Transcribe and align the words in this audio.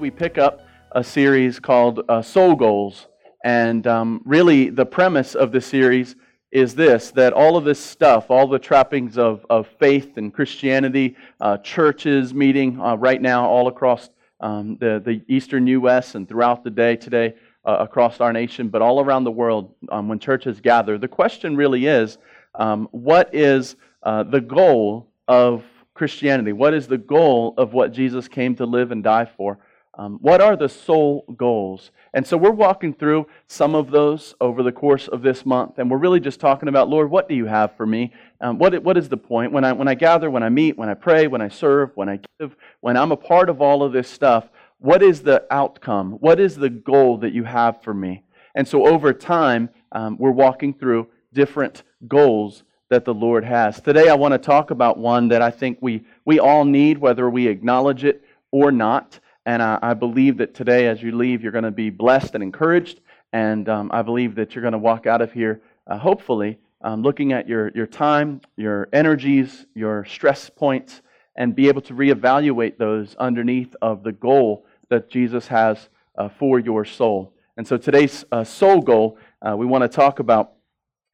We 0.00 0.10
pick 0.10 0.38
up 0.38 0.62
a 0.92 1.04
series 1.04 1.60
called 1.60 2.00
uh, 2.08 2.22
Soul 2.22 2.54
Goals. 2.54 3.06
And 3.44 3.86
um, 3.86 4.22
really, 4.24 4.70
the 4.70 4.86
premise 4.86 5.34
of 5.34 5.52
the 5.52 5.60
series 5.60 6.16
is 6.50 6.74
this 6.74 7.10
that 7.10 7.34
all 7.34 7.58
of 7.58 7.64
this 7.64 7.78
stuff, 7.78 8.30
all 8.30 8.46
the 8.46 8.58
trappings 8.58 9.18
of, 9.18 9.44
of 9.50 9.68
faith 9.78 10.16
and 10.16 10.32
Christianity, 10.32 11.16
uh, 11.38 11.58
churches 11.58 12.32
meeting 12.32 12.80
uh, 12.80 12.96
right 12.96 13.20
now 13.20 13.46
all 13.46 13.68
across 13.68 14.08
um, 14.40 14.78
the, 14.80 15.02
the 15.04 15.22
eastern 15.28 15.66
U.S. 15.66 16.14
and 16.14 16.26
throughout 16.26 16.64
the 16.64 16.70
day 16.70 16.96
today 16.96 17.34
uh, 17.66 17.76
across 17.80 18.22
our 18.22 18.32
nation, 18.32 18.70
but 18.70 18.80
all 18.80 19.04
around 19.04 19.24
the 19.24 19.30
world 19.30 19.74
um, 19.90 20.08
when 20.08 20.18
churches 20.18 20.62
gather, 20.62 20.96
the 20.96 21.08
question 21.08 21.56
really 21.56 21.84
is 21.84 22.16
um, 22.54 22.88
what 22.92 23.34
is 23.34 23.76
uh, 24.02 24.22
the 24.22 24.40
goal 24.40 25.10
of 25.28 25.62
Christianity? 25.92 26.54
What 26.54 26.72
is 26.72 26.88
the 26.88 26.96
goal 26.96 27.52
of 27.58 27.74
what 27.74 27.92
Jesus 27.92 28.28
came 28.28 28.56
to 28.56 28.64
live 28.64 28.92
and 28.92 29.04
die 29.04 29.30
for? 29.36 29.58
Um, 30.00 30.18
what 30.22 30.40
are 30.40 30.56
the 30.56 30.70
soul 30.70 31.26
goals? 31.36 31.90
And 32.14 32.26
so 32.26 32.38
we're 32.38 32.52
walking 32.52 32.94
through 32.94 33.26
some 33.48 33.74
of 33.74 33.90
those 33.90 34.34
over 34.40 34.62
the 34.62 34.72
course 34.72 35.08
of 35.08 35.20
this 35.20 35.44
month, 35.44 35.78
and 35.78 35.90
we're 35.90 35.98
really 35.98 36.20
just 36.20 36.40
talking 36.40 36.70
about, 36.70 36.88
Lord, 36.88 37.10
what 37.10 37.28
do 37.28 37.34
you 37.34 37.44
have 37.44 37.76
for 37.76 37.84
me? 37.84 38.14
Um, 38.40 38.58
what, 38.58 38.82
what 38.82 38.96
is 38.96 39.10
the 39.10 39.18
point? 39.18 39.52
When 39.52 39.62
I, 39.62 39.74
when 39.74 39.88
I 39.88 39.94
gather, 39.94 40.30
when 40.30 40.42
I 40.42 40.48
meet, 40.48 40.78
when 40.78 40.88
I 40.88 40.94
pray, 40.94 41.26
when 41.26 41.42
I 41.42 41.48
serve, 41.48 41.90
when 41.96 42.08
I 42.08 42.18
give, 42.38 42.56
when 42.80 42.96
I'm 42.96 43.12
a 43.12 43.16
part 43.16 43.50
of 43.50 43.60
all 43.60 43.82
of 43.82 43.92
this 43.92 44.08
stuff, 44.08 44.48
what 44.78 45.02
is 45.02 45.20
the 45.20 45.44
outcome? 45.50 46.12
What 46.12 46.40
is 46.40 46.56
the 46.56 46.70
goal 46.70 47.18
that 47.18 47.34
you 47.34 47.44
have 47.44 47.82
for 47.82 47.92
me? 47.92 48.22
And 48.54 48.66
so 48.66 48.86
over 48.86 49.12
time, 49.12 49.68
um, 49.92 50.16
we're 50.16 50.30
walking 50.30 50.72
through 50.72 51.08
different 51.34 51.82
goals 52.08 52.62
that 52.88 53.04
the 53.04 53.12
Lord 53.12 53.44
has. 53.44 53.82
Today, 53.82 54.08
I 54.08 54.14
want 54.14 54.32
to 54.32 54.38
talk 54.38 54.70
about 54.70 54.96
one 54.96 55.28
that 55.28 55.42
I 55.42 55.50
think 55.50 55.76
we, 55.82 56.06
we 56.24 56.38
all 56.40 56.64
need, 56.64 56.96
whether 56.96 57.28
we 57.28 57.48
acknowledge 57.48 58.02
it 58.02 58.24
or 58.50 58.72
not. 58.72 59.20
And 59.46 59.62
I, 59.62 59.78
I 59.82 59.94
believe 59.94 60.38
that 60.38 60.54
today, 60.54 60.86
as 60.86 61.02
you 61.02 61.16
leave, 61.16 61.42
you're 61.42 61.52
going 61.52 61.64
to 61.64 61.70
be 61.70 61.90
blessed 61.90 62.34
and 62.34 62.42
encouraged. 62.42 63.00
And 63.32 63.68
um, 63.68 63.90
I 63.92 64.02
believe 64.02 64.34
that 64.34 64.54
you're 64.54 64.62
going 64.62 64.72
to 64.72 64.78
walk 64.78 65.06
out 65.06 65.22
of 65.22 65.32
here, 65.32 65.62
uh, 65.86 65.98
hopefully, 65.98 66.58
um, 66.82 67.02
looking 67.02 67.32
at 67.32 67.48
your, 67.48 67.70
your 67.74 67.86
time, 67.86 68.40
your 68.56 68.88
energies, 68.92 69.66
your 69.74 70.04
stress 70.04 70.50
points, 70.50 71.02
and 71.36 71.54
be 71.54 71.68
able 71.68 71.80
to 71.82 71.94
reevaluate 71.94 72.76
those 72.76 73.14
underneath 73.16 73.74
of 73.80 74.02
the 74.02 74.12
goal 74.12 74.66
that 74.88 75.08
Jesus 75.08 75.46
has 75.48 75.88
uh, 76.18 76.28
for 76.28 76.58
your 76.58 76.84
soul. 76.84 77.32
And 77.56 77.66
so 77.66 77.76
today's 77.76 78.24
uh, 78.32 78.44
soul 78.44 78.80
goal 78.80 79.18
uh, 79.42 79.56
we 79.56 79.64
want 79.64 79.82
to 79.82 79.88
talk 79.88 80.18
about 80.18 80.52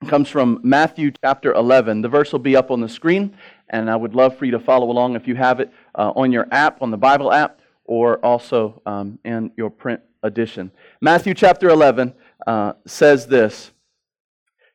comes 0.08 0.28
from 0.28 0.60
Matthew 0.62 1.12
chapter 1.22 1.52
11. 1.54 2.02
The 2.02 2.08
verse 2.08 2.32
will 2.32 2.40
be 2.40 2.56
up 2.56 2.70
on 2.70 2.80
the 2.80 2.88
screen, 2.88 3.36
and 3.70 3.90
I 3.90 3.96
would 3.96 4.14
love 4.14 4.36
for 4.36 4.44
you 4.44 4.50
to 4.52 4.60
follow 4.60 4.90
along 4.90 5.16
if 5.16 5.28
you 5.28 5.36
have 5.36 5.60
it 5.60 5.72
uh, 5.94 6.12
on 6.16 6.32
your 6.32 6.48
app, 6.50 6.82
on 6.82 6.90
the 6.90 6.96
Bible 6.96 7.32
app 7.32 7.60
or 7.86 8.24
also 8.24 8.80
um, 8.86 9.18
in 9.24 9.50
your 9.56 9.70
print 9.70 10.00
edition. 10.22 10.70
Matthew 11.00 11.34
chapter 11.34 11.68
11 11.68 12.14
uh, 12.46 12.74
says 12.86 13.26
this 13.26 13.70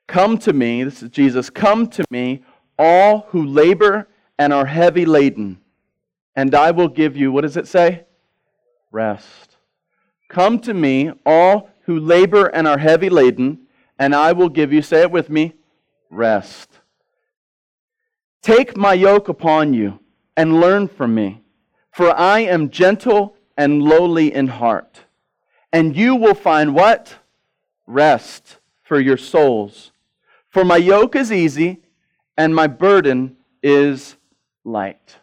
Come 0.07 0.37
to 0.39 0.53
me, 0.53 0.83
this 0.83 1.03
is 1.03 1.09
Jesus, 1.09 1.49
come 1.49 1.87
to 1.87 2.03
me, 2.09 2.43
all 2.77 3.27
who 3.29 3.45
labor 3.45 4.07
and 4.37 4.51
are 4.51 4.65
heavy 4.65 5.05
laden, 5.05 5.59
and 6.35 6.55
I 6.55 6.71
will 6.71 6.87
give 6.87 7.15
you, 7.15 7.31
what 7.31 7.41
does 7.41 7.57
it 7.57 7.67
say? 7.67 8.05
Rest. 8.91 9.57
Come 10.29 10.59
to 10.59 10.73
me, 10.73 11.11
all 11.25 11.69
who 11.85 11.99
labor 11.99 12.47
and 12.47 12.67
are 12.67 12.77
heavy 12.77 13.09
laden, 13.09 13.67
and 13.99 14.15
I 14.15 14.31
will 14.31 14.49
give 14.49 14.73
you, 14.73 14.81
say 14.81 15.01
it 15.01 15.11
with 15.11 15.29
me, 15.29 15.53
rest. 16.09 16.69
Take 18.41 18.75
my 18.75 18.93
yoke 18.93 19.29
upon 19.29 19.73
you 19.73 19.99
and 20.35 20.59
learn 20.59 20.87
from 20.87 21.13
me 21.13 21.41
for 21.91 22.17
I 22.17 22.39
am 22.39 22.69
gentle 22.69 23.35
and 23.57 23.83
lowly 23.83 24.33
in 24.33 24.47
heart. 24.47 25.01
And 25.71 25.95
you 25.95 26.15
will 26.15 26.33
find 26.33 26.73
what? 26.73 27.15
Rest 27.85 28.57
for 28.83 28.99
your 28.99 29.17
souls. 29.17 29.91
For 30.49 30.65
my 30.65 30.77
yoke 30.77 31.15
is 31.15 31.31
easy 31.31 31.79
and 32.37 32.55
my 32.55 32.67
burden 32.67 33.37
is 33.61 34.15
light. 34.63 35.17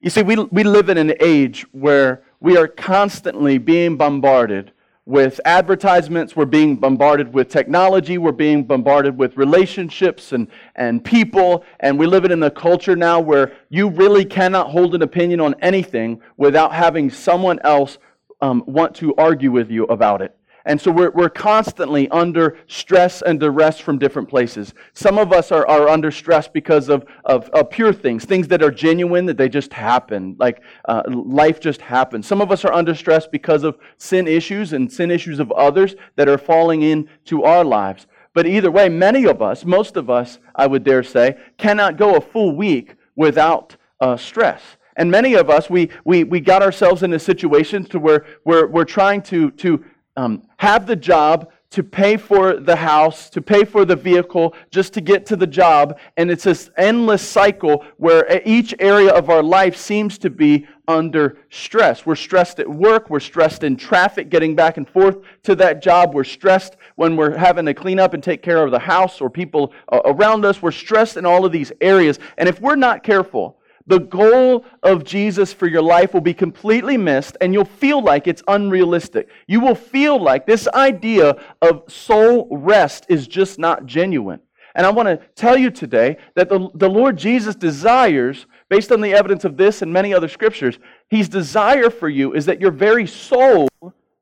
You 0.00 0.10
see, 0.10 0.22
we, 0.22 0.36
we 0.36 0.62
live 0.62 0.88
in 0.88 0.96
an 0.96 1.14
age 1.20 1.66
where 1.72 2.22
we 2.40 2.56
are 2.56 2.68
constantly 2.68 3.58
being 3.58 3.96
bombarded 3.96 4.72
with 5.08 5.40
advertisements, 5.46 6.36
we're 6.36 6.44
being 6.44 6.76
bombarded 6.76 7.32
with 7.32 7.48
technology, 7.48 8.18
we're 8.18 8.30
being 8.30 8.62
bombarded 8.62 9.16
with 9.16 9.34
relationships 9.38 10.32
and, 10.32 10.46
and 10.76 11.02
people, 11.02 11.64
and 11.80 11.98
we 11.98 12.06
live 12.06 12.26
in 12.26 12.42
a 12.42 12.50
culture 12.50 12.94
now 12.94 13.18
where 13.18 13.54
you 13.70 13.88
really 13.88 14.22
cannot 14.22 14.68
hold 14.68 14.94
an 14.94 15.00
opinion 15.00 15.40
on 15.40 15.54
anything 15.62 16.20
without 16.36 16.74
having 16.74 17.08
someone 17.08 17.58
else 17.64 17.96
um, 18.42 18.62
want 18.66 18.94
to 18.96 19.14
argue 19.16 19.50
with 19.50 19.70
you 19.70 19.84
about 19.84 20.20
it. 20.20 20.37
And 20.68 20.78
so 20.78 20.90
we're, 20.90 21.10
we're 21.12 21.30
constantly 21.30 22.10
under 22.10 22.58
stress 22.66 23.22
and 23.22 23.40
duress 23.40 23.80
from 23.80 23.98
different 23.98 24.28
places. 24.28 24.74
Some 24.92 25.16
of 25.16 25.32
us 25.32 25.50
are, 25.50 25.66
are 25.66 25.88
under 25.88 26.10
stress 26.10 26.46
because 26.46 26.90
of, 26.90 27.06
of, 27.24 27.48
of 27.48 27.70
pure 27.70 27.94
things, 27.94 28.26
things 28.26 28.48
that 28.48 28.62
are 28.62 28.70
genuine, 28.70 29.24
that 29.26 29.38
they 29.38 29.48
just 29.48 29.72
happen, 29.72 30.36
like 30.38 30.60
uh, 30.84 31.04
life 31.08 31.58
just 31.58 31.80
happens. 31.80 32.26
Some 32.26 32.42
of 32.42 32.52
us 32.52 32.66
are 32.66 32.72
under 32.74 32.94
stress 32.94 33.26
because 33.26 33.64
of 33.64 33.78
sin 33.96 34.28
issues 34.28 34.74
and 34.74 34.92
sin 34.92 35.10
issues 35.10 35.40
of 35.40 35.50
others 35.52 35.94
that 36.16 36.28
are 36.28 36.36
falling 36.36 36.82
into 36.82 37.44
our 37.44 37.64
lives. 37.64 38.06
But 38.34 38.46
either 38.46 38.70
way, 38.70 38.90
many 38.90 39.24
of 39.24 39.40
us, 39.40 39.64
most 39.64 39.96
of 39.96 40.10
us, 40.10 40.38
I 40.54 40.66
would 40.66 40.84
dare 40.84 41.02
say, 41.02 41.38
cannot 41.56 41.96
go 41.96 42.14
a 42.14 42.20
full 42.20 42.54
week 42.54 42.94
without 43.16 43.74
uh, 44.02 44.18
stress. 44.18 44.60
And 44.96 45.10
many 45.10 45.32
of 45.32 45.48
us, 45.48 45.70
we, 45.70 45.88
we, 46.04 46.24
we 46.24 46.40
got 46.40 46.60
ourselves 46.60 47.02
into 47.02 47.18
situations 47.18 47.88
to 47.88 47.98
where 47.98 48.26
we're, 48.44 48.66
we're 48.66 48.84
trying 48.84 49.22
to, 49.22 49.50
to 49.52 49.82
um, 50.18 50.42
have 50.56 50.86
the 50.86 50.96
job 50.96 51.52
to 51.70 51.82
pay 51.84 52.16
for 52.16 52.56
the 52.56 52.74
house, 52.74 53.30
to 53.30 53.40
pay 53.40 53.62
for 53.62 53.84
the 53.84 53.94
vehicle, 53.94 54.54
just 54.70 54.92
to 54.94 55.00
get 55.00 55.26
to 55.26 55.36
the 55.36 55.46
job. 55.46 55.98
And 56.16 56.28
it's 56.28 56.42
this 56.44 56.70
endless 56.76 57.22
cycle 57.22 57.84
where 57.98 58.42
each 58.44 58.74
area 58.80 59.12
of 59.12 59.30
our 59.30 59.42
life 59.42 59.76
seems 59.76 60.18
to 60.18 60.30
be 60.30 60.66
under 60.88 61.36
stress. 61.50 62.04
We're 62.04 62.16
stressed 62.16 62.58
at 62.58 62.68
work, 62.68 63.10
we're 63.10 63.20
stressed 63.20 63.62
in 63.62 63.76
traffic 63.76 64.28
getting 64.28 64.56
back 64.56 64.76
and 64.76 64.88
forth 64.88 65.18
to 65.44 65.54
that 65.56 65.82
job, 65.82 66.14
we're 66.14 66.24
stressed 66.24 66.76
when 66.96 67.14
we're 67.14 67.36
having 67.36 67.66
to 67.66 67.74
clean 67.74 68.00
up 68.00 68.12
and 68.14 68.22
take 68.22 68.42
care 68.42 68.64
of 68.64 68.72
the 68.72 68.78
house 68.78 69.20
or 69.20 69.30
people 69.30 69.72
uh, 69.92 70.00
around 70.06 70.44
us. 70.44 70.60
We're 70.60 70.72
stressed 70.72 71.16
in 71.16 71.26
all 71.26 71.44
of 71.44 71.52
these 71.52 71.70
areas. 71.80 72.18
And 72.38 72.48
if 72.48 72.60
we're 72.60 72.76
not 72.76 73.04
careful, 73.04 73.57
the 73.88 73.98
goal 73.98 74.64
of 74.82 75.02
Jesus 75.02 75.52
for 75.52 75.66
your 75.66 75.82
life 75.82 76.12
will 76.12 76.20
be 76.20 76.34
completely 76.34 76.98
missed, 76.98 77.36
and 77.40 77.54
you'll 77.54 77.64
feel 77.64 78.02
like 78.02 78.26
it's 78.26 78.42
unrealistic. 78.46 79.28
You 79.46 79.60
will 79.60 79.74
feel 79.74 80.22
like 80.22 80.46
this 80.46 80.68
idea 80.68 81.36
of 81.62 81.82
soul 81.90 82.48
rest 82.50 83.06
is 83.08 83.26
just 83.26 83.58
not 83.58 83.86
genuine. 83.86 84.40
And 84.74 84.86
I 84.86 84.90
want 84.90 85.08
to 85.08 85.16
tell 85.34 85.56
you 85.56 85.70
today 85.70 86.18
that 86.36 86.50
the, 86.50 86.68
the 86.74 86.88
Lord 86.88 87.16
Jesus 87.16 87.54
desires, 87.54 88.46
based 88.68 88.92
on 88.92 89.00
the 89.00 89.14
evidence 89.14 89.44
of 89.44 89.56
this 89.56 89.80
and 89.80 89.90
many 89.90 90.12
other 90.12 90.28
scriptures, 90.28 90.78
His 91.08 91.28
desire 91.28 91.88
for 91.88 92.10
you 92.10 92.34
is 92.34 92.44
that 92.46 92.60
your 92.60 92.70
very 92.70 93.06
soul 93.06 93.68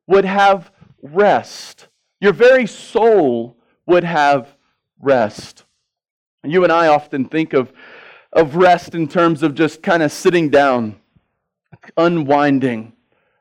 would 0.06 0.24
have 0.24 0.70
rest. 1.02 1.88
Your 2.20 2.32
very 2.32 2.66
soul 2.66 3.56
would 3.86 4.04
have 4.04 4.56
rest. 5.00 5.64
You 6.44 6.62
and 6.62 6.72
I 6.72 6.86
often 6.86 7.24
think 7.24 7.52
of 7.52 7.72
of 8.36 8.54
rest 8.54 8.94
in 8.94 9.08
terms 9.08 9.42
of 9.42 9.54
just 9.54 9.82
kind 9.82 10.02
of 10.02 10.12
sitting 10.12 10.50
down, 10.50 10.94
unwinding. 11.96 12.92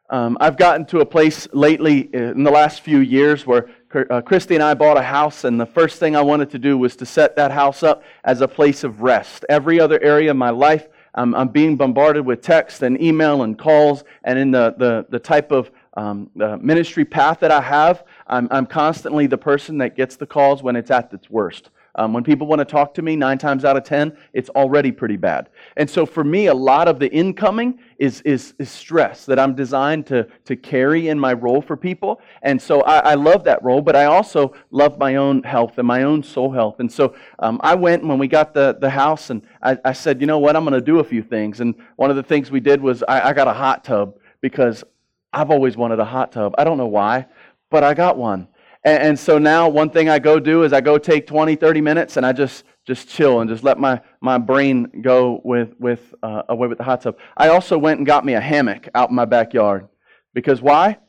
Um, 0.09 0.37
I've 0.39 0.55
gotten 0.55 0.85
to 0.87 1.01
a 1.01 1.05
place 1.05 1.49
lately 1.51 2.09
in 2.13 2.43
the 2.43 2.51
last 2.51 2.79
few 2.79 2.99
years 2.99 3.45
where 3.45 3.69
uh, 4.09 4.21
Christy 4.21 4.55
and 4.55 4.63
I 4.63 4.73
bought 4.73 4.97
a 4.97 5.01
house, 5.01 5.43
and 5.43 5.59
the 5.59 5.65
first 5.65 5.99
thing 5.99 6.15
I 6.15 6.21
wanted 6.21 6.49
to 6.51 6.59
do 6.59 6.77
was 6.77 6.95
to 6.97 7.05
set 7.05 7.35
that 7.35 7.51
house 7.51 7.83
up 7.83 8.03
as 8.23 8.39
a 8.39 8.47
place 8.47 8.85
of 8.85 9.01
rest. 9.01 9.43
Every 9.49 9.81
other 9.81 10.01
area 10.01 10.31
of 10.31 10.37
my 10.37 10.51
life, 10.51 10.87
I'm, 11.13 11.35
I'm 11.35 11.49
being 11.49 11.75
bombarded 11.75 12.25
with 12.25 12.41
text 12.41 12.81
and 12.81 13.01
email 13.01 13.43
and 13.43 13.57
calls, 13.57 14.05
and 14.23 14.39
in 14.39 14.51
the, 14.51 14.75
the, 14.77 15.05
the 15.09 15.19
type 15.19 15.51
of 15.51 15.71
um, 15.95 16.29
the 16.37 16.57
ministry 16.57 17.03
path 17.03 17.41
that 17.41 17.51
I 17.51 17.61
have, 17.61 18.05
I'm, 18.27 18.47
I'm 18.49 18.65
constantly 18.65 19.27
the 19.27 19.37
person 19.37 19.77
that 19.79 19.97
gets 19.97 20.15
the 20.15 20.25
calls 20.25 20.63
when 20.63 20.77
it's 20.77 20.91
at 20.91 21.11
its 21.11 21.29
worst. 21.29 21.69
Um, 21.95 22.13
when 22.13 22.23
people 22.23 22.45
want 22.45 22.59
to 22.59 22.65
talk 22.65 22.93
to 22.95 23.01
me, 23.01 23.15
nine 23.15 23.37
times 23.37 23.63
out 23.63 23.77
of 23.77 23.83
ten, 23.83 24.17
it's 24.33 24.49
already 24.49 24.91
pretty 24.91 25.15
bad. 25.15 25.49
And 25.77 25.89
so 25.89 26.05
for 26.05 26.23
me, 26.23 26.47
a 26.47 26.53
lot 26.53 26.87
of 26.87 26.99
the 26.99 27.11
incoming 27.11 27.79
is, 27.97 28.21
is, 28.21 28.53
is 28.59 28.69
stress 28.69 29.25
that 29.25 29.39
I'm 29.39 29.55
designed 29.55 30.05
to, 30.07 30.27
to 30.43 30.55
carry 30.55 31.07
in 31.07 31.19
my 31.19 31.33
role 31.33 31.61
for 31.61 31.77
people. 31.77 32.19
And 32.41 32.61
so 32.61 32.81
I, 32.81 32.99
I 33.11 33.13
love 33.13 33.45
that 33.45 33.63
role, 33.63 33.81
but 33.81 33.95
I 33.95 34.05
also 34.05 34.53
love 34.71 34.97
my 34.99 35.15
own 35.15 35.43
health 35.43 35.77
and 35.77 35.87
my 35.87 36.03
own 36.03 36.21
soul 36.21 36.51
health. 36.51 36.79
And 36.79 36.91
so 36.91 37.15
um, 37.39 37.59
I 37.63 37.75
went 37.75 38.05
when 38.05 38.19
we 38.19 38.27
got 38.27 38.53
the, 38.53 38.77
the 38.79 38.89
house 38.89 39.29
and 39.29 39.41
I, 39.63 39.77
I 39.85 39.93
said, 39.93 40.19
you 40.19 40.27
know 40.27 40.39
what, 40.39 40.55
I'm 40.55 40.63
going 40.65 40.73
to 40.73 40.81
do 40.81 40.99
a 40.99 41.03
few 41.03 41.23
things. 41.23 41.61
And 41.61 41.75
one 41.95 42.09
of 42.09 42.17
the 42.17 42.23
things 42.23 42.51
we 42.51 42.59
did 42.59 42.81
was 42.81 43.03
I, 43.03 43.29
I 43.29 43.33
got 43.33 43.47
a 43.47 43.53
hot 43.53 43.83
tub 43.85 44.17
because 44.41 44.83
I've 45.31 45.49
always 45.49 45.77
wanted 45.77 45.99
a 45.99 46.05
hot 46.05 46.31
tub. 46.31 46.55
I 46.57 46.63
don't 46.65 46.77
know 46.77 46.87
why, 46.87 47.27
but 47.69 47.83
I 47.83 47.93
got 47.93 48.17
one. 48.17 48.47
And, 48.85 49.03
and, 49.03 49.19
so 49.19 49.39
now 49.39 49.67
one 49.67 49.89
thing 49.89 50.09
I 50.09 50.19
go 50.19 50.39
do 50.39 50.63
is 50.63 50.71
I 50.71 50.79
go 50.79 50.99
take 50.99 51.25
20, 51.25 51.55
30 51.55 51.81
minutes 51.81 52.17
and 52.17 52.25
I 52.25 52.31
just 52.31 52.63
just 52.85 53.09
chill 53.09 53.41
and 53.41 53.49
just 53.49 53.63
let 53.63 53.79
my, 53.79 53.99
my 54.21 54.37
brain 54.37 55.01
go 55.01 55.41
with, 55.43 55.73
with 55.79 56.13
uh, 56.21 56.43
away 56.49 56.67
with 56.67 56.77
the 56.77 56.83
hot 56.83 57.01
tub. 57.01 57.17
I 57.35 57.47
also 57.49 57.77
went 57.77 57.97
and 57.97 58.05
got 58.05 58.23
me 58.23 58.33
a 58.33 58.41
hammock 58.41 58.87
out 58.93 59.09
in 59.09 59.15
my 59.15 59.25
backyard 59.25 59.87
Because 60.33 60.61
why? 60.61 60.99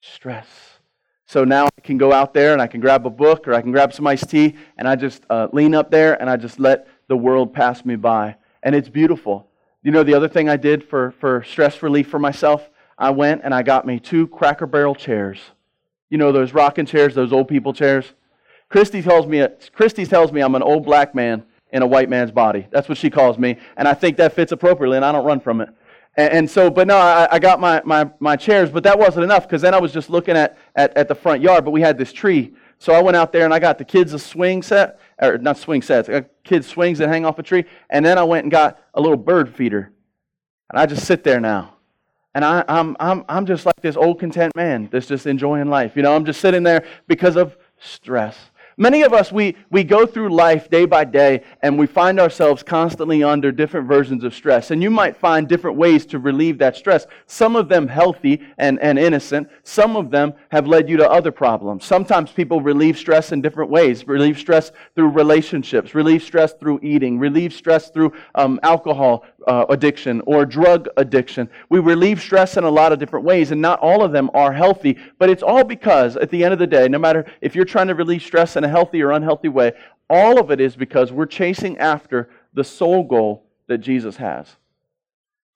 Stress. 0.00 0.46
So 1.26 1.44
now 1.44 1.66
I 1.66 1.80
can 1.82 1.98
go 1.98 2.12
out 2.12 2.34
there 2.34 2.52
and 2.52 2.62
I 2.62 2.66
can 2.66 2.80
grab 2.80 3.04
a 3.06 3.10
book 3.10 3.46
or 3.46 3.54
I 3.54 3.60
can 3.62 3.72
grab 3.72 3.92
some 3.92 4.06
iced 4.06 4.30
tea 4.30 4.56
and 4.78 4.86
I 4.86 4.96
just 4.96 5.24
uh, 5.28 5.48
lean 5.52 5.74
up 5.74 5.90
there 5.90 6.20
and 6.20 6.30
I 6.30 6.36
just 6.36 6.60
let 6.60 6.86
the 7.08 7.16
world 7.16 7.52
pass 7.52 7.84
me 7.84 7.96
by. 7.96 8.36
And 8.62 8.74
it's 8.74 8.88
beautiful. 8.88 9.48
You 9.82 9.90
know, 9.90 10.02
the 10.02 10.14
other 10.14 10.28
thing 10.28 10.48
I 10.48 10.56
did 10.56 10.84
for, 10.84 11.12
for 11.12 11.42
stress 11.42 11.82
relief 11.82 12.08
for 12.08 12.18
myself, 12.18 12.68
I 12.96 13.10
went 13.10 13.42
and 13.44 13.54
I 13.54 13.62
got 13.62 13.86
me 13.86 13.98
two 13.98 14.28
Cracker 14.28 14.66
Barrel 14.66 14.94
chairs. 14.94 15.40
You 16.10 16.18
know, 16.18 16.32
those 16.32 16.52
rocking 16.52 16.86
chairs, 16.86 17.14
those 17.14 17.32
old 17.32 17.48
people 17.48 17.72
chairs. 17.72 18.12
Christy 18.68 19.02
tells 19.02 19.26
me, 19.26 19.46
Christy 19.72 20.04
tells 20.06 20.32
me 20.32 20.40
I'm 20.40 20.54
an 20.54 20.62
old 20.62 20.84
black 20.84 21.14
man 21.14 21.44
in 21.72 21.82
a 21.82 21.86
white 21.86 22.08
man's 22.08 22.30
body. 22.30 22.66
That's 22.70 22.88
what 22.88 22.98
she 22.98 23.10
calls 23.10 23.38
me. 23.38 23.56
And 23.76 23.86
I 23.86 23.94
think 23.94 24.16
that 24.18 24.32
fits 24.32 24.52
appropriately 24.52 24.96
and 24.96 25.04
I 25.04 25.12
don't 25.12 25.24
run 25.24 25.40
from 25.40 25.60
it. 25.60 25.70
And, 26.16 26.32
and 26.32 26.50
so, 26.50 26.70
but 26.70 26.86
no, 26.86 26.96
I, 26.96 27.28
I 27.32 27.38
got 27.38 27.60
my, 27.60 27.80
my, 27.84 28.10
my 28.18 28.36
chairs, 28.36 28.70
but 28.70 28.82
that 28.82 28.98
wasn't 28.98 29.24
enough 29.24 29.44
because 29.44 29.62
then 29.62 29.74
I 29.74 29.78
was 29.78 29.92
just 29.92 30.10
looking 30.10 30.36
at, 30.36 30.58
at, 30.74 30.96
at 30.96 31.08
the 31.08 31.14
front 31.14 31.42
yard, 31.42 31.64
but 31.64 31.70
we 31.70 31.80
had 31.80 31.98
this 31.98 32.12
tree. 32.12 32.54
So 32.78 32.92
I 32.92 33.02
went 33.02 33.16
out 33.16 33.32
there 33.32 33.44
and 33.44 33.52
I 33.52 33.58
got 33.58 33.78
the 33.78 33.84
kids 33.84 34.12
a 34.14 34.18
swing 34.18 34.62
set, 34.62 34.98
or 35.20 35.36
not 35.38 35.58
swing 35.58 35.82
sets, 35.82 36.08
uh, 36.08 36.22
kids 36.44 36.66
swings 36.66 36.98
that 36.98 37.08
hang 37.08 37.26
off 37.26 37.38
a 37.38 37.42
tree. 37.42 37.64
And 37.90 38.04
then 38.04 38.18
I 38.18 38.24
went 38.24 38.44
and 38.44 38.50
got 38.50 38.82
a 38.94 39.00
little 39.00 39.18
bird 39.18 39.54
feeder. 39.54 39.92
And 40.70 40.80
I 40.80 40.86
just 40.86 41.06
sit 41.06 41.22
there 41.24 41.40
now. 41.40 41.74
And 42.34 42.44
I, 42.44 42.64
I'm, 42.68 42.96
I'm, 43.00 43.24
I'm 43.28 43.46
just 43.46 43.66
like 43.66 43.80
this 43.80 43.96
old 43.96 44.20
content 44.20 44.54
man 44.54 44.88
that's 44.92 45.06
just 45.06 45.26
enjoying 45.26 45.68
life. 45.68 45.96
You 45.96 46.02
know, 46.02 46.14
I'm 46.14 46.24
just 46.24 46.40
sitting 46.40 46.62
there 46.62 46.84
because 47.08 47.36
of 47.36 47.56
stress. 47.78 48.38
Many 48.80 49.02
of 49.02 49.12
us, 49.12 49.30
we, 49.30 49.56
we 49.68 49.84
go 49.84 50.06
through 50.06 50.30
life 50.30 50.70
day 50.70 50.86
by 50.86 51.04
day 51.04 51.42
and 51.60 51.78
we 51.78 51.86
find 51.86 52.18
ourselves 52.18 52.62
constantly 52.62 53.22
under 53.22 53.52
different 53.52 53.86
versions 53.86 54.24
of 54.24 54.34
stress. 54.34 54.70
And 54.70 54.82
you 54.82 54.88
might 54.88 55.18
find 55.18 55.46
different 55.46 55.76
ways 55.76 56.06
to 56.06 56.18
relieve 56.18 56.56
that 56.58 56.76
stress. 56.76 57.06
Some 57.26 57.56
of 57.56 57.68
them 57.68 57.88
healthy 57.88 58.40
and, 58.56 58.80
and 58.80 58.98
innocent. 58.98 59.50
Some 59.64 59.96
of 59.96 60.10
them 60.10 60.32
have 60.50 60.66
led 60.66 60.88
you 60.88 60.96
to 60.96 61.10
other 61.10 61.30
problems. 61.30 61.84
Sometimes 61.84 62.32
people 62.32 62.62
relieve 62.62 62.96
stress 62.96 63.32
in 63.32 63.42
different 63.42 63.70
ways. 63.70 64.06
Relieve 64.06 64.38
stress 64.38 64.72
through 64.94 65.08
relationships, 65.08 65.94
relieve 65.94 66.22
stress 66.22 66.54
through 66.54 66.80
eating, 66.82 67.18
relieve 67.18 67.52
stress 67.52 67.90
through 67.90 68.14
um, 68.34 68.58
alcohol 68.62 69.26
uh, 69.46 69.66
addiction 69.68 70.20
or 70.26 70.44
drug 70.44 70.88
addiction. 70.96 71.48
We 71.68 71.78
relieve 71.78 72.20
stress 72.20 72.56
in 72.56 72.64
a 72.64 72.70
lot 72.70 72.92
of 72.92 72.98
different 72.98 73.24
ways, 73.24 73.50
and 73.50 73.60
not 73.60 73.78
all 73.80 74.02
of 74.02 74.12
them 74.12 74.30
are 74.34 74.52
healthy. 74.52 74.98
But 75.18 75.30
it's 75.30 75.42
all 75.42 75.64
because, 75.64 76.16
at 76.16 76.30
the 76.30 76.44
end 76.44 76.52
of 76.52 76.58
the 76.58 76.66
day, 76.66 76.88
no 76.88 76.98
matter 76.98 77.26
if 77.40 77.54
you're 77.54 77.64
trying 77.64 77.88
to 77.88 77.94
relieve 77.94 78.22
stress 78.22 78.56
in 78.56 78.64
a 78.64 78.68
healthy 78.68 79.02
or 79.02 79.12
unhealthy 79.12 79.48
way, 79.48 79.72
all 80.08 80.40
of 80.40 80.50
it 80.50 80.60
is 80.60 80.76
because 80.76 81.12
we're 81.12 81.26
chasing 81.26 81.78
after 81.78 82.28
the 82.52 82.64
soul 82.64 83.04
goal 83.04 83.44
that 83.68 83.78
Jesus 83.78 84.16
has. 84.16 84.56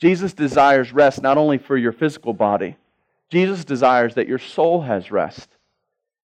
Jesus 0.01 0.33
desires 0.33 0.93
rest 0.93 1.23
not 1.23 1.39
only 1.39 1.59
for 1.59 1.77
your 1.77 1.93
physical 1.93 2.33
body, 2.33 2.77
Jesus 3.31 3.65
desires 3.65 4.15
that 4.15 4.29
your 4.29 4.39
soul 4.39 4.83
has 4.83 5.11
rest. 5.11 5.49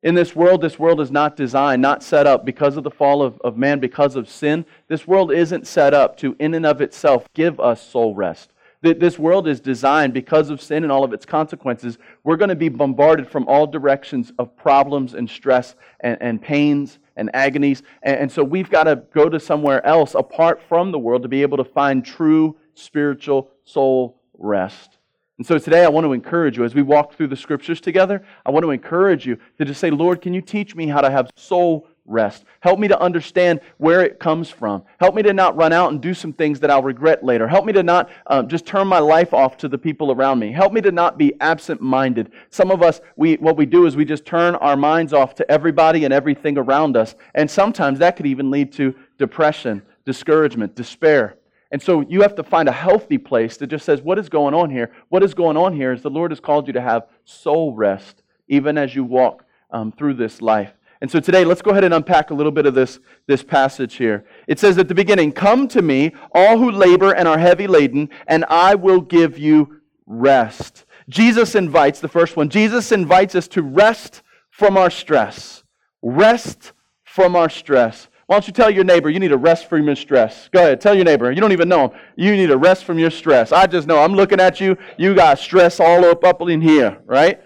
In 0.07 0.15
this 0.15 0.37
world, 0.37 0.61
this 0.61 0.79
world 0.79 1.01
is 1.01 1.11
not 1.11 1.35
designed, 1.35 1.83
not 1.83 2.01
set 2.01 2.29
up 2.29 2.45
because 2.45 2.77
of 2.77 2.85
the 2.85 2.93
fall 2.93 3.23
of, 3.23 3.41
of 3.41 3.57
man, 3.57 3.81
because 3.81 4.15
of 4.15 4.31
sin. 4.31 4.65
This 4.87 5.05
world 5.05 5.33
isn't 5.33 5.67
set 5.67 5.95
up 5.95 6.17
to, 6.19 6.37
in 6.39 6.55
and 6.55 6.65
of 6.65 6.81
itself, 6.81 7.27
give 7.35 7.59
us 7.59 7.83
soul 7.83 8.15
rest. 8.15 8.53
This 8.83 9.19
world 9.19 9.49
is 9.49 9.59
designed 9.59 10.15
because 10.15 10.49
of 10.49 10.63
sin 10.63 10.85
and 10.85 10.93
all 10.93 11.03
of 11.03 11.13
its 11.13 11.27
consequences. 11.27 11.99
We're 12.23 12.37
going 12.37 12.51
to 12.51 12.55
be 12.55 12.69
bombarded 12.69 13.29
from 13.29 13.49
all 13.49 13.67
directions 13.67 14.33
of 14.39 14.57
problems 14.57 15.15
and 15.15 15.29
stress 15.29 15.75
and, 15.99 16.17
and 16.21 16.41
pains 16.41 17.01
and 17.17 17.29
agonies. 17.35 17.83
And, 18.05 18.17
and 18.17 18.31
so 18.31 18.45
we've 18.45 18.71
got 18.71 18.85
to 18.85 19.03
go 19.13 19.29
to 19.29 19.41
somewhere 19.41 19.85
else 19.85 20.15
apart 20.15 20.63
from 20.69 20.93
the 20.93 21.01
world 21.01 21.23
to 21.23 21.29
be 21.29 21.43
able 21.43 21.57
to 21.57 21.65
find 21.65 22.07
true 22.07 22.57
spiritual 22.75 23.51
soul 23.65 24.21
rest. 24.39 24.96
And 25.39 25.47
so 25.47 25.59
today 25.59 25.85
I 25.85 25.89
want 25.89 26.05
to 26.05 26.13
encourage 26.13 26.57
you 26.57 26.65
as 26.65 26.75
we 26.75 26.83
walk 26.83 27.15
through 27.15 27.29
the 27.29 27.37
scriptures 27.37 27.81
together. 27.81 28.25
I 28.45 28.51
want 28.51 28.65
to 28.65 28.71
encourage 28.71 29.27
you 29.27 29.39
to 29.59 29.65
just 29.65 29.81
say, 29.81 29.91
Lord, 29.91 30.23
can 30.23 30.33
you 30.33 30.41
teach 30.41 30.75
me 30.75 30.87
how 30.87 31.01
to 31.01 31.11
have 31.11 31.31
soul 31.37 31.89
rest. 32.07 32.45
Help 32.61 32.79
me 32.79 32.89
to 32.89 33.01
understand 33.01 33.61
where 33.79 34.03
it 34.03 34.19
comes 34.19 34.49
from. 34.49 34.83
Help 34.99 35.15
me 35.15 35.23
to 35.23 35.33
not 35.33 35.57
run 35.57 35.73
out 35.73 35.93
and 35.93 36.01
do 36.01 36.15
some 36.15 36.33
things 36.33 36.61
that 36.61 36.71
I'll 36.71 36.83
regret 36.83 37.25
later. 37.25 37.49
Help 37.49 37.65
me 37.65 37.73
to 37.73 37.83
not 37.83 38.11
um, 38.29 38.49
just 38.49 38.67
turn 38.67 38.87
my 38.87 38.99
life 38.99 39.35
off 39.35 39.57
to 39.59 39.69
the 39.69 39.79
people 39.79 40.13
around 40.13 40.39
me. 40.39 40.53
Help 40.53 40.73
me 40.73 40.81
to 40.83 40.93
not 40.93 41.19
be 41.19 41.35
absent 41.41 41.81
minded. 41.81 42.33
Some 42.51 42.71
of 42.71 42.83
us, 42.83 43.01
we, 43.17 43.35
what 43.37 43.57
we 43.57 43.67
do 43.67 43.87
is 43.87 43.97
we 43.97 44.05
just 44.05 44.25
turn 44.25 44.55
our 44.57 44.77
minds 44.77 45.13
off 45.13 45.35
to 45.37 45.51
everybody 45.51 46.05
and 46.05 46.15
everything 46.15 46.57
around 46.59 46.97
us. 46.97 47.15
And 47.35 47.51
sometimes 47.51 47.99
that 47.99 48.17
could 48.17 48.27
even 48.27 48.51
lead 48.51 48.73
to 48.75 48.95
depression, 49.19 49.83
discouragement, 50.05 50.75
despair. 50.75 51.37
And 51.71 51.83
so 51.83 52.03
you 52.03 52.23
have 52.23 52.35
to 52.37 52.43
find 52.43 52.69
a 52.69 52.73
healthy 52.73 53.19
place 53.19 53.57
that 53.57 53.67
just 53.69 53.85
says, 53.85 54.01
What 54.01 54.19
is 54.19 54.29
going 54.29 54.55
on 54.55 54.71
here? 54.71 54.93
What 55.09 55.23
is 55.23 55.35
going 55.35 55.57
on 55.57 55.75
here 55.75 55.93
is 55.93 56.03
the 56.03 56.11
Lord 56.11 56.31
has 56.31 56.41
called 56.41 56.67
you 56.67 56.73
to 56.75 56.81
have 56.81 57.09
soul 57.25 57.75
rest, 57.75 58.23
even 58.49 58.79
as 58.79 58.95
you 58.95 59.05
walk 59.05 59.45
um, 59.71 59.93
through 59.93 60.15
this 60.15 60.41
life. 60.41 60.73
And 61.01 61.11
so 61.11 61.21
today, 61.21 61.45
let's 61.45 61.61
go 61.61 61.73
ahead 61.73 61.85
and 61.85 61.93
unpack 61.93 62.31
a 62.31 62.35
little 62.35 62.53
bit 62.53 62.65
of 62.65 62.75
this, 62.75 62.99
this 63.27 63.43
passage 63.43 63.97
here. 63.97 64.25
It 64.47 64.59
says 64.59 64.79
at 64.79 64.89
the 64.89 64.95
beginning, 64.95 65.33
Come 65.33 65.69
to 65.69 65.83
me, 65.83 66.15
all 66.33 66.59
who 66.59 66.71
labor 66.71 67.13
and 67.13 67.29
are 67.29 67.39
heavy 67.39 67.67
laden, 67.67 68.09
and 68.27 68.45
I 68.49 68.75
will 68.77 69.01
give 69.01 69.39
you 69.39 69.81
rest. 70.07 70.85
Jesus 71.09 71.55
invites, 71.55 72.01
the 72.01 72.09
first 72.09 72.37
one, 72.37 72.49
Jesus 72.49 72.93
invites 72.93 73.35
us 73.35 73.47
to 73.49 73.63
rest 73.63 74.23
from 74.51 74.77
our 74.77 74.91
stress. 74.91 75.65
Rest 76.03 76.73
from 77.05 77.37
our 77.37 77.51
stress. 77.51 78.09
Why 78.27 78.35
don't 78.35 78.47
you 78.49 78.53
tell 78.53 78.71
your 78.71 78.83
neighbor 78.83 79.09
you 79.09 79.21
need 79.21 79.31
a 79.31 79.37
rest 79.37 79.69
from 79.69 79.87
your 79.87 79.95
stress? 79.95 80.49
Go 80.49 80.61
ahead, 80.61 80.81
tell 80.81 80.95
your 80.95 81.05
neighbor. 81.05 81.31
You 81.31 81.41
don't 81.41 81.53
even 81.53 81.69
know 81.69 81.89
him. 81.89 82.01
You 82.17 82.33
need 82.37 82.51
a 82.51 82.57
rest 82.57 82.85
from 82.85 82.99
your 82.99 83.11
stress. 83.11 83.53
I 83.53 83.67
just 83.67 83.87
know. 83.87 84.03
I'm 84.03 84.15
looking 84.15 84.41
at 84.41 84.61
you. 84.61 84.77
You 84.99 85.15
got 85.15 85.39
stress 85.39 85.79
all 85.79 86.05
up, 86.05 86.25
up 86.25 86.43
in 86.43 86.61
here, 86.61 86.99
right? 87.07 87.41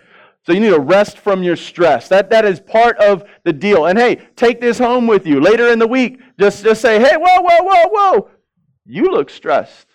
So 0.46 0.52
you 0.54 0.60
need 0.60 0.70
to 0.70 0.80
rest 0.80 1.18
from 1.18 1.42
your 1.42 1.56
stress. 1.56 2.08
That, 2.08 2.30
that 2.30 2.46
is 2.46 2.60
part 2.60 2.96
of 2.96 3.24
the 3.44 3.52
deal. 3.52 3.84
And 3.84 3.98
hey, 3.98 4.26
take 4.36 4.58
this 4.58 4.78
home 4.78 5.06
with 5.06 5.26
you. 5.26 5.38
Later 5.38 5.68
in 5.68 5.78
the 5.78 5.86
week, 5.86 6.18
just, 6.38 6.64
just 6.64 6.80
say, 6.80 6.98
hey, 6.98 7.16
whoa, 7.16 7.42
whoa, 7.42 7.62
whoa, 7.62 7.88
whoa. 7.88 8.30
You 8.86 9.10
look 9.10 9.28
stressed. 9.28 9.86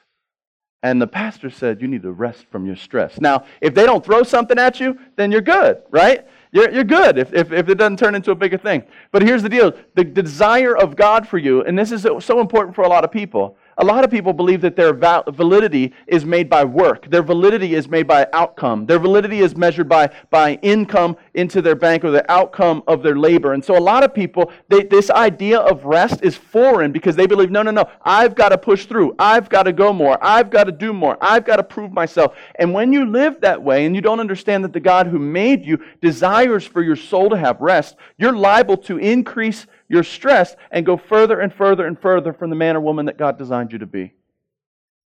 And 0.84 1.02
the 1.02 1.08
pastor 1.08 1.50
said, 1.50 1.82
you 1.82 1.88
need 1.88 2.04
to 2.04 2.12
rest 2.12 2.46
from 2.52 2.68
your 2.68 2.76
stress. 2.76 3.20
Now, 3.20 3.46
if 3.60 3.74
they 3.74 3.88
don't 3.88 4.06
throw 4.06 4.22
something 4.22 4.60
at 4.60 4.80
you, 4.80 5.00
then 5.16 5.32
you're 5.32 5.42
good, 5.42 5.82
right? 5.90 6.28
You're, 6.56 6.72
you're 6.72 6.86
good 6.86 7.18
if, 7.18 7.34
if, 7.34 7.52
if 7.52 7.68
it 7.68 7.76
doesn't 7.76 8.00
turn 8.00 8.16
into 8.16 8.32
a 8.32 8.36
bigger 8.36 8.58
thing. 8.58 8.84
But 9.12 9.22
here's 9.22 9.44
the 9.44 9.50
deal 9.50 9.74
the 9.96 10.06
desire 10.06 10.76
of 10.76 10.96
God 10.96 11.28
for 11.28 11.38
you, 11.38 11.62
and 11.66 11.78
this 11.78 11.92
is 11.92 12.04
so 12.04 12.40
important 12.40 12.74
for 12.74 12.84
a 12.84 12.88
lot 12.88 13.04
of 13.04 13.12
people 13.12 13.58
a 13.78 13.86
lot 13.86 14.04
of 14.04 14.12
people 14.12 14.32
believe 14.34 14.62
that 14.62 14.76
their 14.76 14.94
validity 14.94 15.94
is 16.08 16.26
made 16.26 16.50
by 16.50 16.64
work. 16.64 17.10
Their 17.10 17.24
validity 17.24 17.76
is 17.76 17.90
made 17.90 18.08
by 18.08 18.28
outcome. 18.32 18.86
Their 18.86 19.00
validity 19.00 19.40
is 19.40 19.56
measured 19.56 19.90
by, 19.90 20.12
by 20.30 20.54
income 20.62 21.18
into 21.34 21.62
their 21.62 21.76
bank 21.76 22.04
or 22.06 22.12
the 22.12 22.30
outcome 22.32 22.84
of 22.88 23.04
their 23.04 23.16
labor. 23.16 23.54
And 23.54 23.64
so 23.64 23.78
a 23.78 23.80
lot 23.80 24.04
of 24.04 24.14
people, 24.14 24.52
they, 24.70 24.84
this 24.84 25.10
idea 25.10 25.60
of 25.60 25.84
rest 25.84 26.22
is 26.24 26.36
foreign 26.36 26.92
because 26.92 27.16
they 27.16 27.28
believe, 27.28 27.52
no, 27.52 27.64
no, 27.64 27.72
no, 27.72 27.90
I've 28.04 28.36
got 28.36 28.50
to 28.50 28.58
push 28.58 28.86
through. 28.86 29.16
I've 29.20 29.50
got 29.50 29.64
to 29.64 29.74
go 29.74 29.92
more. 29.92 30.18
I've 30.22 30.50
got 30.50 30.66
to 30.66 30.72
do 30.72 30.94
more. 30.94 31.18
I've 31.20 31.44
got 31.46 31.58
to 31.58 31.64
prove 31.64 31.92
myself. 31.92 32.38
And 32.58 32.74
when 32.74 32.94
you 32.94 33.06
live 33.06 33.42
that 33.42 33.62
way 33.62 33.86
and 33.86 33.96
you 33.96 34.02
don't 34.02 34.20
understand 34.20 34.64
that 34.64 34.74
the 34.74 34.80
God 34.80 35.08
who 35.08 35.20
made 35.20 35.66
you 35.66 35.84
desires 36.02 36.66
for 36.66 36.82
your 36.82 36.96
soul 36.96 37.30
to 37.30 37.38
have 37.38 37.60
rest, 37.60 37.96
you're 38.18 38.36
liable 38.36 38.78
to 38.78 38.98
increase 38.98 39.68
you're 39.88 40.04
stressed 40.04 40.58
and 40.72 40.86
go 40.86 40.98
further 40.98 41.40
and 41.40 41.54
further 41.54 41.86
and 41.86 42.00
further 42.00 42.34
from 42.34 42.50
the 42.50 42.56
man 42.56 42.76
or 42.76 42.82
woman 42.82 43.06
that 43.06 43.18
God 43.18 43.38
designed 43.38 43.72
you 43.72 43.80
to 43.80 43.86
be. 43.86 44.14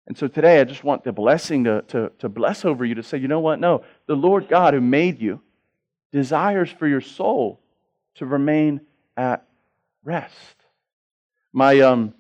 And 0.08 0.18
so 0.18 0.28
today 0.28 0.62
I 0.62 0.64
just 0.64 0.84
want 0.84 1.04
the 1.04 1.12
blessing 1.12 1.66
to, 1.66 1.82
to, 1.90 2.12
to 2.20 2.30
bless 2.30 2.64
over 2.64 2.86
you 2.86 2.96
to 2.96 3.04
say, 3.04 3.18
you 3.18 3.28
know 3.28 3.42
what? 3.42 3.60
No, 3.60 3.84
the 4.06 4.16
Lord 4.16 4.48
God 4.48 4.74
who 4.74 4.82
made 4.82 5.20
you 5.20 5.42
desires 6.12 6.72
for 6.72 6.88
your 6.88 7.02
soul 7.02 7.60
to 8.16 8.26
remain 8.26 8.82
at 9.18 9.46
rest. 10.04 10.56
My, 11.52 11.80
um, 11.82 12.14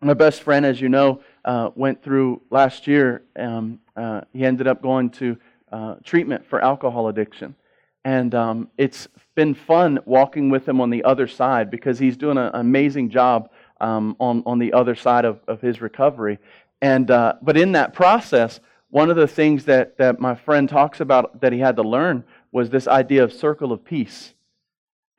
my 0.00 0.14
best 0.14 0.42
friend, 0.42 0.64
as 0.64 0.80
you 0.80 0.88
know, 0.88 1.20
uh, 1.44 1.70
went 1.74 2.02
through 2.02 2.42
last 2.50 2.86
year. 2.86 3.22
Um, 3.36 3.80
uh, 3.96 4.20
he 4.32 4.44
ended 4.44 4.66
up 4.68 4.82
going 4.82 5.10
to 5.10 5.36
uh, 5.72 5.94
treatment 6.04 6.46
for 6.46 6.62
alcohol 6.62 7.08
addiction. 7.08 7.56
And 8.04 8.34
um, 8.34 8.68
it's 8.78 9.08
been 9.36 9.54
fun 9.54 10.00
walking 10.06 10.50
with 10.50 10.66
him 10.66 10.80
on 10.80 10.90
the 10.90 11.04
other 11.04 11.28
side 11.28 11.70
because 11.70 11.98
he's 11.98 12.16
doing 12.16 12.38
an 12.38 12.50
amazing 12.54 13.10
job 13.10 13.50
um, 13.80 14.16
on, 14.18 14.42
on 14.46 14.58
the 14.58 14.72
other 14.72 14.96
side 14.96 15.24
of, 15.24 15.38
of 15.46 15.60
his 15.60 15.80
recovery. 15.80 16.38
And, 16.82 17.08
uh, 17.10 17.34
but 17.42 17.56
in 17.56 17.72
that 17.72 17.92
process, 17.92 18.58
one 18.90 19.10
of 19.10 19.16
the 19.16 19.28
things 19.28 19.66
that, 19.66 19.98
that 19.98 20.18
my 20.18 20.34
friend 20.34 20.68
talks 20.68 21.00
about 21.00 21.42
that 21.42 21.52
he 21.52 21.58
had 21.58 21.76
to 21.76 21.82
learn 21.82 22.24
was 22.50 22.70
this 22.70 22.88
idea 22.88 23.22
of 23.22 23.32
circle 23.32 23.72
of 23.72 23.84
peace. 23.84 24.32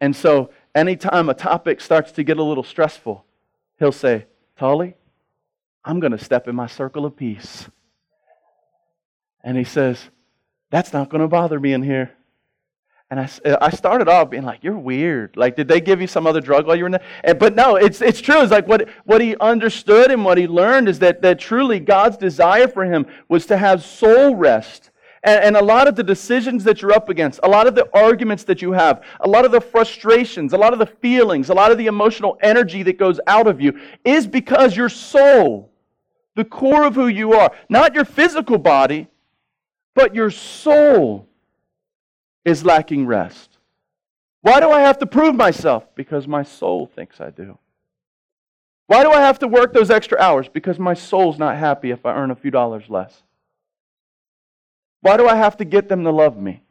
And 0.01 0.15
so 0.15 0.49
anytime 0.73 1.29
a 1.29 1.33
topic 1.33 1.79
starts 1.79 2.11
to 2.13 2.23
get 2.23 2.37
a 2.37 2.43
little 2.43 2.63
stressful, 2.63 3.23
he'll 3.79 3.91
say, 3.91 4.25
Tally, 4.57 4.95
I'm 5.85 5.99
going 5.99 6.11
to 6.11 6.17
step 6.17 6.47
in 6.47 6.55
my 6.55 6.67
circle 6.67 7.05
of 7.05 7.15
peace. 7.15 7.69
And 9.43 9.55
he 9.57 9.63
says, 9.63 10.09
That's 10.71 10.91
not 10.91 11.09
going 11.09 11.21
to 11.21 11.27
bother 11.27 11.59
me 11.59 11.73
in 11.73 11.83
here. 11.83 12.16
And 13.09 13.21
I, 13.21 13.29
uh, 13.45 13.57
I 13.61 13.69
started 13.69 14.09
off 14.09 14.29
being 14.29 14.43
like, 14.43 14.63
you're 14.63 14.77
weird. 14.77 15.37
Like, 15.37 15.55
did 15.55 15.67
they 15.69 15.79
give 15.79 16.01
you 16.01 16.07
some 16.07 16.27
other 16.27 16.41
drug 16.41 16.67
while 16.67 16.75
you 16.75 16.83
were 16.83 16.87
in 16.87 16.91
there? 16.93 17.05
And, 17.23 17.39
but 17.39 17.55
no, 17.55 17.77
it's, 17.77 18.01
it's 18.01 18.19
true. 18.19 18.41
It's 18.41 18.51
like 18.51 18.67
what, 18.67 18.89
what 19.05 19.21
he 19.21 19.37
understood 19.37 20.11
and 20.11 20.25
what 20.25 20.37
he 20.37 20.45
learned 20.45 20.89
is 20.89 20.99
that, 20.99 21.21
that 21.21 21.39
truly 21.39 21.79
God's 21.79 22.17
desire 22.17 22.67
for 22.67 22.83
him 22.83 23.05
was 23.29 23.45
to 23.45 23.57
have 23.57 23.83
soul 23.83 24.35
rest. 24.35 24.91
And, 25.23 25.43
and, 25.43 25.57
a 25.57 25.63
lot 25.63 25.87
of 25.87 25.95
the 25.95 26.03
decisions 26.03 26.63
that 26.65 26.81
you're 26.81 26.91
up 26.91 27.09
against, 27.09 27.39
a 27.43 27.47
lot 27.47 27.65
of 27.65 27.75
the 27.75 27.89
arguments 27.93 28.43
that 28.43 28.61
you 28.61 28.73
have, 28.73 29.03
a 29.21 29.27
lot 29.27 29.45
of 29.45 29.51
the 29.51 29.61
frustrations, 29.61 30.53
a 30.53 30.57
lot 30.57 30.73
of 30.73 30.79
the 30.79 30.85
feelings, 30.85 31.49
a 31.49 31.53
lot 31.53 31.71
of 31.71 31.77
the 31.77 31.87
emotional 31.87 32.37
energy 32.41 32.83
that 32.83 32.99
goes 32.99 33.19
out 33.25 33.47
of 33.47 33.59
you 33.59 33.79
is 34.05 34.27
because 34.27 34.75
your 34.75 34.89
soul, 34.89 35.71
the 36.35 36.45
core 36.45 36.85
of 36.85 36.93
who 36.93 37.07
you 37.07 37.33
are, 37.33 37.51
not 37.67 37.95
your 37.95 38.05
physical 38.05 38.57
body, 38.57 39.07
but 39.95 40.13
your 40.13 40.29
soul 40.29 41.27
is 42.47 42.63
lacking 42.63 43.05
rest. 43.05 43.57
Why 44.41 44.61
do 44.61 44.71
I 44.71 44.79
have 44.79 44.99
to 44.99 45.05
prove 45.05 45.35
myself? 45.35 45.83
Because 45.95 46.27
my 46.27 46.43
soul 46.43 46.87
thinks 46.87 47.19
I 47.19 47.29
do. 47.29 47.57
Why 48.85 49.03
do 49.03 49.11
I 49.11 49.19
have 49.19 49.39
to 49.39 49.47
work 49.49 49.73
those 49.73 49.91
extra 49.91 50.17
hours? 50.17 50.47
Because 50.47 50.79
my 50.79 50.93
soul's 50.93 51.37
not 51.37 51.57
happy 51.57 51.91
if 51.91 52.05
I 52.05 52.15
earn 52.15 52.31
a 52.31 52.35
few 52.35 52.49
dollars 52.49 52.85
less. 52.87 53.21
Why 55.01 55.17
do 55.17 55.27
I 55.27 55.35
have 55.35 55.57
to 55.57 55.65
get 55.65 55.89
them 55.89 56.05
to 56.05 56.11
love 56.11 56.37
me? 56.37 56.63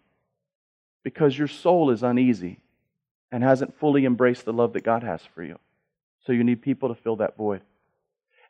Because 1.04 1.36
your 1.36 1.48
soul 1.48 1.90
is 1.90 2.02
uneasy 2.02 2.60
and 3.30 3.44
hasn't 3.44 3.78
fully 3.78 4.06
embraced 4.06 4.46
the 4.46 4.54
love 4.54 4.72
that 4.72 4.82
God 4.82 5.02
has 5.02 5.20
for 5.34 5.42
you. 5.42 5.58
So 6.24 6.32
you 6.32 6.42
need 6.42 6.62
people 6.62 6.88
to 6.88 6.94
fill 6.94 7.16
that 7.16 7.36
void. 7.36 7.60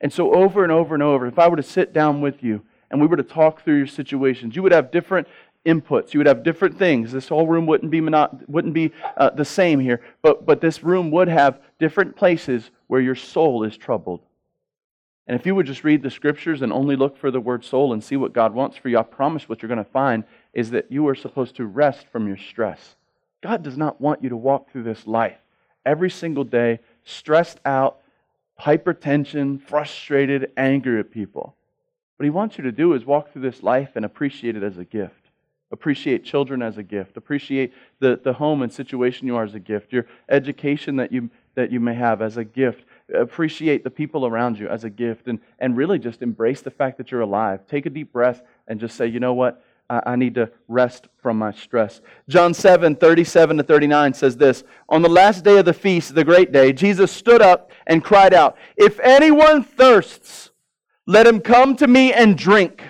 And 0.00 0.12
so, 0.12 0.32
over 0.32 0.62
and 0.62 0.70
over 0.70 0.94
and 0.94 1.02
over, 1.02 1.26
if 1.26 1.38
I 1.38 1.48
were 1.48 1.56
to 1.56 1.62
sit 1.62 1.92
down 1.92 2.20
with 2.20 2.42
you 2.42 2.62
and 2.90 3.00
we 3.00 3.06
were 3.06 3.16
to 3.16 3.22
talk 3.22 3.64
through 3.64 3.78
your 3.78 3.86
situations, 3.86 4.54
you 4.54 4.62
would 4.62 4.72
have 4.72 4.92
different 4.92 5.26
inputs. 5.66 6.14
You 6.14 6.20
would 6.20 6.26
have 6.26 6.42
different 6.42 6.78
things. 6.78 7.12
This 7.12 7.28
whole 7.28 7.46
room 7.46 7.66
wouldn't 7.66 7.90
be, 7.90 8.00
wouldn't 8.00 8.74
be 8.74 8.92
uh, 9.16 9.30
the 9.30 9.44
same 9.44 9.80
here, 9.80 10.00
but, 10.22 10.46
but 10.46 10.60
this 10.60 10.82
room 10.82 11.10
would 11.10 11.28
have 11.28 11.60
different 11.78 12.16
places 12.16 12.70
where 12.86 13.00
your 13.00 13.14
soul 13.14 13.64
is 13.64 13.76
troubled. 13.76 14.20
And 15.26 15.38
if 15.38 15.44
you 15.44 15.54
would 15.56 15.66
just 15.66 15.82
read 15.82 16.02
the 16.02 16.10
scriptures 16.10 16.62
and 16.62 16.72
only 16.72 16.94
look 16.94 17.18
for 17.18 17.32
the 17.32 17.40
word 17.40 17.64
soul 17.64 17.92
and 17.92 18.02
see 18.02 18.16
what 18.16 18.32
God 18.32 18.54
wants 18.54 18.76
for 18.76 18.88
you, 18.88 18.98
I 18.98 19.02
promise 19.02 19.48
what 19.48 19.60
you're 19.60 19.68
going 19.68 19.84
to 19.84 19.90
find 19.90 20.22
is 20.54 20.70
that 20.70 20.90
you 20.90 21.06
are 21.08 21.16
supposed 21.16 21.56
to 21.56 21.66
rest 21.66 22.06
from 22.12 22.28
your 22.28 22.36
stress. 22.36 22.94
God 23.42 23.62
does 23.62 23.76
not 23.76 24.00
want 24.00 24.22
you 24.22 24.28
to 24.28 24.36
walk 24.36 24.70
through 24.70 24.84
this 24.84 25.06
life 25.06 25.36
every 25.84 26.10
single 26.10 26.44
day 26.44 26.80
stressed 27.04 27.60
out, 27.64 27.98
hypertension, 28.60 29.60
frustrated, 29.60 30.50
angry 30.56 30.98
at 31.00 31.10
people. 31.10 31.56
What 32.16 32.24
He 32.24 32.30
wants 32.30 32.56
you 32.56 32.64
to 32.64 32.72
do 32.72 32.94
is 32.94 33.04
walk 33.04 33.32
through 33.32 33.42
this 33.42 33.62
life 33.62 33.90
and 33.94 34.04
appreciate 34.04 34.56
it 34.56 34.62
as 34.62 34.78
a 34.78 34.84
gift. 34.84 35.25
Appreciate 35.72 36.24
children 36.24 36.62
as 36.62 36.78
a 36.78 36.82
gift. 36.82 37.16
Appreciate 37.16 37.72
the, 37.98 38.20
the 38.22 38.32
home 38.32 38.62
and 38.62 38.72
situation 38.72 39.26
you 39.26 39.36
are 39.36 39.44
as 39.44 39.54
a 39.54 39.60
gift. 39.60 39.92
Your 39.92 40.06
education 40.28 40.96
that 40.96 41.10
you, 41.10 41.28
that 41.56 41.72
you 41.72 41.80
may 41.80 41.94
have 41.94 42.22
as 42.22 42.36
a 42.36 42.44
gift. 42.44 42.84
Appreciate 43.12 43.82
the 43.82 43.90
people 43.90 44.26
around 44.26 44.58
you 44.58 44.68
as 44.68 44.84
a 44.84 44.90
gift. 44.90 45.26
And, 45.26 45.40
and 45.58 45.76
really 45.76 45.98
just 45.98 46.22
embrace 46.22 46.62
the 46.62 46.70
fact 46.70 46.98
that 46.98 47.10
you're 47.10 47.20
alive. 47.20 47.66
Take 47.66 47.84
a 47.86 47.90
deep 47.90 48.12
breath 48.12 48.42
and 48.68 48.78
just 48.78 48.96
say, 48.96 49.08
you 49.08 49.18
know 49.18 49.34
what? 49.34 49.64
I, 49.90 50.02
I 50.06 50.16
need 50.16 50.36
to 50.36 50.50
rest 50.68 51.08
from 51.20 51.38
my 51.38 51.52
stress. 51.52 52.00
John 52.28 52.54
7, 52.54 52.94
37 52.94 53.56
to 53.56 53.62
39 53.62 54.14
says 54.14 54.36
this 54.36 54.62
On 54.88 55.02
the 55.02 55.08
last 55.08 55.42
day 55.42 55.58
of 55.58 55.64
the 55.64 55.74
feast, 55.74 56.14
the 56.14 56.24
great 56.24 56.52
day, 56.52 56.72
Jesus 56.72 57.10
stood 57.10 57.42
up 57.42 57.72
and 57.88 58.04
cried 58.04 58.34
out, 58.34 58.56
If 58.76 59.00
anyone 59.00 59.64
thirsts, 59.64 60.50
let 61.06 61.26
him 61.26 61.40
come 61.40 61.76
to 61.76 61.86
me 61.86 62.12
and 62.12 62.36
drink. 62.36 62.82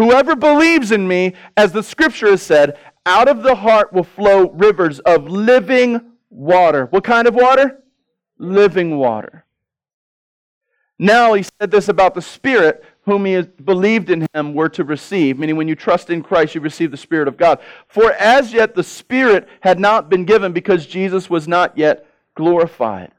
Whoever 0.00 0.34
believes 0.34 0.92
in 0.92 1.06
me, 1.06 1.34
as 1.58 1.72
the 1.72 1.82
scripture 1.82 2.30
has 2.30 2.40
said, 2.40 2.78
out 3.04 3.28
of 3.28 3.42
the 3.42 3.54
heart 3.54 3.92
will 3.92 4.02
flow 4.02 4.48
rivers 4.48 4.98
of 5.00 5.28
living 5.28 6.12
water. 6.30 6.86
What 6.86 7.04
kind 7.04 7.28
of 7.28 7.34
water? 7.34 7.82
Living 8.38 8.96
water. 8.96 9.44
Now 10.98 11.34
he 11.34 11.42
said 11.42 11.70
this 11.70 11.90
about 11.90 12.14
the 12.14 12.22
Spirit, 12.22 12.82
whom 13.02 13.26
he 13.26 13.42
believed 13.42 14.08
in 14.08 14.26
him 14.32 14.54
were 14.54 14.70
to 14.70 14.84
receive, 14.84 15.38
meaning 15.38 15.56
when 15.56 15.68
you 15.68 15.74
trust 15.74 16.08
in 16.08 16.22
Christ, 16.22 16.54
you 16.54 16.62
receive 16.62 16.90
the 16.90 16.96
Spirit 16.96 17.28
of 17.28 17.36
God. 17.36 17.60
For 17.86 18.12
as 18.12 18.54
yet 18.54 18.74
the 18.74 18.82
Spirit 18.82 19.50
had 19.60 19.78
not 19.78 20.08
been 20.08 20.24
given 20.24 20.52
because 20.52 20.86
Jesus 20.86 21.28
was 21.28 21.46
not 21.46 21.76
yet 21.76 22.06
glorified. 22.34 23.12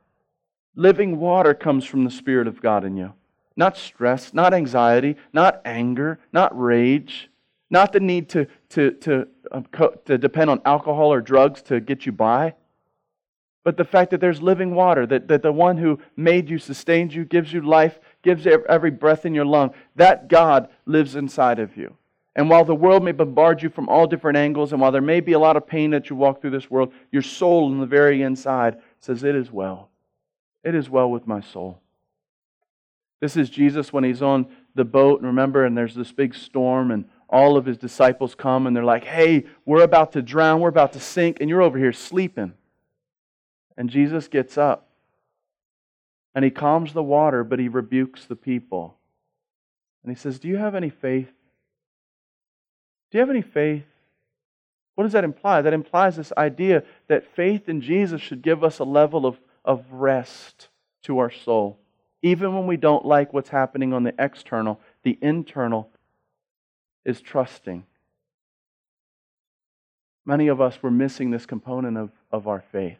Living 0.74 1.20
water 1.20 1.54
comes 1.54 1.86
from 1.86 2.06
the 2.06 2.10
Spirit 2.10 2.48
of 2.48 2.60
God 2.60 2.84
in 2.86 2.98
you. 2.98 3.14
Not 3.62 3.77
stress, 3.77 4.34
not 4.34 4.56
anxiety, 4.56 5.18
not 5.34 5.62
anger, 5.65 6.18
not 6.34 6.60
rage, 6.60 7.30
not 7.70 7.94
the 7.94 8.00
need 8.00 8.27
to, 8.30 8.48
to, 8.70 8.89
to, 8.94 9.27
um, 9.51 9.68
to 10.06 10.18
depend 10.18 10.50
on 10.50 10.63
alcohol 10.65 11.13
or 11.13 11.22
drugs 11.22 11.62
to 11.70 11.80
get 11.80 12.08
you 12.08 12.12
by, 12.12 12.56
but 13.63 13.77
the 13.77 13.86
fact 13.86 14.10
that 14.10 14.20
there's 14.20 14.41
living 14.41 14.74
water, 14.74 15.06
that, 15.06 15.27
that 15.27 15.44
the 15.44 15.51
one 15.51 15.77
who 15.77 16.00
made 16.18 16.50
you, 16.50 16.58
sustains 16.58 17.13
you, 17.13 17.24
gives 17.24 17.53
you 17.53 17.62
life, 17.62 18.00
gives 18.24 18.48
every 18.48 18.89
breath 18.89 19.27
in 19.27 19.36
your 19.36 19.46
lung, 19.46 19.75
that 19.96 20.27
God 20.27 20.68
lives 20.88 21.15
inside 21.15 21.60
of 21.60 21.77
you. 21.77 21.96
And 22.36 22.50
while 22.50 22.65
the 22.65 22.74
world 22.74 23.03
may 23.03 23.12
bombard 23.12 23.62
you 23.62 23.70
from 23.70 23.89
all 23.89 24.08
different 24.08 24.39
angles, 24.39 24.72
and 24.72 24.82
while 24.82 24.91
there 24.91 25.03
may 25.03 25.20
be 25.20 25.34
a 25.34 25.39
lot 25.39 25.56
of 25.56 25.68
pain 25.68 25.91
that 25.91 26.10
you 26.10 26.15
walk 26.15 26.41
through 26.41 26.50
this 26.50 26.72
world, 26.72 26.91
your 27.12 27.22
soul 27.22 27.72
in 27.72 27.80
the 27.80 27.86
very 27.86 28.24
inside 28.24 28.82
says, 29.00 29.24
It 29.24 29.36
is 29.36 29.51
well. 29.51 29.91
It 30.63 30.74
is 30.74 30.89
well 30.89 31.12
with 31.12 31.27
my 31.27 31.41
soul. 31.41 31.80
This 33.22 33.38
is 33.38 33.50
Jesus 33.50 33.94
when 33.94 34.04
he's 34.04 34.22
on 34.22 34.48
the 34.75 34.84
boat, 34.84 35.20
and 35.20 35.28
remember, 35.28 35.63
and 35.63 35.78
there's 35.78 35.96
this 35.96 36.12
big 36.12 36.34
storm, 36.34 36.92
and 36.92 37.06
all 37.30 37.56
of 37.56 37.66
his 37.66 37.78
disciples 37.78 38.36
come, 38.36 38.68
and 38.68 38.75
they're 38.75 38.84
like, 38.84 39.06
Hey, 39.06 39.46
we're 39.66 39.84
about 39.84 40.13
to 40.13 40.22
drown, 40.22 40.60
we're 40.60 40.70
about 40.70 40.94
to 40.94 41.00
sink, 41.00 41.38
and 41.40 41.50
you're 41.50 41.62
over 41.62 41.78
here 41.78 41.94
sleeping. 41.94 42.54
And 43.78 43.90
Jesus 43.90 44.28
gets 44.28 44.58
up, 44.58 44.90
and 46.34 46.44
he 46.44 46.51
calms 46.51 46.94
the 46.94 47.04
water, 47.04 47.44
but 47.44 47.60
he 47.60 47.70
rebukes 47.70 48.25
the 48.25 48.36
people. 48.36 48.98
And 50.04 50.12
he 50.12 50.20
says, 50.20 50.40
Do 50.40 50.48
you 50.48 50.58
have 50.58 50.75
any 50.75 50.90
faith? 50.90 51.32
Do 53.12 53.18
you 53.18 53.20
have 53.20 53.30
any 53.30 53.42
faith? 53.42 53.86
What 54.96 55.04
does 55.04 55.13
that 55.13 55.24
imply? 55.24 55.62
That 55.62 55.74
implies 55.74 56.16
this 56.16 56.34
idea 56.38 56.84
that 57.08 57.36
faith 57.36 57.70
in 57.70 57.82
Jesus 57.82 58.22
should 58.22 58.42
give 58.42 58.63
us 58.63 58.80
a 58.80 58.84
level 58.84 59.25
of, 59.25 59.40
of 59.63 59.86
rest 59.92 60.70
to 61.04 61.20
our 61.20 61.32
soul. 61.32 61.81
Even 62.22 62.56
when 62.56 62.68
we 62.68 62.78
don't 62.78 63.06
like 63.06 63.34
what's 63.34 63.50
happening 63.50 63.94
on 63.94 64.04
the 64.04 64.13
external, 64.20 64.80
the 65.04 65.18
internal 65.22 65.90
is 67.04 67.22
trusting. 67.22 67.84
Many 70.25 70.48
of 70.48 70.62
us 70.62 70.82
were 70.84 70.92
missing 70.92 71.32
this 71.32 71.46
component 71.48 71.98
of, 71.98 72.12
of 72.32 72.48
our 72.48 72.63
faith. 72.72 73.00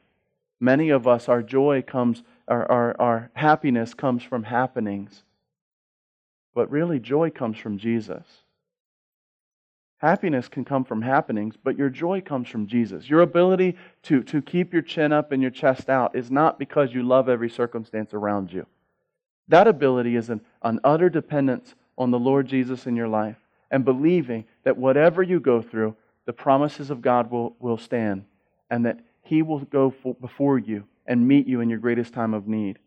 Many 0.60 0.90
of 0.90 1.08
us, 1.08 1.30
our 1.30 1.44
joy 1.44 1.84
comes, 1.86 2.24
our, 2.48 2.70
our, 2.72 2.96
our 3.00 3.32
happiness 3.34 3.94
comes 3.94 4.24
from 4.24 4.44
happenings. 4.44 5.24
But 6.54 6.70
really, 6.72 7.00
joy 7.00 7.30
comes 7.30 7.58
from 7.58 7.78
Jesus. 7.78 8.25
Happiness 9.98 10.48
can 10.48 10.66
come 10.66 10.84
from 10.84 11.04
happenings, 11.04 11.56
but 11.63 11.78
your 11.78 11.90
joy 11.90 12.22
comes 12.22 12.50
from 12.50 12.66
Jesus. 12.66 13.08
Your 13.08 13.22
ability 13.22 13.78
to, 14.04 14.24
to 14.24 14.42
keep 14.42 14.74
your 14.74 14.82
chin 14.82 15.13
up 15.13 15.32
and 15.32 15.44
your 15.44 15.51
chest 15.51 15.90
out 15.90 16.16
is 16.16 16.32
not 16.32 16.58
because 16.58 16.92
you 16.92 17.04
love 17.04 17.30
every 17.30 17.51
circumstance 17.51 18.12
around 18.13 18.51
you. 18.51 18.66
That 19.48 19.68
ability 19.68 20.16
is 20.16 20.30
an, 20.30 20.42
an 20.62 20.80
utter 20.84 21.10
dependence 21.10 21.76
on 21.98 22.12
the 22.12 22.20
Lord 22.20 22.48
Jesus 22.48 22.88
in 22.88 22.96
your 22.96 23.08
life 23.08 23.38
and 23.70 23.86
believing 23.86 24.46
that 24.64 24.78
whatever 24.78 25.24
you 25.24 25.40
go 25.40 25.62
through, 25.62 25.96
the 26.26 26.34
promises 26.34 26.90
of 26.90 27.02
God 27.02 27.32
will, 27.32 27.56
will 27.60 27.78
stand 27.78 28.26
and 28.70 28.86
that 28.86 29.00
He 29.24 29.42
will 29.42 29.60
go 29.60 29.92
for, 29.92 30.14
before 30.16 30.60
you 30.60 30.86
and 31.08 31.28
meet 31.28 31.48
you 31.48 31.62
in 31.62 31.70
your 31.70 31.80
greatest 31.80 32.14
time 32.14 32.34
of 32.34 32.48
need. 32.48 32.80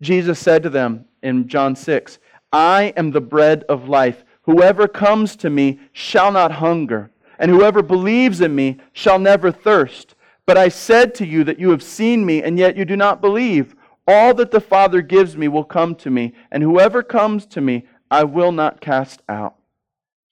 Jesus 0.00 0.38
said 0.38 0.62
to 0.62 0.70
them 0.70 1.06
in 1.22 1.48
John 1.48 1.76
6, 1.76 2.18
I 2.52 2.92
am 2.96 3.10
the 3.10 3.20
bread 3.20 3.64
of 3.68 3.88
life. 3.88 4.24
Whoever 4.42 4.88
comes 4.88 5.36
to 5.36 5.50
me 5.50 5.78
shall 5.92 6.32
not 6.32 6.52
hunger, 6.52 7.10
and 7.38 7.50
whoever 7.50 7.82
believes 7.82 8.40
in 8.40 8.54
me 8.54 8.78
shall 8.92 9.18
never 9.18 9.50
thirst. 9.50 10.14
But 10.44 10.56
I 10.56 10.68
said 10.68 11.14
to 11.16 11.26
you 11.26 11.44
that 11.44 11.58
you 11.58 11.70
have 11.70 11.82
seen 11.82 12.24
me, 12.24 12.42
and 12.42 12.58
yet 12.58 12.76
you 12.76 12.84
do 12.84 12.96
not 12.96 13.20
believe. 13.20 13.74
All 14.06 14.34
that 14.34 14.52
the 14.52 14.60
Father 14.60 15.02
gives 15.02 15.36
me 15.36 15.48
will 15.48 15.64
come 15.64 15.94
to 15.96 16.10
me, 16.10 16.32
and 16.50 16.62
whoever 16.62 17.02
comes 17.02 17.44
to 17.46 17.60
me, 17.60 17.86
I 18.10 18.24
will 18.24 18.52
not 18.52 18.80
cast 18.80 19.22
out. 19.28 19.55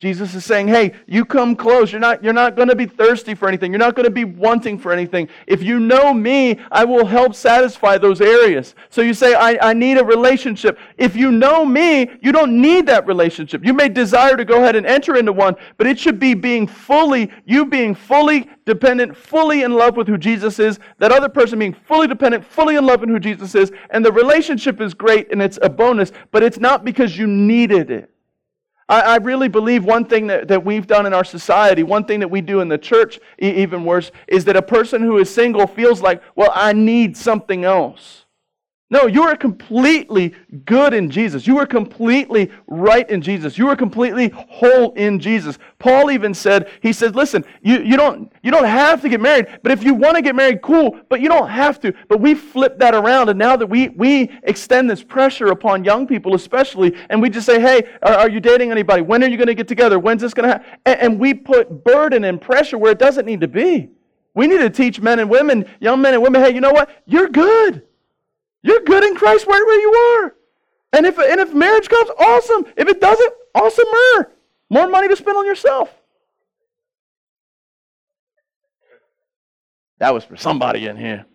Jesus 0.01 0.35
is 0.35 0.45
saying, 0.45 0.69
hey, 0.69 0.93
you 1.07 1.25
come 1.25 1.57
close. 1.57 1.91
You're 1.91 2.01
not, 2.01 2.23
you're 2.23 2.35
not 2.35 2.57
going 2.57 2.69
to 2.69 2.75
be 2.75 2.85
thirsty 2.85 3.35
for 3.35 3.49
anything. 3.49 3.73
You're 3.73 3.79
not 3.79 3.95
going 3.95 4.05
to 4.05 4.11
be 4.11 4.25
wanting 4.25 4.77
for 4.77 4.93
anything. 4.93 5.31
If 5.47 5.63
you 5.63 5.81
know 5.81 6.13
me, 6.13 6.61
I 6.71 6.85
will 6.85 7.07
help 7.07 7.35
satisfy 7.35 7.97
those 7.97 8.21
areas. 8.21 8.75
So 8.91 9.01
you 9.01 9.15
say, 9.15 9.35
I, 9.35 9.71
I 9.71 9.73
need 9.73 9.97
a 9.97 10.05
relationship. 10.05 10.79
If 10.99 11.17
you 11.17 11.33
know 11.33 11.65
me, 11.65 12.11
you 12.21 12.33
don't 12.33 12.61
need 12.61 12.87
that 12.87 13.07
relationship. 13.07 13.65
You 13.65 13.73
may 13.73 13.89
desire 13.89 14.37
to 14.37 14.45
go 14.45 14.59
ahead 14.59 14.77
and 14.77 14.85
enter 14.85 15.17
into 15.17 15.33
one, 15.33 15.57
but 15.79 15.87
it 15.87 15.99
should 15.99 16.21
be 16.21 16.35
being 16.35 16.67
fully, 16.67 17.31
you 17.47 17.65
being 17.65 17.95
fully 17.95 18.51
dependent, 18.67 19.17
fully 19.17 19.63
in 19.63 19.73
love 19.73 19.97
with 19.97 20.09
who 20.09 20.19
Jesus 20.19 20.59
is, 20.59 20.81
that 20.99 21.13
other 21.13 21.31
person 21.31 21.59
being 21.59 21.73
fully 21.73 22.09
dependent, 22.09 22.45
fully 22.45 22.77
in 22.77 22.85
love 22.85 23.01
with 23.01 23.09
who 23.09 23.19
Jesus 23.19 23.55
is, 23.55 23.73
and 23.89 24.05
the 24.05 24.13
relationship 24.13 24.83
is 24.83 24.93
great 24.93 25.33
and 25.33 25.41
it's 25.41 25.59
a 25.63 25.71
bonus, 25.71 26.13
but 26.31 26.43
it's 26.43 26.59
not 26.59 26.85
because 26.85 27.17
you 27.17 27.27
needed 27.27 27.91
it. 27.91 28.11
I, 28.89 29.01
I 29.01 29.17
really 29.17 29.49
believe 29.49 29.85
one 29.85 30.05
thing 30.05 30.27
that, 30.29 30.49
that 30.49 30.65
we've 30.65 30.87
done 30.87 31.07
in 31.07 31.15
our 31.15 31.25
society, 31.25 31.83
one 31.83 32.05
thing 32.05 32.21
that 32.21 32.31
we 32.31 32.41
do 32.41 32.61
in 32.61 32.69
the 32.69 32.79
church, 32.79 33.19
e- 33.43 33.51
even 33.63 33.85
worse, 33.85 34.11
is 34.29 34.45
that 34.45 34.57
a 34.57 34.63
person 34.63 35.03
who 35.03 35.19
is 35.19 35.33
single 35.33 35.67
feels 35.67 36.03
like, 36.03 36.23
well, 36.37 36.53
I 36.55 36.73
need 36.73 37.17
something 37.17 37.65
else. 37.65 38.24
No, 38.95 39.09
you 39.09 39.25
are 39.25 39.35
completely 39.35 40.37
good 40.67 40.95
in 40.95 41.11
Jesus. 41.11 41.49
You 41.49 41.59
are 41.59 41.67
completely 41.67 42.53
right 42.69 43.11
in 43.11 43.23
Jesus. 43.23 43.59
You 43.59 43.67
are 43.67 43.75
completely 43.75 44.29
whole 44.29 44.93
in 44.93 45.19
Jesus. 45.19 45.59
Paul 45.81 46.13
even 46.13 46.33
said, 46.33 46.71
he 46.81 46.93
said, 46.93 47.17
listen, 47.17 47.45
you, 47.61 47.81
you, 47.81 47.97
don't, 47.97 48.33
you 48.45 48.53
don't 48.53 48.67
have 48.67 49.03
to 49.03 49.09
get 49.09 49.21
married, 49.21 49.49
but 49.65 49.73
if 49.73 49.83
you 49.83 49.95
want 49.95 50.15
to 50.15 50.23
get 50.23 50.37
married, 50.37 50.63
cool, 50.63 50.97
but 51.09 51.21
you 51.21 51.29
don't 51.29 51.49
have 51.49 51.81
to. 51.81 51.93
But 52.07 52.21
we 52.21 52.37
flip 52.37 52.79
that 52.79 52.95
around, 52.95 53.31
and 53.31 53.37
now 53.37 53.57
that 53.57 53.67
we, 53.67 53.89
we 53.89 54.31
extend 54.45 54.89
this 54.89 55.03
pressure 55.03 55.49
upon 55.49 55.83
young 55.83 56.07
people 56.07 56.37
especially, 56.37 56.95
and 57.11 57.21
we 57.21 57.31
just 57.31 57.47
say, 57.47 57.61
hey, 57.61 57.83
are, 58.01 58.15
are 58.15 58.31
you 58.31 58.39
dating 58.39 58.71
anybody? 58.71 59.03
When 59.03 59.25
are 59.25 59.29
you 59.29 59.37
going 59.37 59.49
to 59.49 59.57
get 59.57 59.67
together? 59.67 59.99
When's 59.99 60.23
this 60.23 60.35
going 60.35 60.49
to 60.49 60.53
happen? 60.53 60.79
And, 60.87 61.01
and 61.01 61.19
we 61.19 61.35
put 61.35 61.83
burden 61.83 62.23
and 62.23 62.41
pressure 62.41 62.79
where 62.79 62.93
it 62.93 63.01
doesn't 63.01 63.27
need 63.27 63.41
to 63.41 63.49
be. 63.49 63.91
We 64.35 64.47
need 64.47 64.59
to 64.59 64.71
teach 64.71 65.01
men 65.01 65.19
and 65.19 65.29
women, 65.29 65.69
young 65.81 66.01
men 66.01 66.15
and 66.15 66.23
women, 66.23 66.45
hey, 66.45 66.55
you 66.55 66.61
know 66.61 66.71
what? 66.71 66.91
You're 67.07 67.29
good. 67.29 67.83
You're 68.65 68.81
good 68.81 69.05
in 69.05 69.15
Christ 69.15 69.47
right 69.47 69.63
where 69.65 69.81
you 69.81 69.93
are. 69.93 70.35
And 70.95 71.05
if, 71.05 71.19
and 71.19 71.39
if 71.39 71.53
marriage 71.53 71.89
comes, 71.89 72.09
awesome. 72.19 72.65
If 72.79 72.89
it 72.89 72.99
doesn't, 72.99 73.33
awesomer. 73.55 74.31
More 74.71 74.89
money 74.89 75.07
to 75.07 75.17
spend 75.17 75.37
on 75.37 75.45
yourself. 75.45 75.93
That 79.99 80.15
was 80.15 80.25
for 80.25 80.37
somebody 80.37 80.87
in 80.87 80.97
here. 80.97 81.27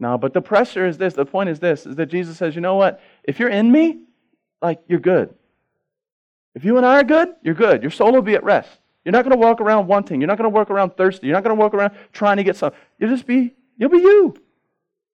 No, 0.00 0.18
but 0.18 0.34
the 0.34 0.42
pressure 0.42 0.86
is 0.86 0.98
this. 0.98 1.14
The 1.14 1.24
point 1.24 1.50
is 1.50 1.60
this 1.60 1.86
is 1.86 1.94
that 1.96 2.06
Jesus 2.06 2.36
says, 2.36 2.54
you 2.54 2.60
know 2.60 2.74
what? 2.74 3.00
If 3.24 3.38
you're 3.38 3.48
in 3.48 3.70
me, 3.70 4.02
like 4.60 4.80
you're 4.88 4.98
good. 4.98 5.34
If 6.56 6.64
you 6.64 6.78
and 6.78 6.86
I 6.86 6.96
are 6.96 7.04
good, 7.04 7.28
you're 7.42 7.54
good. 7.54 7.82
Your 7.82 7.92
soul 7.92 8.12
will 8.12 8.22
be 8.22 8.34
at 8.34 8.42
rest. 8.42 8.70
You're 9.04 9.12
not 9.12 9.24
going 9.24 9.38
to 9.38 9.38
walk 9.38 9.60
around 9.60 9.86
wanting. 9.86 10.20
You're 10.20 10.26
not 10.28 10.36
going 10.36 10.50
to 10.50 10.54
walk 10.54 10.70
around 10.70 10.96
thirsty. 10.96 11.28
You're 11.28 11.36
not 11.36 11.44
going 11.44 11.56
to 11.56 11.60
walk 11.60 11.74
around 11.74 11.94
trying 12.12 12.38
to 12.38 12.44
get 12.44 12.56
some. 12.56 12.72
You'll 12.98 13.10
just 13.10 13.26
be, 13.26 13.54
you'll 13.76 13.90
be 13.90 13.98
you. 13.98 14.34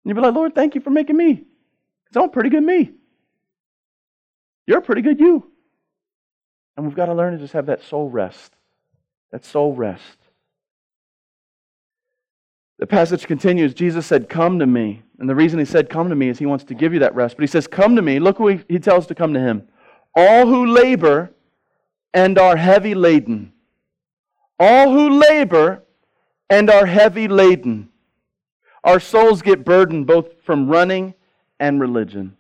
You'd 0.05 0.15
be 0.15 0.21
like, 0.21 0.33
Lord, 0.33 0.55
thank 0.55 0.75
you 0.75 0.81
for 0.81 0.89
making 0.89 1.17
me. 1.17 1.33
Because 1.33 2.17
I'm 2.17 2.23
a 2.23 2.29
pretty 2.29 2.49
good 2.49 2.63
me. 2.63 2.91
You're 4.65 4.79
a 4.79 4.83
pretty 4.83 5.01
good 5.01 5.19
you. 5.19 5.51
And 6.77 6.85
we've 6.85 6.95
got 6.95 7.07
to 7.07 7.13
learn 7.13 7.33
to 7.33 7.39
just 7.39 7.53
have 7.53 7.65
that 7.67 7.83
soul 7.83 8.09
rest. 8.09 8.53
That 9.31 9.45
soul 9.45 9.73
rest. 9.73 10.17
The 12.79 12.87
passage 12.87 13.27
continues. 13.27 13.73
Jesus 13.73 14.05
said, 14.05 14.29
Come 14.29 14.59
to 14.59 14.65
me. 14.65 15.03
And 15.19 15.29
the 15.29 15.35
reason 15.35 15.59
he 15.59 15.65
said, 15.65 15.89
Come 15.89 16.09
to 16.09 16.15
me 16.15 16.29
is 16.29 16.39
he 16.39 16.45
wants 16.45 16.63
to 16.65 16.73
give 16.73 16.93
you 16.93 16.99
that 16.99 17.13
rest. 17.13 17.35
But 17.35 17.43
he 17.43 17.47
says, 17.47 17.67
Come 17.67 17.97
to 17.97 18.01
me. 18.01 18.19
Look 18.19 18.37
who 18.37 18.47
he, 18.47 18.61
he 18.69 18.79
tells 18.79 19.05
to 19.07 19.15
come 19.15 19.33
to 19.33 19.39
him. 19.39 19.67
All 20.15 20.47
who 20.47 20.65
labor 20.65 21.31
and 22.13 22.39
are 22.39 22.55
heavy 22.55 22.95
laden. 22.95 23.51
All 24.57 24.91
who 24.91 25.19
labor 25.19 25.83
and 26.49 26.69
are 26.69 26.85
heavy 26.85 27.27
laden. 27.27 27.89
Our 28.83 28.99
souls 28.99 29.41
get 29.41 29.65
burdened 29.65 30.07
both 30.07 30.41
from 30.43 30.69
running 30.69 31.13
and 31.59 31.79
religion. 31.79 32.35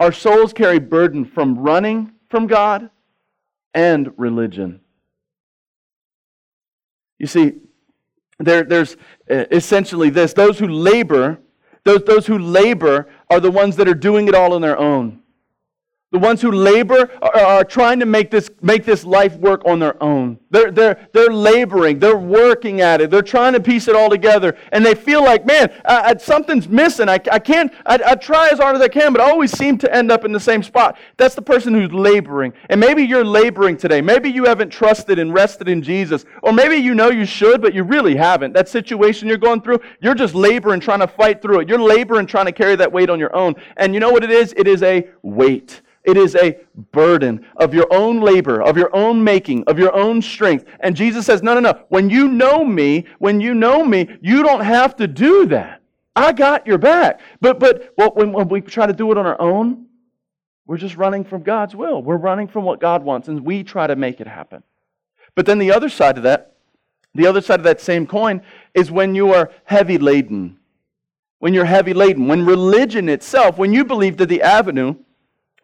Our 0.00 0.12
souls 0.12 0.52
carry 0.52 0.80
burden 0.80 1.24
from 1.24 1.58
running 1.58 2.12
from 2.28 2.46
God 2.46 2.90
and 3.72 4.12
religion. 4.16 4.80
You 7.18 7.26
see, 7.26 7.52
there, 8.38 8.64
there's 8.64 8.96
uh, 9.30 9.44
essentially 9.50 10.10
this 10.10 10.32
those 10.32 10.58
who 10.58 10.66
labor, 10.66 11.38
those, 11.84 12.02
those 12.04 12.26
who 12.26 12.38
labor 12.38 13.08
are 13.30 13.40
the 13.40 13.50
ones 13.50 13.76
that 13.76 13.88
are 13.88 13.94
doing 13.94 14.28
it 14.28 14.34
all 14.34 14.52
on 14.52 14.60
their 14.60 14.78
own. 14.78 15.20
The 16.14 16.20
ones 16.20 16.40
who 16.40 16.52
labor 16.52 17.10
are, 17.20 17.36
are, 17.36 17.64
trying 17.64 17.98
to 17.98 18.06
make 18.06 18.30
this, 18.30 18.48
make 18.62 18.84
this 18.84 19.04
life 19.04 19.34
work 19.38 19.62
on 19.66 19.80
their 19.80 20.00
own. 20.00 20.38
They're, 20.48 20.70
they're, 20.70 21.08
they're 21.12 21.32
laboring. 21.32 21.98
They're 21.98 22.16
working 22.16 22.80
at 22.82 23.00
it. 23.00 23.10
They're 23.10 23.20
trying 23.20 23.54
to 23.54 23.60
piece 23.60 23.88
it 23.88 23.96
all 23.96 24.08
together. 24.08 24.56
And 24.70 24.86
they 24.86 24.94
feel 24.94 25.24
like, 25.24 25.44
man, 25.44 25.72
I, 25.84 26.10
I, 26.10 26.16
something's 26.18 26.68
missing. 26.68 27.08
I, 27.08 27.14
I 27.32 27.40
can't, 27.40 27.72
I, 27.84 27.98
I 28.06 28.14
try 28.14 28.50
as 28.50 28.60
hard 28.60 28.76
as 28.76 28.80
I 28.80 28.86
can, 28.86 29.12
but 29.12 29.20
I 29.20 29.28
always 29.28 29.50
seem 29.50 29.76
to 29.78 29.92
end 29.92 30.12
up 30.12 30.24
in 30.24 30.30
the 30.30 30.38
same 30.38 30.62
spot. 30.62 30.96
That's 31.16 31.34
the 31.34 31.42
person 31.42 31.74
who's 31.74 31.92
laboring. 31.92 32.52
And 32.70 32.78
maybe 32.78 33.02
you're 33.02 33.24
laboring 33.24 33.76
today. 33.76 34.00
Maybe 34.00 34.30
you 34.30 34.44
haven't 34.44 34.70
trusted 34.70 35.18
and 35.18 35.34
rested 35.34 35.68
in 35.68 35.82
Jesus. 35.82 36.24
Or 36.44 36.52
maybe 36.52 36.76
you 36.76 36.94
know 36.94 37.10
you 37.10 37.24
should, 37.24 37.60
but 37.60 37.74
you 37.74 37.82
really 37.82 38.14
haven't. 38.14 38.52
That 38.52 38.68
situation 38.68 39.26
you're 39.26 39.36
going 39.36 39.62
through, 39.62 39.80
you're 40.00 40.14
just 40.14 40.36
laboring, 40.36 40.78
trying 40.78 41.00
to 41.00 41.08
fight 41.08 41.42
through 41.42 41.58
it. 41.58 41.68
You're 41.68 41.80
laboring, 41.80 42.28
trying 42.28 42.46
to 42.46 42.52
carry 42.52 42.76
that 42.76 42.92
weight 42.92 43.10
on 43.10 43.18
your 43.18 43.34
own. 43.34 43.56
And 43.78 43.94
you 43.94 43.98
know 43.98 44.12
what 44.12 44.22
it 44.22 44.30
is? 44.30 44.54
It 44.56 44.68
is 44.68 44.80
a 44.84 45.08
weight. 45.22 45.82
It 46.04 46.18
is 46.18 46.36
a 46.36 46.58
burden 46.92 47.46
of 47.56 47.72
your 47.72 47.86
own 47.90 48.20
labor, 48.20 48.62
of 48.62 48.76
your 48.76 48.94
own 48.94 49.24
making, 49.24 49.64
of 49.64 49.78
your 49.78 49.94
own 49.94 50.20
strength. 50.20 50.66
And 50.80 50.94
Jesus 50.94 51.24
says, 51.24 51.42
no, 51.42 51.54
no, 51.54 51.60
no. 51.60 51.84
When 51.88 52.10
you 52.10 52.28
know 52.28 52.62
me, 52.64 53.06
when 53.18 53.40
you 53.40 53.54
know 53.54 53.84
me, 53.84 54.08
you 54.20 54.42
don't 54.42 54.64
have 54.64 54.96
to 54.96 55.06
do 55.06 55.46
that. 55.46 55.80
I 56.14 56.32
got 56.32 56.66
your 56.66 56.78
back. 56.78 57.20
But, 57.40 57.58
but 57.58 57.94
well, 57.96 58.10
when, 58.14 58.32
when 58.32 58.48
we 58.48 58.60
try 58.60 58.86
to 58.86 58.92
do 58.92 59.10
it 59.12 59.18
on 59.18 59.24
our 59.24 59.40
own, 59.40 59.86
we're 60.66 60.76
just 60.76 60.96
running 60.96 61.24
from 61.24 61.42
God's 61.42 61.74
will. 61.74 62.02
We're 62.02 62.16
running 62.16 62.48
from 62.48 62.64
what 62.64 62.80
God 62.80 63.02
wants, 63.02 63.28
and 63.28 63.40
we 63.40 63.64
try 63.64 63.86
to 63.86 63.96
make 63.96 64.20
it 64.20 64.26
happen. 64.26 64.62
But 65.34 65.46
then 65.46 65.58
the 65.58 65.72
other 65.72 65.88
side 65.88 66.16
of 66.18 66.22
that, 66.24 66.54
the 67.14 67.26
other 67.26 67.40
side 67.40 67.60
of 67.60 67.64
that 67.64 67.80
same 67.80 68.06
coin, 68.06 68.42
is 68.74 68.90
when 68.90 69.14
you 69.14 69.32
are 69.32 69.50
heavy 69.64 69.98
laden. 69.98 70.58
When 71.38 71.54
you're 71.54 71.64
heavy 71.64 71.94
laden. 71.94 72.28
When 72.28 72.44
religion 72.44 73.08
itself, 73.08 73.56
when 73.58 73.72
you 73.72 73.84
believe 73.84 74.18
that 74.18 74.28
the 74.28 74.42
avenue 74.42 74.96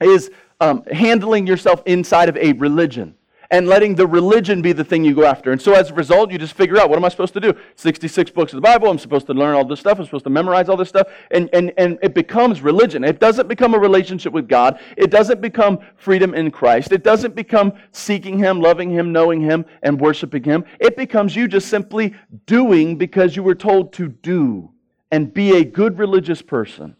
is 0.00 0.30
um, 0.60 0.84
handling 0.92 1.46
yourself 1.46 1.82
inside 1.86 2.28
of 2.28 2.36
a 2.36 2.52
religion 2.52 3.14
and 3.50 3.66
letting 3.66 3.96
the 3.96 4.06
religion 4.06 4.62
be 4.62 4.72
the 4.72 4.84
thing 4.84 5.04
you 5.04 5.14
go 5.14 5.24
after. 5.24 5.50
And 5.50 5.60
so 5.60 5.74
as 5.74 5.90
a 5.90 5.94
result, 5.94 6.30
you 6.30 6.38
just 6.38 6.54
figure 6.54 6.78
out 6.78 6.88
what 6.88 6.96
am 6.96 7.04
I 7.04 7.08
supposed 7.08 7.34
to 7.34 7.40
do? 7.40 7.52
66 7.74 8.30
books 8.30 8.52
of 8.52 8.58
the 8.58 8.60
Bible, 8.60 8.88
I'm 8.88 8.98
supposed 8.98 9.26
to 9.26 9.34
learn 9.34 9.56
all 9.56 9.64
this 9.64 9.80
stuff, 9.80 9.98
I'm 9.98 10.04
supposed 10.04 10.24
to 10.24 10.30
memorize 10.30 10.68
all 10.68 10.76
this 10.76 10.88
stuff, 10.88 11.08
and, 11.32 11.50
and, 11.52 11.72
and 11.76 11.98
it 12.00 12.14
becomes 12.14 12.62
religion. 12.62 13.02
It 13.02 13.18
doesn't 13.18 13.48
become 13.48 13.74
a 13.74 13.78
relationship 13.78 14.32
with 14.32 14.48
God, 14.48 14.80
it 14.96 15.10
doesn't 15.10 15.40
become 15.40 15.80
freedom 15.96 16.34
in 16.34 16.50
Christ, 16.52 16.92
it 16.92 17.02
doesn't 17.02 17.34
become 17.34 17.72
seeking 17.90 18.38
Him, 18.38 18.60
loving 18.60 18.90
Him, 18.90 19.12
knowing 19.12 19.40
Him, 19.40 19.66
and 19.82 20.00
worshiping 20.00 20.44
Him. 20.44 20.64
It 20.78 20.96
becomes 20.96 21.34
you 21.34 21.48
just 21.48 21.68
simply 21.68 22.14
doing 22.46 22.96
because 22.96 23.34
you 23.34 23.42
were 23.42 23.56
told 23.56 23.92
to 23.94 24.08
do 24.08 24.70
and 25.10 25.34
be 25.34 25.56
a 25.56 25.64
good 25.64 25.98
religious 25.98 26.40
person. 26.40 26.94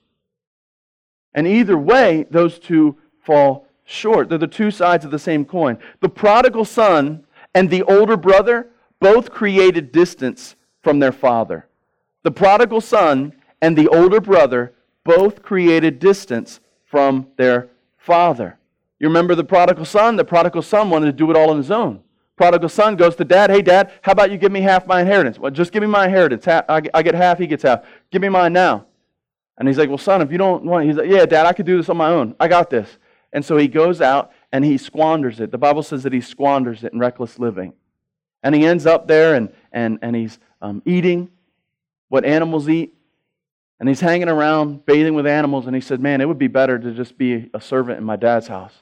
And 1.35 1.47
either 1.47 1.79
way, 1.79 2.27
those 2.31 2.59
two 2.59 2.97
fall 3.23 3.67
short. 3.85 4.29
They're 4.29 4.39
the 4.39 4.47
two 4.47 4.71
sides 4.71 5.05
of 5.05 5.11
the 5.11 5.19
same 5.19 5.45
coin. 5.45 5.79
The 6.01 6.09
prodigal 6.09 6.65
son 6.65 7.25
and 7.55 7.71
the 7.71 7.83
older 7.83 8.17
brother 8.17 8.71
both 9.01 9.31
created 9.31 9.93
distance 9.93 10.57
from 10.83 10.99
their 10.99 11.13
father. 11.13 11.67
The 12.23 12.31
prodigal 12.31 12.81
son 12.81 13.33
and 13.61 13.77
the 13.77 13.89
older 13.89 14.21
brother 14.21 14.75
both 15.05 15.43
created 15.43 15.99
distance 15.99 16.61
from 16.85 17.29
their 17.37 17.69
father. 17.97 18.59
You 18.99 19.09
remember 19.09 19.35
the 19.35 19.45
prodigal 19.45 19.85
son? 19.85 20.17
The 20.17 20.25
prodigal 20.25 20.63
son 20.63 20.91
wanted 20.91 21.07
to 21.07 21.13
do 21.13 21.31
it 21.31 21.37
all 21.37 21.51
on 21.51 21.57
his 21.57 21.71
own. 21.71 22.03
Prodigal 22.37 22.69
son 22.69 22.97
goes 22.97 23.17
to 23.17 23.25
dad, 23.25 23.51
hey, 23.51 23.63
dad, 23.63 23.93
how 24.03 24.13
about 24.13 24.31
you 24.31 24.39
give 24.39 24.53
me 24.53 24.61
half 24.61 24.87
my 24.87 25.01
inheritance? 25.01 25.39
Well, 25.39 25.51
just 25.51 25.73
give 25.73 25.83
me 25.83 25.87
my 25.87 26.07
inheritance. 26.07 26.47
I 26.49 26.81
get 26.81 27.15
half, 27.15 27.39
he 27.39 27.47
gets 27.47 27.63
half. 27.63 27.85
Give 28.11 28.23
me 28.23 28.29
mine 28.29 28.53
now. 28.53 28.87
And 29.59 29.69
he's 29.69 29.79
like, 29.79 29.89
Well, 29.89 29.99
son, 29.99 30.23
if 30.23 30.33
you 30.33 30.39
don't 30.39 30.65
want, 30.65 30.87
he's 30.87 30.97
like, 30.97 31.09
Yeah, 31.09 31.27
dad, 31.27 31.47
I 31.47 31.53
could 31.53 31.67
do 31.67 31.77
this 31.77 31.89
on 31.89 31.97
my 31.97 32.09
own. 32.09 32.35
I 32.41 32.49
got 32.49 32.71
this. 32.71 32.99
And 33.33 33.45
so 33.45 33.57
he 33.57 33.69
goes 33.69 34.01
out 34.01 34.33
and 34.53 34.65
he 34.65 34.77
squanders 34.77 35.41
it. 35.41 35.51
The 35.51 35.59
Bible 35.59 35.83
says 35.83 36.03
that 36.03 36.13
he 36.13 36.21
squanders 36.21 36.83
it 36.83 36.93
in 36.93 36.99
reckless 36.99 37.39
living. 37.39 37.75
And 38.43 38.55
he 38.55 38.67
ends 38.67 38.87
up 38.87 39.07
there 39.07 39.35
and, 39.35 39.53
and, 39.71 39.99
and 40.03 40.17
he's 40.17 40.39
um, 40.63 40.83
eating 40.85 41.31
what 42.09 42.25
animals 42.25 42.69
eat. 42.69 42.95
And 43.79 43.89
he's 43.89 44.01
hanging 44.01 44.29
around, 44.29 44.85
bathing 44.85 45.15
with 45.15 45.27
animals. 45.27 45.67
And 45.67 45.75
he 45.75 45.81
said, 45.81 46.01
Man, 46.01 46.21
it 46.21 46.27
would 46.27 46.39
be 46.39 46.49
better 46.49 46.79
to 46.79 46.93
just 46.93 47.17
be 47.17 47.51
a 47.55 47.61
servant 47.61 47.99
in 47.99 48.05
my 48.05 48.17
dad's 48.17 48.49
house. 48.49 48.75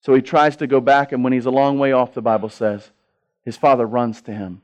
So 0.00 0.12
he 0.14 0.20
tries 0.20 0.56
to 0.56 0.66
go 0.66 0.80
back. 0.80 1.12
And 1.12 1.24
when 1.24 1.32
he's 1.32 1.46
a 1.46 1.50
long 1.50 1.78
way 1.78 1.92
off, 1.92 2.12
the 2.12 2.20
Bible 2.20 2.50
says, 2.50 2.90
his 3.44 3.56
father 3.56 3.86
runs 3.86 4.22
to 4.22 4.32
him 4.32 4.62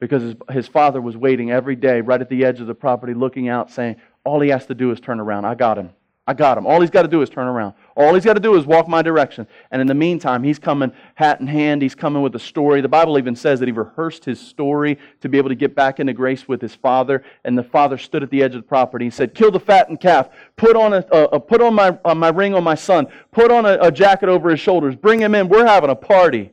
because 0.00 0.22
his, 0.22 0.34
his 0.50 0.68
father 0.68 1.00
was 1.00 1.16
waiting 1.16 1.50
every 1.50 1.76
day 1.76 2.00
right 2.00 2.20
at 2.20 2.28
the 2.28 2.44
edge 2.44 2.60
of 2.60 2.66
the 2.66 2.74
property, 2.74 3.14
looking 3.14 3.48
out, 3.48 3.70
saying, 3.70 3.96
all 4.24 4.40
he 4.40 4.50
has 4.50 4.66
to 4.66 4.74
do 4.74 4.90
is 4.90 5.00
turn 5.00 5.20
around. 5.20 5.44
I 5.44 5.54
got 5.54 5.78
him. 5.78 5.90
I 6.30 6.32
got 6.32 6.56
him. 6.56 6.64
All 6.64 6.80
he's 6.80 6.90
got 6.90 7.02
to 7.02 7.08
do 7.08 7.22
is 7.22 7.28
turn 7.28 7.48
around. 7.48 7.74
All 7.96 8.14
he's 8.14 8.24
got 8.24 8.34
to 8.34 8.40
do 8.40 8.54
is 8.54 8.64
walk 8.64 8.86
my 8.86 9.02
direction. 9.02 9.48
And 9.72 9.80
in 9.80 9.88
the 9.88 9.94
meantime, 9.94 10.44
he's 10.44 10.60
coming 10.60 10.92
hat 11.16 11.40
in 11.40 11.48
hand. 11.48 11.82
He's 11.82 11.96
coming 11.96 12.22
with 12.22 12.36
a 12.36 12.38
story. 12.38 12.80
The 12.80 12.88
Bible 12.88 13.18
even 13.18 13.34
says 13.34 13.58
that 13.58 13.66
he 13.66 13.72
rehearsed 13.72 14.26
his 14.26 14.38
story 14.38 14.96
to 15.22 15.28
be 15.28 15.38
able 15.38 15.48
to 15.48 15.56
get 15.56 15.74
back 15.74 15.98
into 15.98 16.12
grace 16.12 16.46
with 16.46 16.60
his 16.60 16.72
father. 16.72 17.24
And 17.44 17.58
the 17.58 17.64
father 17.64 17.98
stood 17.98 18.22
at 18.22 18.30
the 18.30 18.44
edge 18.44 18.54
of 18.54 18.62
the 18.62 18.68
property. 18.68 19.06
He 19.06 19.10
said, 19.10 19.34
Kill 19.34 19.50
the 19.50 19.58
fattened 19.58 20.00
calf. 20.00 20.28
Put 20.54 20.76
on, 20.76 20.92
a, 20.92 20.98
a 21.10 21.40
put 21.40 21.62
on 21.62 21.74
my, 21.74 21.98
uh, 22.04 22.14
my 22.14 22.28
ring 22.28 22.54
on 22.54 22.62
my 22.62 22.76
son. 22.76 23.08
Put 23.32 23.50
on 23.50 23.66
a, 23.66 23.78
a 23.80 23.90
jacket 23.90 24.28
over 24.28 24.50
his 24.50 24.60
shoulders. 24.60 24.94
Bring 24.94 25.18
him 25.18 25.34
in. 25.34 25.48
We're 25.48 25.66
having 25.66 25.90
a 25.90 25.96
party. 25.96 26.52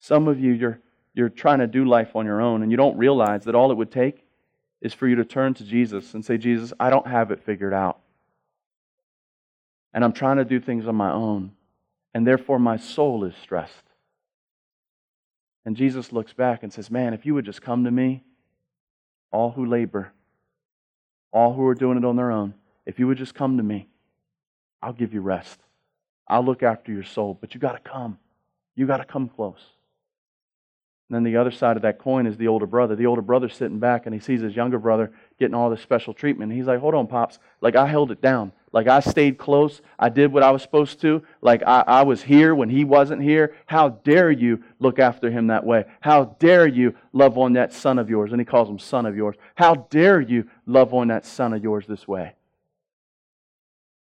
Some 0.00 0.26
of 0.26 0.40
you, 0.40 0.50
you're, 0.50 0.80
you're 1.14 1.28
trying 1.28 1.60
to 1.60 1.68
do 1.68 1.84
life 1.84 2.16
on 2.16 2.26
your 2.26 2.40
own, 2.40 2.62
and 2.62 2.72
you 2.72 2.76
don't 2.76 2.96
realize 2.96 3.44
that 3.44 3.54
all 3.54 3.70
it 3.70 3.76
would 3.76 3.92
take 3.92 4.23
is 4.84 4.94
for 4.94 5.08
you 5.08 5.16
to 5.16 5.24
turn 5.24 5.54
to 5.54 5.64
Jesus 5.64 6.14
and 6.14 6.24
say, 6.24 6.38
Jesus, 6.38 6.72
I 6.78 6.90
don't 6.90 7.08
have 7.08 7.32
it 7.32 7.42
figured 7.42 7.74
out. 7.74 7.98
And 9.92 10.04
I'm 10.04 10.12
trying 10.12 10.36
to 10.36 10.44
do 10.44 10.60
things 10.60 10.86
on 10.86 10.94
my 10.94 11.10
own. 11.10 11.50
And 12.14 12.24
therefore, 12.24 12.60
my 12.60 12.76
soul 12.76 13.24
is 13.24 13.34
stressed. 13.42 13.72
And 15.64 15.76
Jesus 15.76 16.12
looks 16.12 16.32
back 16.32 16.62
and 16.62 16.72
says, 16.72 16.88
Man, 16.88 17.14
if 17.14 17.26
you 17.26 17.34
would 17.34 17.44
just 17.44 17.62
come 17.62 17.82
to 17.84 17.90
me, 17.90 18.22
all 19.32 19.50
who 19.50 19.66
labor 19.66 20.12
all 21.34 21.52
who 21.52 21.66
are 21.66 21.74
doing 21.74 21.98
it 21.98 22.04
on 22.04 22.14
their 22.14 22.30
own, 22.30 22.54
if 22.86 23.00
you 23.00 23.08
would 23.08 23.18
just 23.18 23.34
come 23.34 23.56
to 23.56 23.62
me, 23.62 23.88
I'll 24.80 24.92
give 24.92 25.12
you 25.12 25.20
rest. 25.20 25.58
I'll 26.28 26.44
look 26.44 26.62
after 26.62 26.92
your 26.92 27.02
soul, 27.02 27.36
but 27.38 27.54
you 27.54 27.60
got 27.60 27.72
to 27.72 27.90
come. 27.90 28.18
You 28.76 28.86
got 28.86 28.98
to 28.98 29.04
come 29.04 29.28
close. 29.28 29.60
And 31.08 31.14
then 31.14 31.22
the 31.22 31.36
other 31.36 31.50
side 31.50 31.76
of 31.76 31.82
that 31.82 31.98
coin 31.98 32.26
is 32.26 32.38
the 32.38 32.48
older 32.48 32.66
brother. 32.66 32.96
The 32.96 33.06
older 33.06 33.20
brother's 33.20 33.54
sitting 33.54 33.78
back 33.78 34.06
and 34.06 34.14
he 34.14 34.20
sees 34.20 34.40
his 34.40 34.56
younger 34.56 34.78
brother 34.78 35.12
getting 35.38 35.54
all 35.54 35.68
this 35.68 35.82
special 35.82 36.14
treatment. 36.14 36.52
He's 36.52 36.66
like, 36.66 36.80
Hold 36.80 36.94
on, 36.94 37.06
Pops. 37.06 37.38
Like, 37.60 37.76
I 37.76 37.86
held 37.86 38.10
it 38.10 38.22
down. 38.22 38.52
Like, 38.72 38.88
I 38.88 39.00
stayed 39.00 39.36
close. 39.36 39.82
I 39.98 40.08
did 40.08 40.32
what 40.32 40.42
I 40.42 40.50
was 40.50 40.62
supposed 40.62 41.00
to. 41.02 41.22
Like, 41.42 41.62
I, 41.62 41.84
I 41.86 42.02
was 42.02 42.22
here 42.22 42.54
when 42.54 42.70
he 42.70 42.84
wasn't 42.84 43.22
here. 43.22 43.54
How 43.66 43.90
dare 43.90 44.30
you 44.30 44.64
look 44.78 44.98
after 44.98 45.30
him 45.30 45.48
that 45.48 45.64
way? 45.64 45.84
How 46.00 46.36
dare 46.38 46.66
you 46.66 46.94
love 47.12 47.36
on 47.36 47.52
that 47.52 47.74
son 47.74 47.98
of 47.98 48.08
yours? 48.08 48.32
And 48.32 48.40
he 48.40 48.46
calls 48.46 48.70
him 48.70 48.78
son 48.78 49.04
of 49.04 49.14
yours. 49.14 49.36
How 49.56 49.74
dare 49.90 50.22
you 50.22 50.48
love 50.66 50.94
on 50.94 51.08
that 51.08 51.26
son 51.26 51.52
of 51.52 51.62
yours 51.62 51.86
this 51.86 52.08
way? 52.08 52.34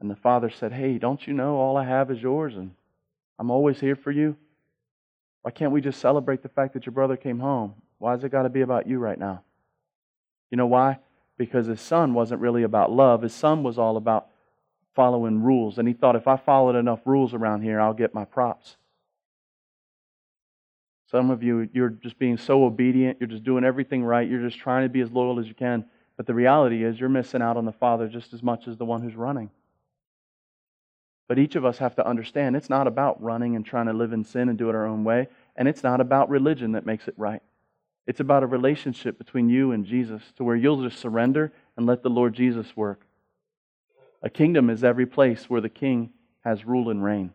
And 0.02 0.12
the 0.12 0.16
father 0.16 0.50
said, 0.50 0.74
Hey, 0.74 0.98
don't 0.98 1.26
you 1.26 1.34
know 1.34 1.56
all 1.56 1.78
I 1.78 1.86
have 1.86 2.12
is 2.12 2.22
yours 2.22 2.56
and 2.56 2.72
I'm 3.38 3.52
always 3.52 3.80
here 3.80 3.96
for 3.96 4.12
you? 4.12 4.36
Why 5.42 5.52
can't 5.52 5.72
we 5.72 5.82
just 5.82 6.00
celebrate 6.00 6.44
the 6.44 6.50
fact 6.50 6.74
that 6.74 6.86
your 6.86 6.94
brother 6.94 7.18
came 7.18 7.40
home? 7.40 7.76
Why 7.98 8.12
has 8.12 8.24
it 8.24 8.32
got 8.32 8.44
to 8.44 8.50
be 8.50 8.62
about 8.62 8.88
you 8.88 9.00
right 9.00 9.18
now? 9.18 9.44
You 10.52 10.58
know 10.58 10.68
why? 10.68 11.00
Because 11.38 11.68
his 11.68 11.80
son 11.80 12.14
wasn't 12.14 12.42
really 12.42 12.64
about 12.64 12.92
love. 12.92 13.22
His 13.22 13.34
son 13.34 13.64
was 13.64 13.78
all 13.78 13.98
about 13.98 14.28
following 14.96 15.42
rules. 15.42 15.78
And 15.78 15.88
he 15.88 15.94
thought, 15.94 16.16
if 16.16 16.28
I 16.28 16.36
followed 16.36 16.76
enough 16.76 17.00
rules 17.06 17.34
around 17.34 17.62
here, 17.62 17.80
I'll 17.80 17.94
get 17.94 18.14
my 18.14 18.26
props. 18.26 18.76
Some 21.10 21.32
of 21.32 21.42
you, 21.42 21.70
you're 21.74 21.90
just 21.90 22.20
being 22.20 22.38
so 22.38 22.66
obedient. 22.66 23.18
You're 23.20 23.30
just 23.30 23.44
doing 23.44 23.64
everything 23.64 24.04
right. 24.04 24.30
You're 24.30 24.48
just 24.48 24.60
trying 24.60 24.84
to 24.84 24.90
be 24.90 25.02
as 25.02 25.12
loyal 25.12 25.40
as 25.40 25.48
you 25.48 25.56
can. 25.56 25.86
But 26.18 26.28
the 26.28 26.34
reality 26.34 26.84
is, 26.84 27.00
you're 27.00 27.10
missing 27.10 27.42
out 27.42 27.58
on 27.58 27.66
the 27.66 27.72
Father 27.72 28.08
just 28.08 28.34
as 28.34 28.44
much 28.44 28.68
as 28.68 28.78
the 28.78 28.86
one 28.86 29.02
who's 29.02 29.16
running. 29.16 29.50
But 31.30 31.38
each 31.38 31.56
of 31.56 31.64
us 31.64 31.78
have 31.78 31.96
to 31.98 32.08
understand 32.08 32.56
it's 32.56 32.72
not 32.72 32.88
about 32.88 33.22
running 33.22 33.56
and 33.56 33.64
trying 33.64 33.86
to 33.86 33.94
live 33.94 34.14
in 34.14 34.24
sin 34.24 34.50
and 34.50 34.58
do 34.58 34.68
it 34.68 34.76
our 34.76 34.88
own 34.88 35.04
way. 35.04 35.28
And 35.56 35.68
it's 35.68 35.84
not 35.84 36.02
about 36.02 36.28
religion 36.28 36.72
that 36.72 36.88
makes 36.88 37.08
it 37.08 37.14
right. 37.18 37.44
It's 38.08 38.20
about 38.20 38.42
a 38.42 38.48
relationship 38.48 39.20
between 39.20 39.48
you 39.48 39.72
and 39.72 39.86
Jesus 39.86 40.24
to 40.38 40.44
where 40.44 40.56
you'll 40.56 40.82
just 40.82 41.00
surrender 41.00 41.54
and 41.78 41.86
let 41.86 42.02
the 42.02 42.10
Lord 42.10 42.34
Jesus 42.34 42.76
work. 42.76 43.06
A 44.24 44.30
kingdom 44.30 44.72
is 44.72 44.84
every 44.84 45.06
place 45.06 45.48
where 45.48 45.62
the 45.62 45.70
king 45.70 46.10
has 46.44 46.66
rule 46.66 46.90
and 46.90 47.04
reign. 47.04 47.32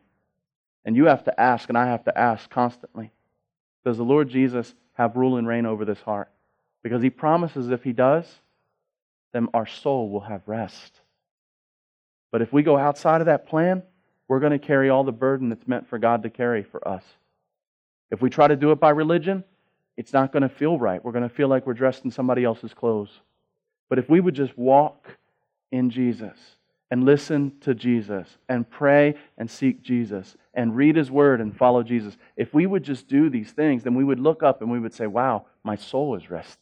And 0.84 0.96
you 0.96 1.04
have 1.04 1.22
to 1.24 1.40
ask, 1.40 1.68
and 1.68 1.78
I 1.78 1.86
have 1.86 2.04
to 2.06 2.18
ask 2.18 2.50
constantly 2.50 3.12
Does 3.84 3.96
the 3.96 4.02
Lord 4.02 4.28
Jesus 4.28 4.74
have 4.94 5.16
rule 5.16 5.36
and 5.36 5.46
reign 5.46 5.66
over 5.66 5.84
this 5.84 6.00
heart? 6.00 6.30
Because 6.82 7.00
he 7.00 7.10
promises 7.10 7.70
if 7.70 7.84
he 7.84 7.92
does, 7.92 8.26
then 9.32 9.46
our 9.54 9.66
soul 9.66 10.10
will 10.10 10.20
have 10.20 10.42
rest. 10.46 11.00
But 12.34 12.42
if 12.42 12.52
we 12.52 12.64
go 12.64 12.76
outside 12.76 13.20
of 13.20 13.26
that 13.26 13.46
plan, 13.46 13.84
we're 14.26 14.40
going 14.40 14.50
to 14.50 14.58
carry 14.58 14.90
all 14.90 15.04
the 15.04 15.12
burden 15.12 15.50
that's 15.50 15.68
meant 15.68 15.88
for 15.88 16.00
God 16.00 16.24
to 16.24 16.30
carry 16.30 16.64
for 16.64 16.88
us. 16.88 17.04
If 18.10 18.20
we 18.20 18.28
try 18.28 18.48
to 18.48 18.56
do 18.56 18.72
it 18.72 18.80
by 18.80 18.90
religion, 18.90 19.44
it's 19.96 20.12
not 20.12 20.32
going 20.32 20.42
to 20.42 20.48
feel 20.48 20.76
right. 20.76 21.04
We're 21.04 21.12
going 21.12 21.28
to 21.28 21.32
feel 21.32 21.46
like 21.46 21.64
we're 21.64 21.74
dressed 21.74 22.04
in 22.04 22.10
somebody 22.10 22.42
else's 22.42 22.74
clothes. 22.74 23.20
But 23.88 24.00
if 24.00 24.08
we 24.10 24.18
would 24.18 24.34
just 24.34 24.58
walk 24.58 25.16
in 25.70 25.90
Jesus 25.90 26.36
and 26.90 27.04
listen 27.04 27.52
to 27.60 27.72
Jesus 27.72 28.26
and 28.48 28.68
pray 28.68 29.14
and 29.38 29.48
seek 29.48 29.80
Jesus 29.80 30.36
and 30.54 30.74
read 30.74 30.96
His 30.96 31.12
Word 31.12 31.40
and 31.40 31.56
follow 31.56 31.84
Jesus, 31.84 32.16
if 32.36 32.52
we 32.52 32.66
would 32.66 32.82
just 32.82 33.06
do 33.06 33.30
these 33.30 33.52
things, 33.52 33.84
then 33.84 33.94
we 33.94 34.02
would 34.02 34.18
look 34.18 34.42
up 34.42 34.60
and 34.60 34.72
we 34.72 34.80
would 34.80 34.92
say, 34.92 35.06
Wow, 35.06 35.46
my 35.62 35.76
soul 35.76 36.16
is 36.16 36.28
rest. 36.28 36.58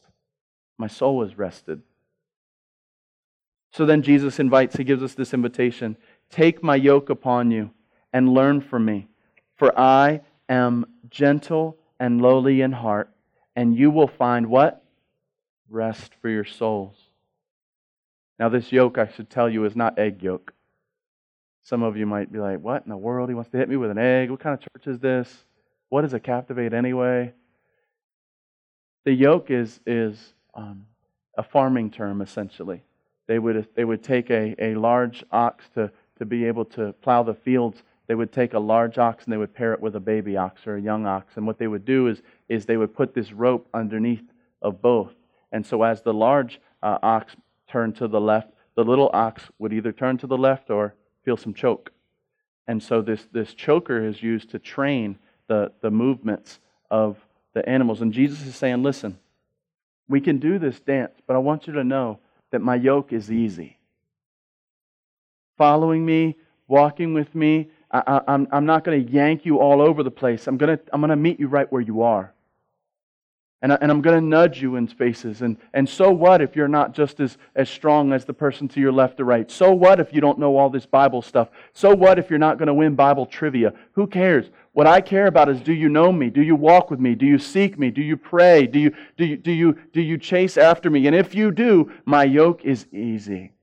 My 0.77 0.85
soul 0.85 1.23
is 1.23 1.35
rested. 1.35 1.81
So 3.73 3.87
then 3.87 4.03
Jesus 4.03 4.39
invites, 4.39 4.75
he 4.75 4.83
gives 4.83 5.01
us 5.01 5.15
this 5.15 5.33
invitation 5.33 5.97
Take 6.29 6.63
my 6.63 6.75
yoke 6.75 7.09
upon 7.09 7.51
you 7.51 7.71
and 8.11 8.33
learn 8.33 8.61
from 8.61 8.85
me, 8.85 9.07
for 9.55 9.77
I 9.77 10.21
am 10.47 10.85
gentle 11.09 11.77
and 11.99 12.21
lowly 12.21 12.61
in 12.61 12.71
heart, 12.71 13.09
and 13.55 13.75
you 13.75 13.89
will 13.91 14.07
find 14.07 14.47
what? 14.47 14.83
Rest 15.69 16.13
for 16.21 16.29
your 16.29 16.45
souls. 16.45 16.95
Now, 18.39 18.49
this 18.49 18.71
yoke, 18.71 18.97
I 18.97 19.07
should 19.07 19.29
tell 19.29 19.49
you, 19.49 19.65
is 19.65 19.75
not 19.75 19.97
egg 19.97 20.21
yolk. 20.21 20.53
Some 21.63 21.81
of 21.81 21.97
you 21.97 22.05
might 22.05 22.31
be 22.31 22.39
like, 22.39 22.59
What 22.59 22.83
in 22.83 22.89
the 22.89 22.97
world? 22.97 23.29
He 23.29 23.35
wants 23.35 23.49
to 23.51 23.57
hit 23.57 23.69
me 23.69 23.77
with 23.77 23.89
an 23.89 23.97
egg. 23.97 24.29
What 24.29 24.39
kind 24.39 24.53
of 24.53 24.59
church 24.59 24.87
is 24.87 24.99
this? 24.99 25.45
What 25.89 26.01
does 26.01 26.13
it 26.13 26.23
captivate 26.23 26.73
anyway? 26.73 27.33
The 29.05 29.13
yoke 29.13 29.49
is, 29.49 29.79
is 29.85 30.33
um, 30.53 30.85
a 31.37 31.43
farming 31.43 31.91
term, 31.91 32.21
essentially. 32.21 32.83
They 33.27 33.39
would, 33.39 33.67
they 33.75 33.85
would 33.85 34.03
take 34.03 34.29
a, 34.29 34.55
a 34.59 34.75
large 34.75 35.23
ox 35.31 35.65
to, 35.75 35.91
to 36.19 36.25
be 36.25 36.45
able 36.45 36.65
to 36.65 36.93
plow 37.01 37.23
the 37.23 37.33
fields. 37.33 37.83
They 38.07 38.15
would 38.15 38.31
take 38.31 38.53
a 38.53 38.59
large 38.59 38.97
ox 38.97 39.23
and 39.23 39.33
they 39.33 39.37
would 39.37 39.53
pair 39.53 39.73
it 39.73 39.81
with 39.81 39.95
a 39.95 39.99
baby 39.99 40.35
ox 40.37 40.67
or 40.67 40.75
a 40.75 40.81
young 40.81 41.05
ox. 41.05 41.37
And 41.37 41.47
what 41.47 41.57
they 41.57 41.67
would 41.67 41.85
do 41.85 42.07
is, 42.07 42.21
is 42.49 42.65
they 42.65 42.77
would 42.77 42.93
put 42.93 43.13
this 43.13 43.31
rope 43.31 43.67
underneath 43.73 44.23
of 44.61 44.81
both. 44.81 45.13
And 45.51 45.65
so 45.65 45.83
as 45.83 46.01
the 46.01 46.13
large 46.13 46.59
uh, 46.81 46.97
ox 47.01 47.35
turned 47.67 47.95
to 47.97 48.07
the 48.07 48.19
left, 48.19 48.49
the 48.75 48.83
little 48.83 49.09
ox 49.13 49.43
would 49.59 49.71
either 49.71 49.91
turn 49.91 50.17
to 50.17 50.27
the 50.27 50.37
left 50.37 50.69
or 50.69 50.95
feel 51.23 51.37
some 51.37 51.53
choke. 51.53 51.91
And 52.67 52.81
so 52.81 53.01
this, 53.01 53.27
this 53.31 53.53
choker 53.53 54.05
is 54.05 54.23
used 54.23 54.49
to 54.51 54.59
train 54.59 55.17
the, 55.47 55.71
the 55.81 55.91
movements 55.91 56.59
of 56.89 57.17
the 57.53 57.67
animals. 57.67 58.01
And 58.01 58.11
Jesus 58.13 58.41
is 58.45 58.55
saying, 58.55 58.83
listen, 58.83 59.19
we 60.07 60.21
can 60.21 60.39
do 60.39 60.59
this 60.59 60.79
dance, 60.79 61.13
but 61.27 61.35
I 61.35 61.39
want 61.39 61.67
you 61.67 61.73
to 61.73 61.83
know 61.83 62.19
that 62.53 62.61
my 62.61 62.75
yoke 62.75 63.11
is 63.11 63.31
easy. 63.31 63.79
Following 65.57 66.05
me, 66.05 66.37
walking 66.67 67.15
with 67.15 67.33
me, 67.33 67.71
I, 67.89 68.21
am 68.27 68.47
I'm 68.51 68.65
not 68.67 68.83
going 68.83 69.03
to 69.03 69.11
yank 69.11 69.43
you 69.43 69.57
all 69.57 69.81
over 69.81 70.03
the 70.03 70.11
place. 70.11 70.45
I'm 70.45 70.57
going 70.57 70.77
to, 70.77 70.83
I'm 70.93 71.01
going 71.01 71.09
to 71.09 71.15
meet 71.15 71.39
you 71.39 71.47
right 71.47 71.69
where 71.71 71.81
you 71.81 72.03
are. 72.03 72.31
And, 73.63 73.73
I, 73.73 73.77
I'm 73.81 74.01
going 74.01 74.19
to 74.19 74.21
nudge 74.21 74.61
you 74.61 74.75
in 74.75 74.87
spaces. 74.87 75.41
And, 75.41 75.57
and 75.73 75.89
so 75.89 76.11
what 76.11 76.41
if 76.41 76.55
you're 76.55 76.67
not 76.67 76.93
just 76.93 77.19
as, 77.19 77.39
as 77.55 77.69
strong 77.69 78.13
as 78.13 78.25
the 78.25 78.33
person 78.33 78.67
to 78.67 78.79
your 78.79 78.91
left 78.91 79.19
or 79.19 79.23
right? 79.23 79.49
So 79.49 79.71
what 79.71 79.99
if 79.99 80.13
you 80.13 80.21
don't 80.21 80.37
know 80.37 80.55
all 80.55 80.69
this 80.69 80.85
Bible 80.85 81.23
stuff? 81.23 81.49
So 81.73 81.95
what 81.95 82.19
if 82.19 82.29
you're 82.29 82.37
not 82.37 82.59
going 82.59 82.67
to 82.67 82.73
win 82.75 82.93
Bible 82.93 83.25
trivia? 83.25 83.73
Who 83.93 84.05
cares? 84.05 84.51
What 84.73 84.85
I 84.85 85.01
care 85.01 85.25
about 85.25 85.49
is 85.49 85.61
do 85.61 85.73
you 85.73 85.89
know 85.89 86.11
me? 86.11 86.29
Do 86.29 86.43
you 86.43 86.55
walk 86.55 86.91
with 86.91 86.99
me? 86.99 87.15
Do 87.15 87.25
you 87.25 87.39
seek 87.39 87.79
me? 87.79 87.89
Do 87.89 88.01
you 88.01 88.17
pray? 88.17 88.67
Do 88.67 88.79
you, 88.79 88.93
do 89.17 89.25
you, 89.25 89.37
do 89.37 89.51
you, 89.51 89.77
do 89.93 90.01
you 90.01 90.19
chase 90.19 90.57
after 90.57 90.91
me? 90.91 91.07
And 91.07 91.15
if 91.15 91.33
you 91.33 91.51
do, 91.51 91.91
my 92.05 92.25
yoke 92.25 92.65
is 92.65 92.85
easy 92.91 93.53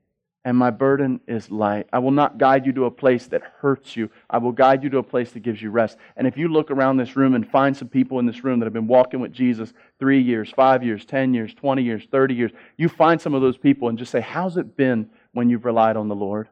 and 0.44 0.56
my 0.56 0.70
burden 0.70 1.20
is 1.26 1.50
light. 1.50 1.86
I 1.92 1.98
will 1.98 2.12
not 2.12 2.38
guide 2.38 2.64
you 2.64 2.72
to 2.72 2.86
a 2.86 2.90
place 2.90 3.26
that 3.26 3.42
hurts 3.58 3.94
you. 3.94 4.10
I 4.28 4.38
will 4.38 4.52
guide 4.52 4.82
you 4.82 4.88
to 4.90 4.98
a 4.98 5.02
place 5.02 5.32
that 5.32 5.40
gives 5.40 5.60
you 5.60 5.70
rest. 5.70 5.98
And 6.16 6.26
if 6.26 6.38
you 6.38 6.48
look 6.48 6.70
around 6.70 6.96
this 6.96 7.14
room 7.14 7.34
and 7.34 7.46
find 7.46 7.76
some 7.76 7.88
people 7.88 8.18
in 8.18 8.26
this 8.26 8.42
room 8.42 8.58
that 8.58 8.66
have 8.66 8.72
been 8.72 8.86
walking 8.86 9.20
with 9.20 9.32
Jesus 9.32 9.74
three 9.98 10.22
years, 10.22 10.50
five 10.50 10.82
years, 10.82 11.04
10 11.04 11.34
years, 11.34 11.52
20 11.52 11.82
years, 11.82 12.06
30 12.10 12.34
years, 12.34 12.52
you 12.78 12.88
find 12.88 13.20
some 13.20 13.34
of 13.34 13.42
those 13.42 13.58
people 13.58 13.88
and 13.88 13.98
just 13.98 14.10
say, 14.10 14.20
How's 14.20 14.56
it 14.56 14.76
been 14.76 15.10
when 15.32 15.50
you've 15.50 15.66
relied 15.66 15.96
on 15.96 16.08
the 16.08 16.16
Lord? 16.16 16.48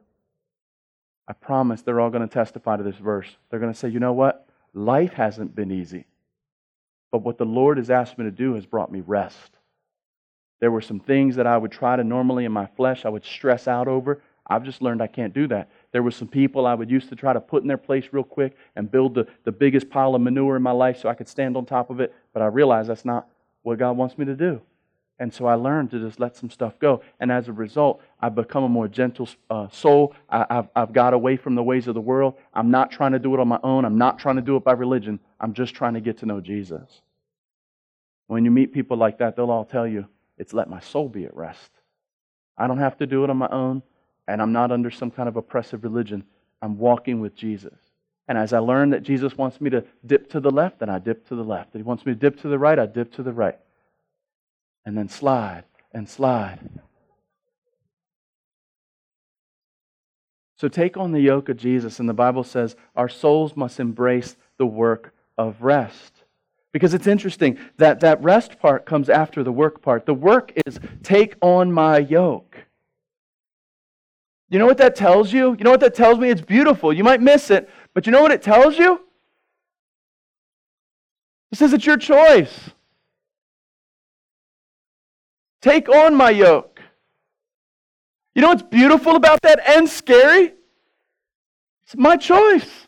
I 1.27 1.33
promise 1.33 1.81
they're 1.81 1.99
all 1.99 2.11
going 2.11 2.27
to 2.27 2.33
testify 2.33 2.77
to 2.77 2.83
this 2.83 2.97
verse. 2.97 3.27
They're 3.49 3.59
going 3.59 3.73
to 3.73 3.77
say, 3.77 3.89
You 3.89 3.99
know 3.99 4.13
what? 4.13 4.47
Life 4.75 5.13
hasn't 5.13 5.55
been 5.55 5.71
easy. 5.71 6.05
But 7.11 7.23
what 7.23 7.39
the 7.39 7.45
Lord 7.45 7.77
has 7.77 7.89
asked 7.89 8.19
me 8.19 8.25
to 8.25 8.31
do 8.31 8.53
has 8.53 8.67
brought 8.67 8.91
me 8.91 9.01
rest. 9.01 9.51
There 10.59 10.71
were 10.71 10.81
some 10.81 10.99
things 10.99 11.35
that 11.35 11.47
I 11.47 11.57
would 11.57 11.71
try 11.71 11.95
to 11.95 12.03
normally 12.03 12.45
in 12.45 12.51
my 12.51 12.65
flesh, 12.65 13.05
I 13.05 13.09
would 13.09 13.25
stress 13.25 13.67
out 13.67 13.87
over. 13.87 14.21
I've 14.51 14.63
just 14.63 14.81
learned 14.81 15.01
I 15.01 15.07
can't 15.07 15.33
do 15.33 15.47
that. 15.47 15.69
There 15.91 16.01
were 16.01 16.11
some 16.11 16.27
people 16.27 16.65
I 16.65 16.73
would 16.73 16.89
used 16.89 17.09
to 17.09 17.15
try 17.15 17.33
to 17.33 17.39
put 17.39 17.61
in 17.61 17.67
their 17.67 17.77
place 17.77 18.05
real 18.11 18.23
quick 18.23 18.57
and 18.75 18.89
build 18.89 19.13
the, 19.13 19.27
the 19.43 19.51
biggest 19.51 19.89
pile 19.91 20.15
of 20.15 20.21
manure 20.21 20.55
in 20.55 20.63
my 20.63 20.71
life 20.71 20.99
so 20.99 21.07
I 21.07 21.13
could 21.13 21.27
stand 21.27 21.55
on 21.55 21.65
top 21.65 21.91
of 21.91 21.99
it, 21.99 22.13
but 22.33 22.41
I 22.41 22.47
realized 22.47 22.89
that's 22.89 23.05
not 23.05 23.27
what 23.61 23.77
God 23.77 23.95
wants 23.95 24.17
me 24.17 24.25
to 24.25 24.35
do. 24.35 24.59
And 25.19 25.33
so 25.33 25.45
I 25.45 25.55
learned 25.55 25.91
to 25.91 25.99
just 25.99 26.19
let 26.19 26.37
some 26.37 26.49
stuff 26.49 26.79
go. 26.79 27.01
And 27.19 27.31
as 27.31 27.49
a 27.49 27.53
result, 27.53 28.01
I've 28.21 28.35
become 28.35 28.63
a 28.63 28.69
more 28.69 28.87
gentle 28.87 29.27
uh, 29.49 29.67
soul. 29.69 30.15
I, 30.29 30.45
have 30.49 30.69
I've 30.75 30.93
got 30.93 31.13
away 31.13 31.35
from 31.35 31.55
the 31.55 31.63
ways 31.63 31.87
of 31.87 31.93
the 31.93 32.01
world. 32.01 32.35
I'm 32.53 32.71
not 32.71 32.89
trying 32.89 33.11
to 33.11 33.19
do 33.19 33.33
it 33.33 33.39
on 33.39 33.47
my 33.49 33.59
own. 33.61 33.83
I'm 33.83 33.97
not 33.97 34.17
trying 34.17 34.37
to 34.37 34.41
do 34.41 34.55
it 34.55 34.63
by 34.63 34.71
religion. 34.71 35.19
I'm 35.39 35.53
just 35.53 35.75
trying 35.75 35.95
to 35.95 36.01
get 36.01 36.19
to 36.19 36.25
know 36.25 36.39
Jesus. 36.39 37.01
When 38.27 38.45
you 38.45 38.51
meet 38.51 38.73
people 38.73 38.95
like 38.95 39.17
that, 39.17 39.35
they'll 39.35 39.51
all 39.51 39.65
tell 39.65 39.85
you, 39.85 40.07
it's 40.39 40.53
let 40.53 40.69
my 40.69 40.79
soul 40.79 41.09
be 41.09 41.25
at 41.25 41.35
rest. 41.35 41.71
I 42.57 42.65
don't 42.65 42.79
have 42.79 42.97
to 42.97 43.05
do 43.05 43.23
it 43.23 43.29
on 43.29 43.37
my 43.37 43.49
own, 43.49 43.83
and 44.27 44.41
I'm 44.41 44.51
not 44.51 44.71
under 44.71 44.89
some 44.89 45.11
kind 45.11 45.29
of 45.29 45.35
oppressive 45.35 45.83
religion. 45.83 46.23
I'm 46.61 46.77
walking 46.77 47.19
with 47.19 47.35
Jesus. 47.35 47.77
And 48.27 48.37
as 48.37 48.53
I 48.53 48.59
learn 48.59 48.91
that 48.91 49.03
Jesus 49.03 49.37
wants 49.37 49.59
me 49.59 49.69
to 49.71 49.83
dip 50.05 50.29
to 50.31 50.39
the 50.39 50.51
left, 50.51 50.79
then 50.79 50.89
I 50.89 50.99
dip 50.99 51.27
to 51.29 51.35
the 51.35 51.43
left. 51.43 51.69
If 51.69 51.79
he 51.79 51.83
wants 51.83 52.05
me 52.05 52.13
to 52.13 52.19
dip 52.19 52.41
to 52.41 52.47
the 52.47 52.59
right, 52.59 52.77
I 52.77 52.85
dip 52.85 53.13
to 53.13 53.23
the 53.23 53.33
right. 53.33 53.57
And 54.85 54.97
then 54.97 55.09
slide 55.09 55.63
and 55.93 56.07
slide. 56.07 56.59
So 60.57 60.67
take 60.67 60.97
on 60.97 61.11
the 61.11 61.21
yoke 61.21 61.49
of 61.49 61.57
Jesus, 61.57 61.99
and 61.99 62.07
the 62.09 62.13
Bible 62.13 62.43
says 62.43 62.75
our 62.95 63.09
souls 63.09 63.55
must 63.55 63.79
embrace 63.79 64.35
the 64.57 64.65
work 64.65 65.13
of 65.37 65.61
rest. 65.61 66.18
Because 66.71 66.93
it's 66.93 67.07
interesting 67.07 67.57
that 67.77 67.99
that 68.01 68.21
rest 68.21 68.59
part 68.59 68.85
comes 68.85 69.09
after 69.09 69.43
the 69.43 69.51
work 69.51 69.81
part. 69.81 70.05
The 70.05 70.13
work 70.13 70.53
is 70.65 70.79
take 71.01 71.35
on 71.41 71.71
my 71.71 71.97
yoke. 71.97 72.57
You 74.49 74.59
know 74.59 74.65
what 74.65 74.77
that 74.77 74.95
tells 74.95 75.31
you? 75.31 75.55
You 75.57 75.63
know 75.63 75.71
what 75.71 75.79
that 75.79 75.95
tells 75.95 76.19
me? 76.19 76.29
It's 76.29 76.41
beautiful. 76.41 76.91
You 76.91 77.03
might 77.03 77.21
miss 77.21 77.49
it, 77.51 77.69
but 77.93 78.05
you 78.05 78.11
know 78.11 78.21
what 78.21 78.31
it 78.31 78.41
tells 78.41 78.77
you? 78.77 79.01
It 81.51 81.57
says 81.57 81.73
it's 81.73 81.85
your 81.85 81.97
choice. 81.97 82.69
Take 85.61 85.89
on 85.89 86.15
my 86.15 86.29
yoke. 86.29 86.79
You 88.33 88.41
know 88.41 88.49
what's 88.49 88.63
beautiful 88.63 89.15
about 89.15 89.41
that 89.41 89.59
and 89.67 89.89
scary? 89.89 90.53
It's 91.83 91.95
my 91.95 92.15
choice. 92.15 92.87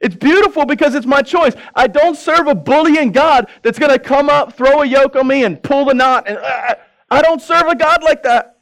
It's 0.00 0.14
beautiful 0.14 0.64
because 0.64 0.94
it's 0.94 1.06
my 1.06 1.22
choice. 1.22 1.54
I 1.74 1.88
don't 1.88 2.16
serve 2.16 2.46
a 2.46 2.54
bullying 2.54 3.10
God 3.10 3.48
that's 3.62 3.78
going 3.78 3.90
to 3.90 3.98
come 3.98 4.28
up, 4.28 4.56
throw 4.56 4.82
a 4.82 4.86
yoke 4.86 5.16
on 5.16 5.26
me, 5.26 5.44
and 5.44 5.60
pull 5.60 5.86
the 5.86 5.94
knot. 5.94 6.28
And 6.28 6.38
uh, 6.38 6.76
I 7.10 7.22
don't 7.22 7.42
serve 7.42 7.66
a 7.66 7.74
God 7.74 8.04
like 8.04 8.22
that. 8.22 8.58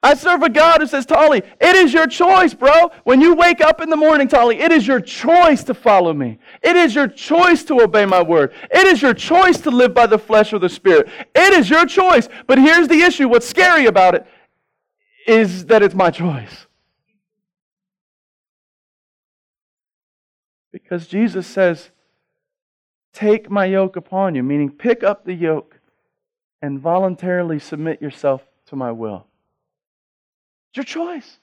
I 0.00 0.14
serve 0.14 0.44
a 0.44 0.48
God 0.48 0.80
who 0.80 0.86
says, 0.86 1.06
Tally, 1.06 1.42
it 1.60 1.74
is 1.74 1.92
your 1.92 2.06
choice, 2.06 2.54
bro. 2.54 2.92
When 3.02 3.20
you 3.20 3.34
wake 3.34 3.60
up 3.60 3.80
in 3.80 3.90
the 3.90 3.96
morning, 3.96 4.28
Tally, 4.28 4.60
it 4.60 4.70
is 4.70 4.86
your 4.86 5.00
choice 5.00 5.64
to 5.64 5.74
follow 5.74 6.12
me. 6.12 6.38
It 6.62 6.76
is 6.76 6.94
your 6.94 7.08
choice 7.08 7.64
to 7.64 7.80
obey 7.82 8.06
my 8.06 8.22
word. 8.22 8.52
It 8.70 8.86
is 8.86 9.02
your 9.02 9.12
choice 9.12 9.58
to 9.62 9.72
live 9.72 9.94
by 9.94 10.06
the 10.06 10.18
flesh 10.18 10.52
or 10.52 10.60
the 10.60 10.68
spirit. 10.68 11.08
It 11.34 11.52
is 11.52 11.68
your 11.68 11.84
choice. 11.84 12.28
But 12.46 12.58
here's 12.58 12.86
the 12.86 13.00
issue 13.00 13.28
what's 13.28 13.48
scary 13.48 13.86
about 13.86 14.14
it 14.14 14.24
is 15.26 15.66
that 15.66 15.82
it's 15.82 15.96
my 15.96 16.12
choice. 16.12 16.67
Because 20.72 21.06
Jesus 21.06 21.46
says, 21.46 21.90
Take 23.12 23.50
my 23.50 23.64
yoke 23.64 23.96
upon 23.96 24.34
you, 24.34 24.42
meaning 24.42 24.70
pick 24.70 25.02
up 25.02 25.24
the 25.24 25.34
yoke 25.34 25.80
and 26.62 26.78
voluntarily 26.78 27.58
submit 27.58 28.02
yourself 28.02 28.42
to 28.66 28.76
my 28.76 28.92
will. 28.92 29.26
It's 30.70 30.76
your 30.76 30.84
choice. 30.84 31.38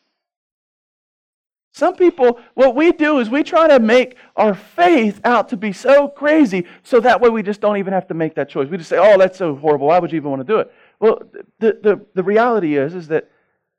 Some 1.74 1.98
people, 1.98 2.40
what 2.54 2.74
we 2.74 2.94
do 2.94 3.20
is 3.20 3.30
we 3.30 3.44
try 3.44 3.68
to 3.68 3.80
make 3.82 4.16
our 4.38 4.54
faith 4.54 5.20
out 5.26 5.50
to 5.50 5.58
be 5.58 5.74
so 5.74 6.08
crazy 6.08 6.66
so 6.84 7.02
that 7.02 7.20
way 7.20 7.30
we 7.30 7.44
just 7.44 7.60
don't 7.60 7.76
even 7.76 7.92
have 7.92 8.08
to 8.08 8.14
make 8.14 8.36
that 8.36 8.48
choice. 8.48 8.70
We 8.70 8.78
just 8.78 8.90
say, 8.90 8.98
oh, 8.98 9.18
that's 9.18 9.38
so 9.38 9.56
horrible. 9.56 9.88
Why 9.88 10.00
would 10.00 10.14
you 10.14 10.16
even 10.16 10.30
want 10.30 10.40
to 10.40 10.54
do 10.54 10.60
it? 10.60 10.72
Well, 11.02 11.24
the, 11.60 11.78
the, 11.84 12.06
the 12.14 12.24
reality 12.24 12.78
is, 12.78 12.96
is 12.96 13.10
that 13.10 13.30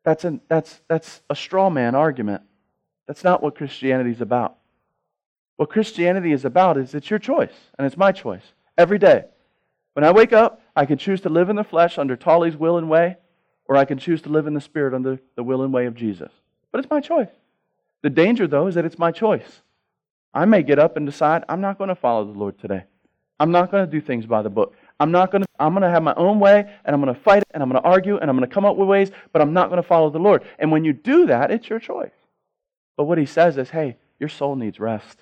that's, 0.05 0.25
an, 0.25 0.43
that's, 0.49 0.83
that's 0.89 1.23
a 1.31 1.35
straw 1.35 1.71
man 1.71 1.95
argument. 1.95 2.43
That's 3.07 3.25
not 3.25 3.43
what 3.43 3.55
Christianity 3.55 4.11
is 4.11 4.21
about. 4.21 4.59
What 5.57 5.71
Christianity 5.71 6.33
is 6.33 6.45
about 6.45 6.77
is 6.77 6.95
it's 6.95 7.11
your 7.11 7.19
choice, 7.19 7.55
and 7.79 7.87
it's 7.87 7.97
my 7.97 8.13
choice 8.13 8.53
every 8.77 8.99
day. 8.99 9.25
When 9.95 10.05
I 10.05 10.13
wake 10.13 10.33
up, 10.33 10.61
I 10.75 10.85
can 10.85 10.99
choose 10.99 11.23
to 11.23 11.31
live 11.31 11.49
in 11.49 11.57
the 11.57 11.65
flesh 11.65 11.97
under 11.97 12.17
Tally's 12.17 12.57
will 12.57 12.77
and 12.77 12.91
way, 12.91 13.17
or 13.65 13.77
I 13.77 13.87
can 13.87 13.99
choose 13.99 14.21
to 14.23 14.29
live 14.29 14.47
in 14.47 14.55
the 14.55 14.61
Spirit 14.61 14.95
under 14.95 15.19
the 15.35 15.43
will 15.43 15.63
and 15.63 15.73
way 15.73 15.87
of 15.87 15.95
Jesus. 15.95 16.31
But 16.71 16.81
it's 16.81 16.91
my 16.91 17.01
choice. 17.01 17.31
The 18.03 18.11
danger, 18.11 18.47
though, 18.47 18.67
is 18.67 18.75
that 18.75 18.85
it's 18.85 18.99
my 18.99 19.11
choice. 19.11 19.63
I 20.35 20.45
may 20.45 20.63
get 20.63 20.79
up 20.79 20.99
and 20.99 21.07
decide 21.07 21.45
I'm 21.49 21.63
not 21.63 21.79
going 21.79 21.89
to 21.89 21.95
follow 21.95 22.27
the 22.27 22.39
Lord 22.39 22.59
today. 22.59 22.85
I'm 23.41 23.51
not 23.51 23.71
going 23.71 23.87
to 23.87 23.91
do 23.91 24.01
things 24.01 24.27
by 24.27 24.43
the 24.43 24.51
book. 24.51 24.75
I'm 25.01 25.11
not 25.11 25.31
going 25.31 25.43
to, 25.43 25.49
I'm 25.59 25.73
going 25.73 25.83
to 25.83 25.91
have 25.91 26.03
my 26.03 26.15
own 26.15 26.39
way, 26.39 26.71
and 26.85 26.95
I'm 26.95 27.01
going 27.01 27.15
to 27.15 27.21
fight 27.21 27.39
it, 27.39 27.49
and 27.53 27.63
I'm 27.63 27.71
going 27.71 27.83
to 27.83 27.89
argue, 27.89 28.19
and 28.19 28.29
I'm 28.29 28.37
going 28.37 28.49
to 28.49 28.55
come 28.55 28.67
up 28.67 28.77
with 28.77 28.89
ways, 28.89 29.11
but 29.33 29.41
I'm 29.41 29.55
not 29.55 29.71
going 29.71 29.83
to 29.83 29.89
follow 29.89 30.11
the 30.11 30.19
Lord. 30.19 30.45
And 30.59 30.71
when 30.71 30.85
you 30.85 30.93
do 30.93 31.27
that, 31.27 31.51
it's 31.51 31.71
your 31.71 31.81
choice. 31.81 32.13
But 32.99 33.05
what 33.05 33.17
he 33.17 33.27
says 33.27 33.57
is, 33.57 33.71
hey, 33.71 33.97
your 34.21 34.29
soul 34.29 34.57
needs 34.57 34.79
rest. 34.79 35.19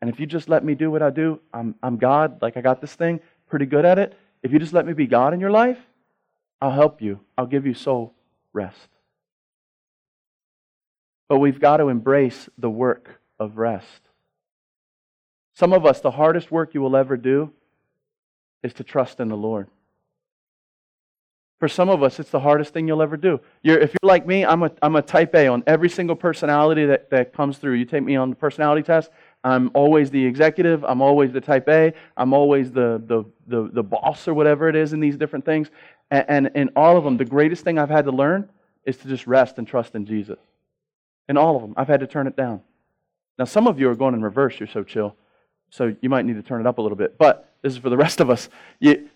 And 0.00 0.10
if 0.10 0.20
you 0.20 0.26
just 0.26 0.48
let 0.48 0.64
me 0.64 0.74
do 0.74 0.90
what 0.90 1.02
I 1.02 1.10
do, 1.10 1.40
I'm, 1.52 1.74
I'm 1.82 1.96
God, 1.96 2.42
like 2.42 2.56
I 2.56 2.60
got 2.60 2.80
this 2.80 2.94
thing, 2.94 3.20
pretty 3.48 3.66
good 3.66 3.84
at 3.84 3.98
it. 3.98 4.16
If 4.42 4.52
you 4.52 4.58
just 4.58 4.72
let 4.72 4.86
me 4.86 4.92
be 4.92 5.06
God 5.06 5.32
in 5.32 5.40
your 5.40 5.50
life, 5.50 5.78
I'll 6.60 6.72
help 6.72 7.00
you. 7.00 7.20
I'll 7.36 7.46
give 7.46 7.66
you 7.66 7.74
soul 7.74 8.14
rest. 8.52 8.88
But 11.28 11.38
we've 11.38 11.60
got 11.60 11.78
to 11.78 11.88
embrace 11.88 12.48
the 12.56 12.70
work 12.70 13.20
of 13.38 13.58
rest. 13.58 14.02
Some 15.54 15.72
of 15.72 15.86
us, 15.86 16.00
the 16.00 16.10
hardest 16.10 16.50
work 16.50 16.74
you 16.74 16.82
will 16.82 16.96
ever 16.96 17.16
do 17.16 17.50
is 18.62 18.74
to 18.74 18.84
trust 18.84 19.20
in 19.20 19.28
the 19.28 19.36
Lord. 19.36 19.68
For 21.58 21.68
some 21.68 21.88
of 21.88 22.02
us, 22.02 22.20
it's 22.20 22.30
the 22.30 22.40
hardest 22.40 22.74
thing 22.74 22.86
you'll 22.86 23.00
ever 23.00 23.16
do. 23.16 23.40
You're, 23.62 23.78
if 23.78 23.90
you're 23.90 24.08
like 24.08 24.26
me, 24.26 24.44
I'm 24.44 24.62
a, 24.62 24.70
I'm 24.82 24.96
a 24.96 25.02
type 25.02 25.34
A 25.34 25.48
on 25.48 25.64
every 25.66 25.88
single 25.88 26.14
personality 26.14 26.84
that, 26.84 27.08
that 27.10 27.32
comes 27.32 27.56
through. 27.56 27.74
You 27.74 27.86
take 27.86 28.02
me 28.02 28.16
on 28.16 28.28
the 28.28 28.36
personality 28.36 28.82
test, 28.82 29.10
I'm 29.46 29.70
always 29.74 30.10
the 30.10 30.26
executive. 30.26 30.84
I'm 30.84 31.00
always 31.00 31.30
the 31.30 31.40
type 31.40 31.68
A. 31.68 31.94
I'm 32.16 32.32
always 32.32 32.72
the, 32.72 33.00
the, 33.06 33.24
the, 33.46 33.70
the 33.72 33.82
boss 33.82 34.26
or 34.26 34.34
whatever 34.34 34.68
it 34.68 34.74
is 34.74 34.92
in 34.92 34.98
these 34.98 35.16
different 35.16 35.44
things. 35.44 35.70
And, 36.10 36.24
and 36.28 36.50
in 36.56 36.70
all 36.74 36.96
of 36.96 37.04
them, 37.04 37.16
the 37.16 37.24
greatest 37.24 37.62
thing 37.62 37.78
I've 37.78 37.88
had 37.88 38.06
to 38.06 38.10
learn 38.10 38.50
is 38.84 38.96
to 38.98 39.08
just 39.08 39.28
rest 39.28 39.58
and 39.58 39.66
trust 39.66 39.94
in 39.94 40.04
Jesus. 40.04 40.38
In 41.28 41.36
all 41.36 41.54
of 41.54 41.62
them, 41.62 41.74
I've 41.76 41.86
had 41.86 42.00
to 42.00 42.08
turn 42.08 42.26
it 42.26 42.36
down. 42.36 42.60
Now, 43.38 43.44
some 43.44 43.68
of 43.68 43.78
you 43.78 43.88
are 43.88 43.94
going 43.94 44.14
in 44.14 44.22
reverse. 44.22 44.58
You're 44.58 44.66
so 44.66 44.82
chill. 44.82 45.14
So 45.70 45.94
you 46.00 46.08
might 46.08 46.24
need 46.24 46.34
to 46.34 46.42
turn 46.42 46.60
it 46.60 46.66
up 46.66 46.78
a 46.78 46.82
little 46.82 46.98
bit. 46.98 47.16
But 47.16 47.52
this 47.62 47.72
is 47.72 47.78
for 47.78 47.88
the 47.88 47.96
rest 47.96 48.20
of 48.20 48.30
us. 48.30 48.48
You, 48.80 49.08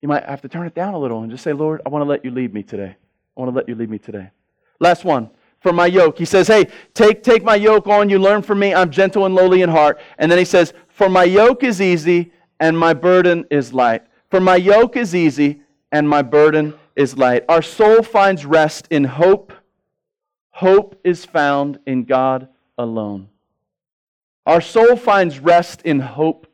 you 0.00 0.08
might 0.08 0.24
have 0.26 0.42
to 0.42 0.48
turn 0.48 0.68
it 0.68 0.76
down 0.76 0.94
a 0.94 0.98
little 0.98 1.22
and 1.22 1.30
just 1.32 1.42
say, 1.42 1.52
Lord, 1.52 1.82
I 1.84 1.88
want 1.88 2.04
to 2.04 2.08
let 2.08 2.24
you 2.24 2.30
lead 2.30 2.54
me 2.54 2.62
today. 2.62 2.94
I 3.36 3.40
want 3.40 3.52
to 3.52 3.56
let 3.56 3.68
you 3.68 3.74
lead 3.74 3.90
me 3.90 3.98
today. 3.98 4.30
Last 4.78 5.04
one 5.04 5.30
for 5.64 5.72
my 5.72 5.86
yoke. 5.86 6.18
He 6.18 6.26
says, 6.26 6.46
Hey, 6.46 6.66
take, 6.92 7.22
take 7.22 7.42
my 7.42 7.54
yoke 7.54 7.86
on 7.86 8.10
you, 8.10 8.18
learn 8.18 8.42
from 8.42 8.58
me. 8.58 8.74
I'm 8.74 8.90
gentle 8.90 9.24
and 9.24 9.34
lowly 9.34 9.62
in 9.62 9.70
heart. 9.70 9.98
And 10.18 10.30
then 10.30 10.38
he 10.38 10.44
says, 10.44 10.74
For 10.88 11.08
my 11.08 11.24
yoke 11.24 11.64
is 11.64 11.80
easy 11.80 12.32
and 12.60 12.78
my 12.78 12.92
burden 12.92 13.46
is 13.50 13.72
light. 13.72 14.02
For 14.30 14.40
my 14.40 14.56
yoke 14.56 14.94
is 14.94 15.14
easy 15.14 15.62
and 15.90 16.06
my 16.06 16.20
burden 16.20 16.74
is 16.96 17.16
light. 17.16 17.46
Our 17.48 17.62
soul 17.62 18.02
finds 18.02 18.44
rest 18.44 18.88
in 18.90 19.04
hope. 19.04 19.54
Hope 20.50 21.00
is 21.02 21.24
found 21.24 21.78
in 21.86 22.04
God 22.04 22.48
alone. 22.76 23.30
Our 24.44 24.60
soul 24.60 24.96
finds 24.96 25.40
rest 25.40 25.80
in 25.82 25.98
hope, 25.98 26.46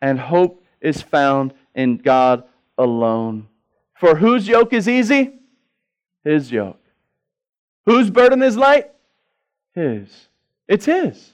and 0.00 0.18
hope 0.18 0.64
is 0.80 1.02
found 1.02 1.52
in 1.74 1.98
God 1.98 2.44
alone. 2.78 3.48
For 3.92 4.16
whose 4.16 4.48
yoke 4.48 4.72
is 4.72 4.88
easy? 4.88 5.34
His 6.24 6.50
yoke. 6.50 6.79
Whose 7.90 8.08
burden 8.08 8.40
is 8.40 8.56
light? 8.56 8.88
His. 9.74 10.28
It's 10.68 10.84
His. 10.84 11.32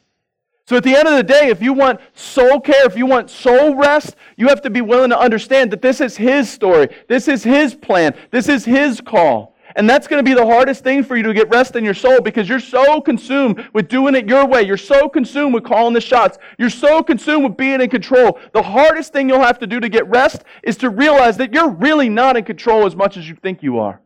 So 0.66 0.78
at 0.78 0.84
the 0.84 0.96
end 0.96 1.06
of 1.06 1.14
the 1.14 1.22
day, 1.22 1.48
if 1.48 1.60
you 1.60 1.74
want 1.74 2.00
soul 2.14 2.60
care, 2.60 2.86
if 2.86 2.96
you 2.96 3.04
want 3.04 3.28
soul 3.28 3.74
rest, 3.74 4.16
you 4.38 4.48
have 4.48 4.62
to 4.62 4.70
be 4.70 4.80
willing 4.80 5.10
to 5.10 5.18
understand 5.18 5.70
that 5.72 5.82
this 5.82 6.00
is 6.00 6.16
His 6.16 6.48
story. 6.48 6.88
This 7.08 7.28
is 7.28 7.44
His 7.44 7.74
plan. 7.74 8.14
This 8.30 8.48
is 8.48 8.64
His 8.64 9.02
call. 9.02 9.54
And 9.74 9.88
that's 9.88 10.08
going 10.08 10.24
to 10.24 10.28
be 10.28 10.34
the 10.34 10.46
hardest 10.46 10.82
thing 10.82 11.04
for 11.04 11.14
you 11.14 11.22
to 11.24 11.34
get 11.34 11.50
rest 11.50 11.76
in 11.76 11.84
your 11.84 11.92
soul 11.92 12.22
because 12.22 12.48
you're 12.48 12.58
so 12.58 13.02
consumed 13.02 13.62
with 13.74 13.88
doing 13.88 14.14
it 14.14 14.26
your 14.26 14.46
way. 14.46 14.62
You're 14.62 14.78
so 14.78 15.10
consumed 15.10 15.52
with 15.52 15.64
calling 15.64 15.92
the 15.92 16.00
shots. 16.00 16.38
You're 16.56 16.70
so 16.70 17.02
consumed 17.02 17.44
with 17.44 17.58
being 17.58 17.82
in 17.82 17.90
control. 17.90 18.40
The 18.54 18.62
hardest 18.62 19.12
thing 19.12 19.28
you'll 19.28 19.40
have 19.40 19.58
to 19.58 19.66
do 19.66 19.78
to 19.78 19.90
get 19.90 20.08
rest 20.08 20.42
is 20.62 20.78
to 20.78 20.88
realize 20.88 21.36
that 21.36 21.52
you're 21.52 21.68
really 21.68 22.08
not 22.08 22.38
in 22.38 22.44
control 22.44 22.86
as 22.86 22.96
much 22.96 23.18
as 23.18 23.28
you 23.28 23.34
think 23.34 23.62
you 23.62 23.78
are. 23.78 24.00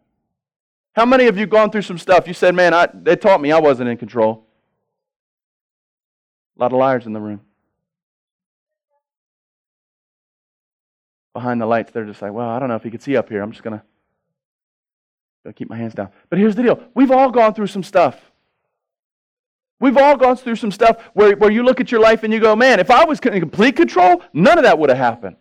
How 0.94 1.06
many 1.06 1.26
of 1.26 1.38
you 1.38 1.46
gone 1.46 1.70
through 1.70 1.82
some 1.82 1.98
stuff? 1.98 2.26
You 2.26 2.34
said, 2.34 2.54
man, 2.54 2.74
I, 2.74 2.88
they 2.92 3.16
taught 3.16 3.40
me 3.40 3.52
I 3.52 3.60
wasn't 3.60 3.88
in 3.88 3.96
control. 3.96 4.46
A 6.56 6.60
lot 6.60 6.72
of 6.72 6.78
liars 6.78 7.06
in 7.06 7.12
the 7.12 7.20
room. 7.20 7.40
Behind 11.32 11.60
the 11.60 11.66
lights, 11.66 11.92
they're 11.92 12.04
just 12.04 12.20
like, 12.20 12.32
well, 12.32 12.48
I 12.48 12.58
don't 12.58 12.68
know 12.68 12.74
if 12.74 12.84
you 12.84 12.90
could 12.90 13.02
see 13.02 13.16
up 13.16 13.28
here. 13.28 13.40
I'm 13.40 13.52
just 13.52 13.62
going 13.62 13.80
to 15.44 15.52
keep 15.52 15.70
my 15.70 15.76
hands 15.76 15.94
down. 15.94 16.08
But 16.28 16.38
here's 16.38 16.56
the 16.56 16.62
deal 16.62 16.82
we've 16.94 17.10
all 17.10 17.30
gone 17.30 17.54
through 17.54 17.68
some 17.68 17.84
stuff. 17.84 18.20
We've 19.78 19.96
all 19.96 20.16
gone 20.16 20.36
through 20.36 20.56
some 20.56 20.70
stuff 20.70 21.00
where, 21.14 21.34
where 21.36 21.50
you 21.50 21.62
look 21.62 21.80
at 21.80 21.90
your 21.90 22.00
life 22.00 22.22
and 22.22 22.32
you 22.32 22.40
go, 22.40 22.54
man, 22.54 22.80
if 22.80 22.90
I 22.90 23.04
was 23.04 23.18
in 23.20 23.40
complete 23.40 23.76
control, 23.76 24.22
none 24.34 24.58
of 24.58 24.64
that 24.64 24.78
would 24.78 24.90
have 24.90 24.98
happened. 24.98 25.36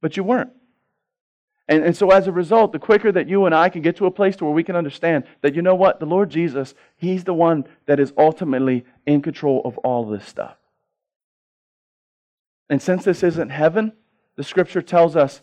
But 0.00 0.16
you 0.16 0.22
weren't. 0.22 0.50
And, 1.70 1.84
and 1.84 1.96
so 1.96 2.10
as 2.10 2.26
a 2.26 2.32
result, 2.32 2.72
the 2.72 2.80
quicker 2.80 3.12
that 3.12 3.28
you 3.28 3.46
and 3.46 3.54
I 3.54 3.68
can 3.68 3.80
get 3.80 3.96
to 3.96 4.06
a 4.06 4.10
place 4.10 4.34
to 4.36 4.44
where 4.44 4.52
we 4.52 4.64
can 4.64 4.74
understand 4.74 5.22
that, 5.40 5.54
you 5.54 5.62
know 5.62 5.76
what, 5.76 6.00
the 6.00 6.06
Lord 6.06 6.28
Jesus, 6.28 6.74
He's 6.96 7.22
the 7.22 7.32
one 7.32 7.64
that 7.86 8.00
is 8.00 8.12
ultimately 8.18 8.84
in 9.06 9.22
control 9.22 9.62
of 9.64 9.78
all 9.78 10.04
this 10.04 10.26
stuff. 10.26 10.56
And 12.68 12.82
since 12.82 13.04
this 13.04 13.22
isn't 13.22 13.50
heaven, 13.50 13.92
the 14.34 14.42
scripture 14.42 14.82
tells 14.82 15.14
us, 15.14 15.42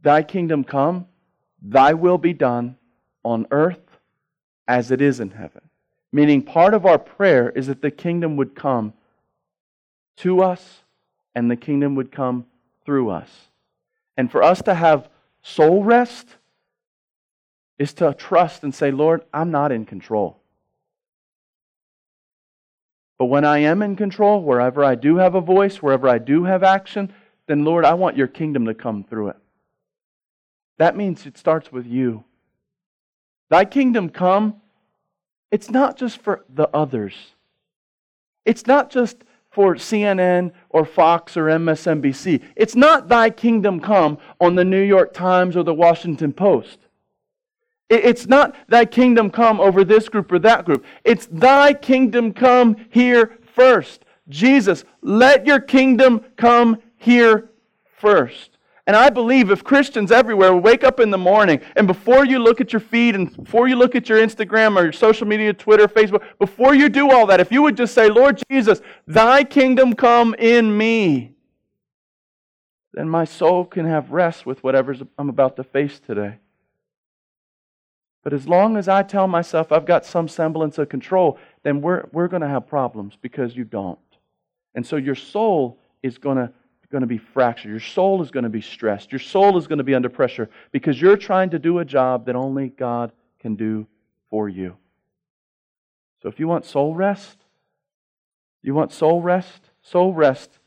Thy 0.00 0.22
kingdom 0.22 0.62
come, 0.62 1.06
Thy 1.60 1.92
will 1.92 2.18
be 2.18 2.32
done 2.32 2.76
on 3.24 3.48
earth 3.50 3.98
as 4.68 4.92
it 4.92 5.02
is 5.02 5.18
in 5.18 5.32
heaven. 5.32 5.62
Meaning, 6.12 6.42
part 6.42 6.72
of 6.72 6.86
our 6.86 6.98
prayer 6.98 7.50
is 7.50 7.66
that 7.66 7.82
the 7.82 7.90
kingdom 7.90 8.36
would 8.36 8.54
come 8.54 8.92
to 10.18 10.40
us 10.40 10.82
and 11.34 11.50
the 11.50 11.56
kingdom 11.56 11.96
would 11.96 12.12
come 12.12 12.46
through 12.84 13.10
us. 13.10 13.28
And 14.16 14.30
for 14.30 14.40
us 14.42 14.62
to 14.62 14.74
have 14.74 15.08
Soul 15.48 15.82
rest 15.82 16.36
is 17.78 17.94
to 17.94 18.12
trust 18.12 18.64
and 18.64 18.74
say, 18.74 18.90
Lord, 18.90 19.22
I'm 19.32 19.50
not 19.50 19.72
in 19.72 19.86
control. 19.86 20.36
But 23.18 23.26
when 23.26 23.46
I 23.46 23.60
am 23.60 23.80
in 23.80 23.96
control, 23.96 24.42
wherever 24.42 24.84
I 24.84 24.94
do 24.94 25.16
have 25.16 25.34
a 25.34 25.40
voice, 25.40 25.76
wherever 25.76 26.06
I 26.06 26.18
do 26.18 26.44
have 26.44 26.62
action, 26.62 27.12
then 27.46 27.64
Lord, 27.64 27.86
I 27.86 27.94
want 27.94 28.16
your 28.16 28.26
kingdom 28.26 28.66
to 28.66 28.74
come 28.74 29.04
through 29.04 29.28
it. 29.28 29.36
That 30.76 30.96
means 30.96 31.24
it 31.24 31.38
starts 31.38 31.72
with 31.72 31.86
you. 31.86 32.24
Thy 33.48 33.64
kingdom 33.64 34.10
come, 34.10 34.60
it's 35.50 35.70
not 35.70 35.96
just 35.96 36.18
for 36.18 36.44
the 36.50 36.68
others. 36.74 37.14
It's 38.44 38.66
not 38.66 38.90
just 38.90 39.24
for 39.58 39.74
CNN 39.74 40.52
or 40.68 40.84
Fox 40.84 41.36
or 41.36 41.46
MSNBC. 41.46 42.44
It's 42.54 42.76
not 42.76 43.08
thy 43.08 43.28
kingdom 43.28 43.80
come 43.80 44.18
on 44.40 44.54
the 44.54 44.64
New 44.64 44.80
York 44.80 45.12
Times 45.12 45.56
or 45.56 45.64
the 45.64 45.74
Washington 45.74 46.32
Post. 46.32 46.78
It's 47.90 48.28
not 48.28 48.54
thy 48.68 48.84
kingdom 48.84 49.30
come 49.30 49.58
over 49.58 49.82
this 49.82 50.08
group 50.08 50.30
or 50.30 50.38
that 50.38 50.64
group. 50.64 50.84
It's 51.02 51.26
thy 51.26 51.72
kingdom 51.72 52.32
come 52.34 52.76
here 52.90 53.36
first. 53.52 54.04
Jesus, 54.28 54.84
let 55.02 55.44
your 55.44 55.58
kingdom 55.58 56.24
come 56.36 56.80
here 56.96 57.50
first. 57.96 58.57
And 58.88 58.96
I 58.96 59.10
believe 59.10 59.50
if 59.50 59.62
Christians 59.62 60.10
everywhere 60.10 60.54
wake 60.56 60.82
up 60.82 60.98
in 60.98 61.10
the 61.10 61.18
morning 61.18 61.60
and 61.76 61.86
before 61.86 62.24
you 62.24 62.38
look 62.38 62.58
at 62.62 62.72
your 62.72 62.80
feed 62.80 63.14
and 63.14 63.36
before 63.36 63.68
you 63.68 63.76
look 63.76 63.94
at 63.94 64.08
your 64.08 64.18
Instagram 64.18 64.78
or 64.78 64.84
your 64.84 64.92
social 64.92 65.26
media, 65.26 65.52
Twitter, 65.52 65.86
Facebook, 65.86 66.24
before 66.38 66.74
you 66.74 66.88
do 66.88 67.10
all 67.10 67.26
that, 67.26 67.38
if 67.38 67.52
you 67.52 67.60
would 67.60 67.76
just 67.76 67.92
say, 67.92 68.08
Lord 68.08 68.40
Jesus, 68.50 68.80
thy 69.06 69.44
kingdom 69.44 69.92
come 69.92 70.34
in 70.38 70.74
me, 70.74 71.34
then 72.94 73.10
my 73.10 73.26
soul 73.26 73.66
can 73.66 73.84
have 73.84 74.10
rest 74.10 74.46
with 74.46 74.64
whatever 74.64 74.96
I'm 75.18 75.28
about 75.28 75.56
to 75.56 75.64
face 75.64 76.00
today. 76.00 76.36
But 78.24 78.32
as 78.32 78.48
long 78.48 78.78
as 78.78 78.88
I 78.88 79.02
tell 79.02 79.28
myself 79.28 79.70
I've 79.70 79.84
got 79.84 80.06
some 80.06 80.28
semblance 80.28 80.78
of 80.78 80.88
control, 80.88 81.38
then 81.62 81.82
we're, 81.82 82.08
we're 82.10 82.28
going 82.28 82.40
to 82.40 82.48
have 82.48 82.66
problems 82.66 83.18
because 83.20 83.54
you 83.54 83.64
don't. 83.64 83.98
And 84.74 84.86
so 84.86 84.96
your 84.96 85.14
soul 85.14 85.78
is 86.02 86.16
going 86.16 86.38
to 86.38 86.52
going 86.90 87.02
to 87.02 87.06
be 87.06 87.18
fractured. 87.18 87.70
Your 87.70 87.80
soul 87.80 88.22
is 88.22 88.30
going 88.30 88.44
to 88.44 88.50
be 88.50 88.60
stressed. 88.60 89.12
Your 89.12 89.18
soul 89.18 89.58
is 89.58 89.66
going 89.66 89.78
to 89.78 89.84
be 89.84 89.94
under 89.94 90.08
pressure 90.08 90.48
because 90.72 91.00
you're 91.00 91.16
trying 91.16 91.50
to 91.50 91.58
do 91.58 91.78
a 91.78 91.84
job 91.84 92.26
that 92.26 92.36
only 92.36 92.68
God 92.68 93.12
can 93.40 93.56
do 93.56 93.86
for 94.30 94.48
you. 94.48 94.76
So 96.22 96.28
if 96.28 96.40
you 96.40 96.48
want 96.48 96.64
soul 96.64 96.94
rest, 96.94 97.38
you 98.62 98.74
want 98.74 98.92
soul 98.92 99.22
rest? 99.22 99.70
Soul 99.82 100.12
rest 100.12 100.58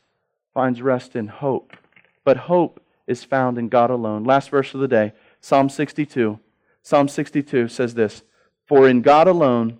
finds 0.54 0.80
rest 0.80 1.14
in 1.16 1.28
hope. 1.28 1.76
But 2.24 2.36
hope 2.36 2.80
is 3.06 3.24
found 3.24 3.58
in 3.58 3.68
God 3.68 3.90
alone. 3.90 4.24
Last 4.24 4.50
verse 4.50 4.74
of 4.74 4.80
the 4.80 4.88
day, 4.88 5.12
Psalm 5.40 5.68
62. 5.68 6.38
Psalm 6.82 7.08
62 7.08 7.68
says 7.68 7.94
this 7.94 8.22
For 8.66 8.88
in 8.88 9.02
God 9.02 9.28
alone 9.28 9.78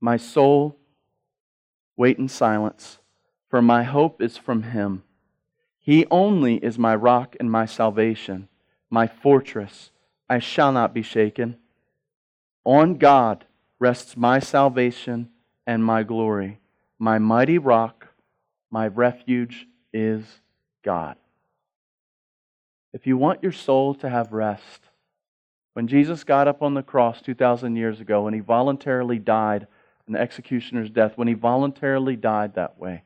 my 0.00 0.16
soul 0.16 0.76
wait 1.96 2.18
in 2.18 2.28
silence, 2.28 2.98
for 3.48 3.60
my 3.60 3.82
hope 3.82 4.22
is 4.22 4.38
from 4.38 4.62
him. 4.62 5.02
He 5.80 6.06
only 6.10 6.56
is 6.56 6.78
my 6.78 6.94
rock 6.94 7.36
and 7.40 7.50
my 7.50 7.66
salvation, 7.66 8.48
my 8.90 9.06
fortress. 9.06 9.90
I 10.28 10.38
shall 10.38 10.72
not 10.72 10.94
be 10.94 11.02
shaken. 11.02 11.56
On 12.64 12.96
God 12.96 13.46
rests 13.78 14.16
my 14.16 14.38
salvation 14.38 15.30
and 15.66 15.84
my 15.84 16.02
glory. 16.02 16.60
My 16.98 17.18
mighty 17.18 17.58
rock, 17.58 18.08
my 18.70 18.86
refuge 18.86 19.66
is 19.92 20.24
God. 20.84 21.16
If 22.92 23.06
you 23.06 23.16
want 23.16 23.42
your 23.42 23.52
soul 23.52 23.94
to 23.96 24.08
have 24.08 24.32
rest, 24.32 24.82
when 25.72 25.88
Jesus 25.88 26.24
got 26.24 26.48
up 26.48 26.62
on 26.62 26.74
the 26.74 26.82
cross 26.82 27.22
2,000 27.22 27.76
years 27.76 28.00
ago 28.00 28.26
and 28.26 28.34
he 28.34 28.40
voluntarily 28.40 29.18
died 29.18 29.66
an 30.06 30.16
executioner's 30.16 30.90
death, 30.90 31.16
when 31.16 31.28
he 31.28 31.34
voluntarily 31.34 32.16
died 32.16 32.54
that 32.54 32.78
way, 32.78 33.04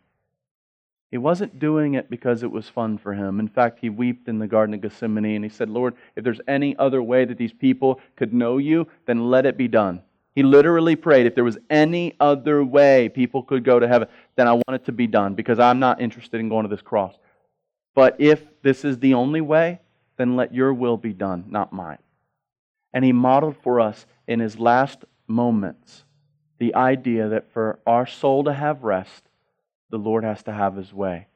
he 1.15 1.19
wasn't 1.19 1.61
doing 1.61 1.95
it 1.95 2.11
because 2.11 2.43
it 2.43 2.51
was 2.51 2.69
fun 2.69 2.99
for 2.99 3.15
him. 3.15 3.39
In 3.39 3.47
fact, 3.47 3.79
he 3.81 3.89
wept 3.89 4.27
in 4.27 4.41
the 4.41 4.49
Garden 4.49 4.75
of 4.75 4.81
Gethsemane 4.81 5.37
and 5.37 5.45
he 5.45 5.49
said, 5.49 5.71
Lord, 5.71 5.95
if 6.17 6.25
there's 6.25 6.41
any 6.49 6.77
other 6.77 7.01
way 7.01 7.25
that 7.25 7.39
these 7.39 7.53
people 7.53 8.01
could 8.17 8.35
know 8.35 8.59
you, 8.59 8.89
then 9.07 9.31
let 9.31 9.47
it 9.47 9.57
be 9.57 9.69
done. 9.69 10.03
He 10.35 10.43
literally 10.43 10.97
prayed, 10.97 11.27
if 11.27 11.37
there 11.37 11.45
was 11.45 11.57
any 11.71 12.17
other 12.19 12.65
way 12.65 13.09
people 13.09 13.45
could 13.45 13.63
go 13.63 13.79
to 13.79 13.87
heaven, 13.87 14.09
then 14.35 14.49
I 14.49 14.55
want 14.55 14.73
it 14.73 14.87
to 14.87 14.93
be 14.93 15.07
done 15.07 15.37
because 15.37 15.61
I'm 15.61 15.79
not 15.79 16.01
interested 16.01 16.41
in 16.41 16.49
going 16.49 16.65
to 16.65 16.69
this 16.69 16.83
cross. 16.83 17.15
But 17.95 18.17
if 18.19 18.43
this 18.63 18.85
is 18.85 18.99
the 18.99 19.15
only 19.15 19.41
way, 19.41 19.79
then 20.17 20.35
let 20.35 20.53
your 20.53 20.75
will 20.75 20.97
be 20.97 21.13
done, 21.13 21.45
not 21.47 21.73
mine. 21.73 21.99
And 22.93 23.05
he 23.05 23.13
modeled 23.13 23.59
for 23.63 23.79
us 23.79 24.05
in 24.27 24.41
his 24.41 24.59
last 24.59 25.05
moments 25.29 26.03
the 26.59 26.75
idea 26.75 27.29
that 27.29 27.53
for 27.53 27.79
our 27.87 28.05
soul 28.05 28.43
to 28.43 28.53
have 28.53 28.83
rest, 28.83 29.24
the 29.95 29.99
Lord 29.99 30.25
has 30.25 30.43
to 30.43 30.53
have 30.53 30.75
his 30.75 30.93
way. 30.93 31.29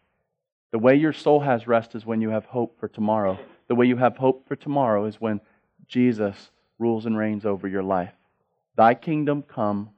The 0.73 0.81
way 0.81 0.97
your 0.97 1.13
soul 1.13 1.39
has 1.39 1.69
rest 1.69 1.95
is 1.95 2.05
when 2.05 2.21
you 2.21 2.31
have 2.31 2.45
hope 2.47 2.81
for 2.81 2.89
tomorrow. 2.89 3.39
The 3.69 3.77
way 3.77 3.87
you 3.87 3.97
have 3.99 4.17
hope 4.17 4.49
for 4.49 4.57
tomorrow 4.57 5.05
is 5.05 5.21
when 5.21 5.41
Jesus 5.87 6.51
rules 6.77 7.07
and 7.07 7.17
reigns 7.17 7.47
over 7.47 7.69
your 7.69 7.85
life. 7.85 8.11
Thy 8.75 8.95
kingdom 8.95 9.45
come 9.45 9.91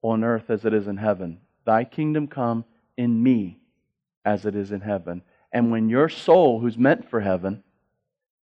on 0.00 0.24
earth 0.24 0.48
as 0.48 0.64
it 0.64 0.72
is 0.72 0.88
in 0.88 0.96
heaven. 0.96 1.40
Thy 1.66 1.84
kingdom 1.84 2.28
come 2.28 2.64
in 2.96 3.22
me 3.22 3.58
as 4.24 4.46
it 4.46 4.56
is 4.56 4.72
in 4.72 4.80
heaven. 4.80 5.20
And 5.52 5.70
when 5.70 5.90
your 5.90 6.08
soul, 6.08 6.60
who's 6.60 6.78
meant 6.78 7.10
for 7.10 7.20
heaven, 7.20 7.62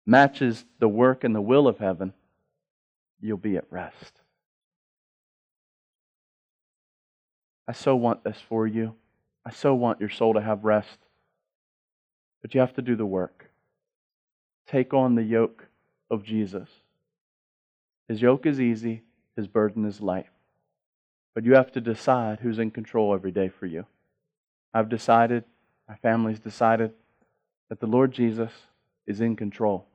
matches 0.06 0.66
the 0.80 0.90
work 0.90 1.24
and 1.24 1.34
the 1.34 1.40
will 1.40 1.70
of 1.70 1.78
heaven, 1.78 2.12
you'll 3.22 3.38
be 3.38 3.56
at 3.56 3.72
rest. 3.72 4.20
I 7.66 7.72
so 7.72 7.96
want 7.96 8.26
this 8.26 8.42
for 8.50 8.68
you. 8.68 8.96
I 9.46 9.52
so 9.52 9.74
want 9.76 10.00
your 10.00 10.10
soul 10.10 10.34
to 10.34 10.42
have 10.42 10.64
rest. 10.64 10.98
But 12.42 12.54
you 12.54 12.62
have 12.62 12.74
to 12.76 12.82
do 12.82 12.96
the 12.96 13.06
work. 13.06 13.50
Take 14.68 14.94
on 14.94 15.16
the 15.16 15.24
yoke 15.24 15.66
of 16.10 16.24
Jesus. 16.24 16.70
His 18.08 18.22
yoke 18.22 18.46
is 18.46 18.60
easy, 18.60 19.02
his 19.36 19.48
burden 19.48 19.86
is 19.86 20.02
light. 20.02 20.28
But 21.34 21.46
you 21.46 21.56
have 21.56 21.72
to 21.74 21.82
decide 21.82 22.40
who's 22.40 22.60
in 22.60 22.72
control 22.72 23.14
every 23.14 23.32
day 23.32 23.50
for 23.50 23.66
you. 23.66 23.86
I've 24.74 24.90
decided, 24.90 25.44
my 25.88 25.96
family's 25.96 26.40
decided, 26.40 26.94
that 27.70 27.80
the 27.80 27.88
Lord 27.88 28.12
Jesus 28.12 28.52
is 29.08 29.22
in 29.22 29.36
control. 29.36 29.86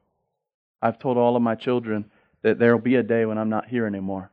I've 0.83 0.99
told 0.99 1.17
all 1.17 1.37
of 1.37 1.43
my 1.43 1.55
children 1.55 2.11
that 2.43 2.59
there 2.59 2.75
will 2.75 2.83
be 2.83 2.97
a 2.97 3.03
day 3.03 3.25
when 3.25 3.39
I'm 3.39 3.49
not 3.49 3.69
here 3.69 3.87
anymore. 3.87 4.31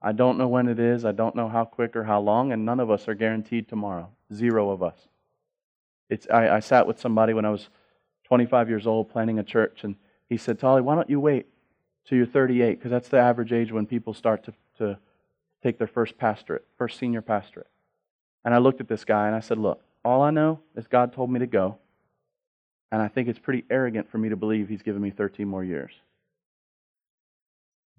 I 0.00 0.12
don't 0.12 0.38
know 0.38 0.48
when 0.48 0.68
it 0.68 0.78
is. 0.78 1.04
I 1.04 1.12
don't 1.12 1.34
know 1.34 1.48
how 1.48 1.64
quick 1.64 1.96
or 1.96 2.04
how 2.04 2.20
long, 2.20 2.52
and 2.52 2.64
none 2.64 2.80
of 2.80 2.90
us 2.90 3.08
are 3.08 3.14
guaranteed 3.14 3.68
tomorrow. 3.68 4.10
Zero 4.32 4.70
of 4.70 4.82
us. 4.82 4.96
It's, 6.08 6.26
I, 6.32 6.56
I 6.56 6.60
sat 6.60 6.86
with 6.86 7.00
somebody 7.00 7.34
when 7.34 7.44
I 7.44 7.50
was 7.50 7.68
25 8.24 8.68
years 8.68 8.86
old 8.86 9.10
planning 9.10 9.38
a 9.38 9.44
church, 9.44 9.80
and 9.82 9.96
he 10.28 10.36
said, 10.36 10.58
Tally, 10.58 10.82
why 10.82 10.94
don't 10.94 11.10
you 11.10 11.18
wait 11.18 11.46
till 12.06 12.16
you're 12.16 12.26
38? 12.26 12.78
Because 12.78 12.90
that's 12.90 13.08
the 13.08 13.18
average 13.18 13.52
age 13.52 13.72
when 13.72 13.86
people 13.86 14.14
start 14.14 14.44
to, 14.44 14.52
to 14.78 14.98
take 15.62 15.78
their 15.78 15.86
first 15.86 16.16
pastorate, 16.16 16.64
first 16.76 16.98
senior 16.98 17.22
pastorate. 17.22 17.66
And 18.44 18.54
I 18.54 18.58
looked 18.58 18.80
at 18.80 18.88
this 18.88 19.04
guy 19.04 19.26
and 19.26 19.34
I 19.34 19.40
said, 19.40 19.58
Look, 19.58 19.82
all 20.04 20.22
I 20.22 20.30
know 20.30 20.60
is 20.76 20.86
God 20.86 21.12
told 21.12 21.30
me 21.30 21.40
to 21.40 21.46
go, 21.46 21.76
and 22.92 23.02
I 23.02 23.08
think 23.08 23.28
it's 23.28 23.38
pretty 23.38 23.64
arrogant 23.68 24.10
for 24.10 24.18
me 24.18 24.28
to 24.28 24.36
believe 24.36 24.68
He's 24.68 24.82
given 24.82 25.02
me 25.02 25.10
13 25.10 25.48
more 25.48 25.64
years. 25.64 25.92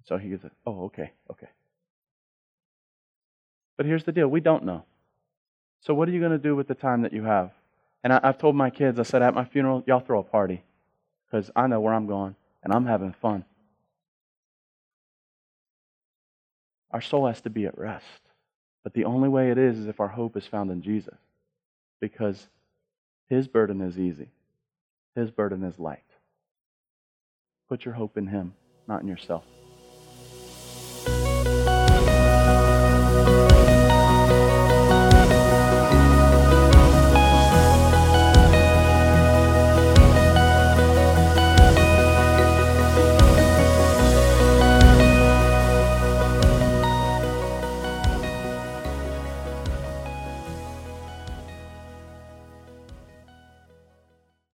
So 0.05 0.17
he 0.17 0.29
goes, 0.29 0.39
Oh, 0.65 0.85
okay, 0.85 1.11
okay. 1.29 1.49
But 3.79 3.85
here's 3.85 4.03
the 4.03 4.11
deal 4.11 4.27
we 4.27 4.41
don't 4.41 4.65
know. 4.65 4.83
So, 5.79 5.93
what 5.93 6.09
are 6.09 6.11
you 6.11 6.19
going 6.19 6.33
to 6.33 6.37
do 6.37 6.53
with 6.53 6.67
the 6.67 6.75
time 6.75 7.03
that 7.03 7.13
you 7.13 7.23
have? 7.23 7.51
And 8.03 8.11
I, 8.11 8.19
have 8.21 8.37
told 8.37 8.53
my 8.53 8.69
kids, 8.69 8.99
I 8.99 9.03
said 9.03 9.21
at 9.21 9.33
my 9.33 9.45
funeral, 9.45 9.85
y'all 9.87 10.01
throw 10.01 10.19
a 10.19 10.23
party 10.23 10.65
because 11.25 11.49
I 11.55 11.65
know 11.67 11.79
where 11.79 11.93
I'm 11.93 12.05
going 12.05 12.35
and 12.61 12.73
I'm 12.73 12.85
having 12.85 13.13
fun. 13.13 13.45
Our 16.91 16.99
soul 16.99 17.27
has 17.27 17.39
to 17.43 17.49
be 17.49 17.67
at 17.67 17.77
rest. 17.77 18.03
But 18.83 18.93
the 18.95 19.05
only 19.05 19.29
way 19.29 19.49
it 19.49 19.57
is 19.57 19.77
is 19.77 19.87
if 19.87 20.01
our 20.01 20.09
hope 20.09 20.35
is 20.35 20.45
found 20.45 20.71
in 20.71 20.81
Jesus 20.81 21.17
because 22.01 22.49
his 23.29 23.47
burden 23.47 23.79
is 23.79 23.97
easy, 23.97 24.27
his 25.15 25.31
burden 25.31 25.63
is 25.63 25.79
light. 25.79 26.03
Put 27.69 27.85
your 27.85 27.93
hope 27.93 28.17
in 28.17 28.27
him, 28.27 28.55
not 28.89 29.03
in 29.03 29.07
yourself. 29.07 29.45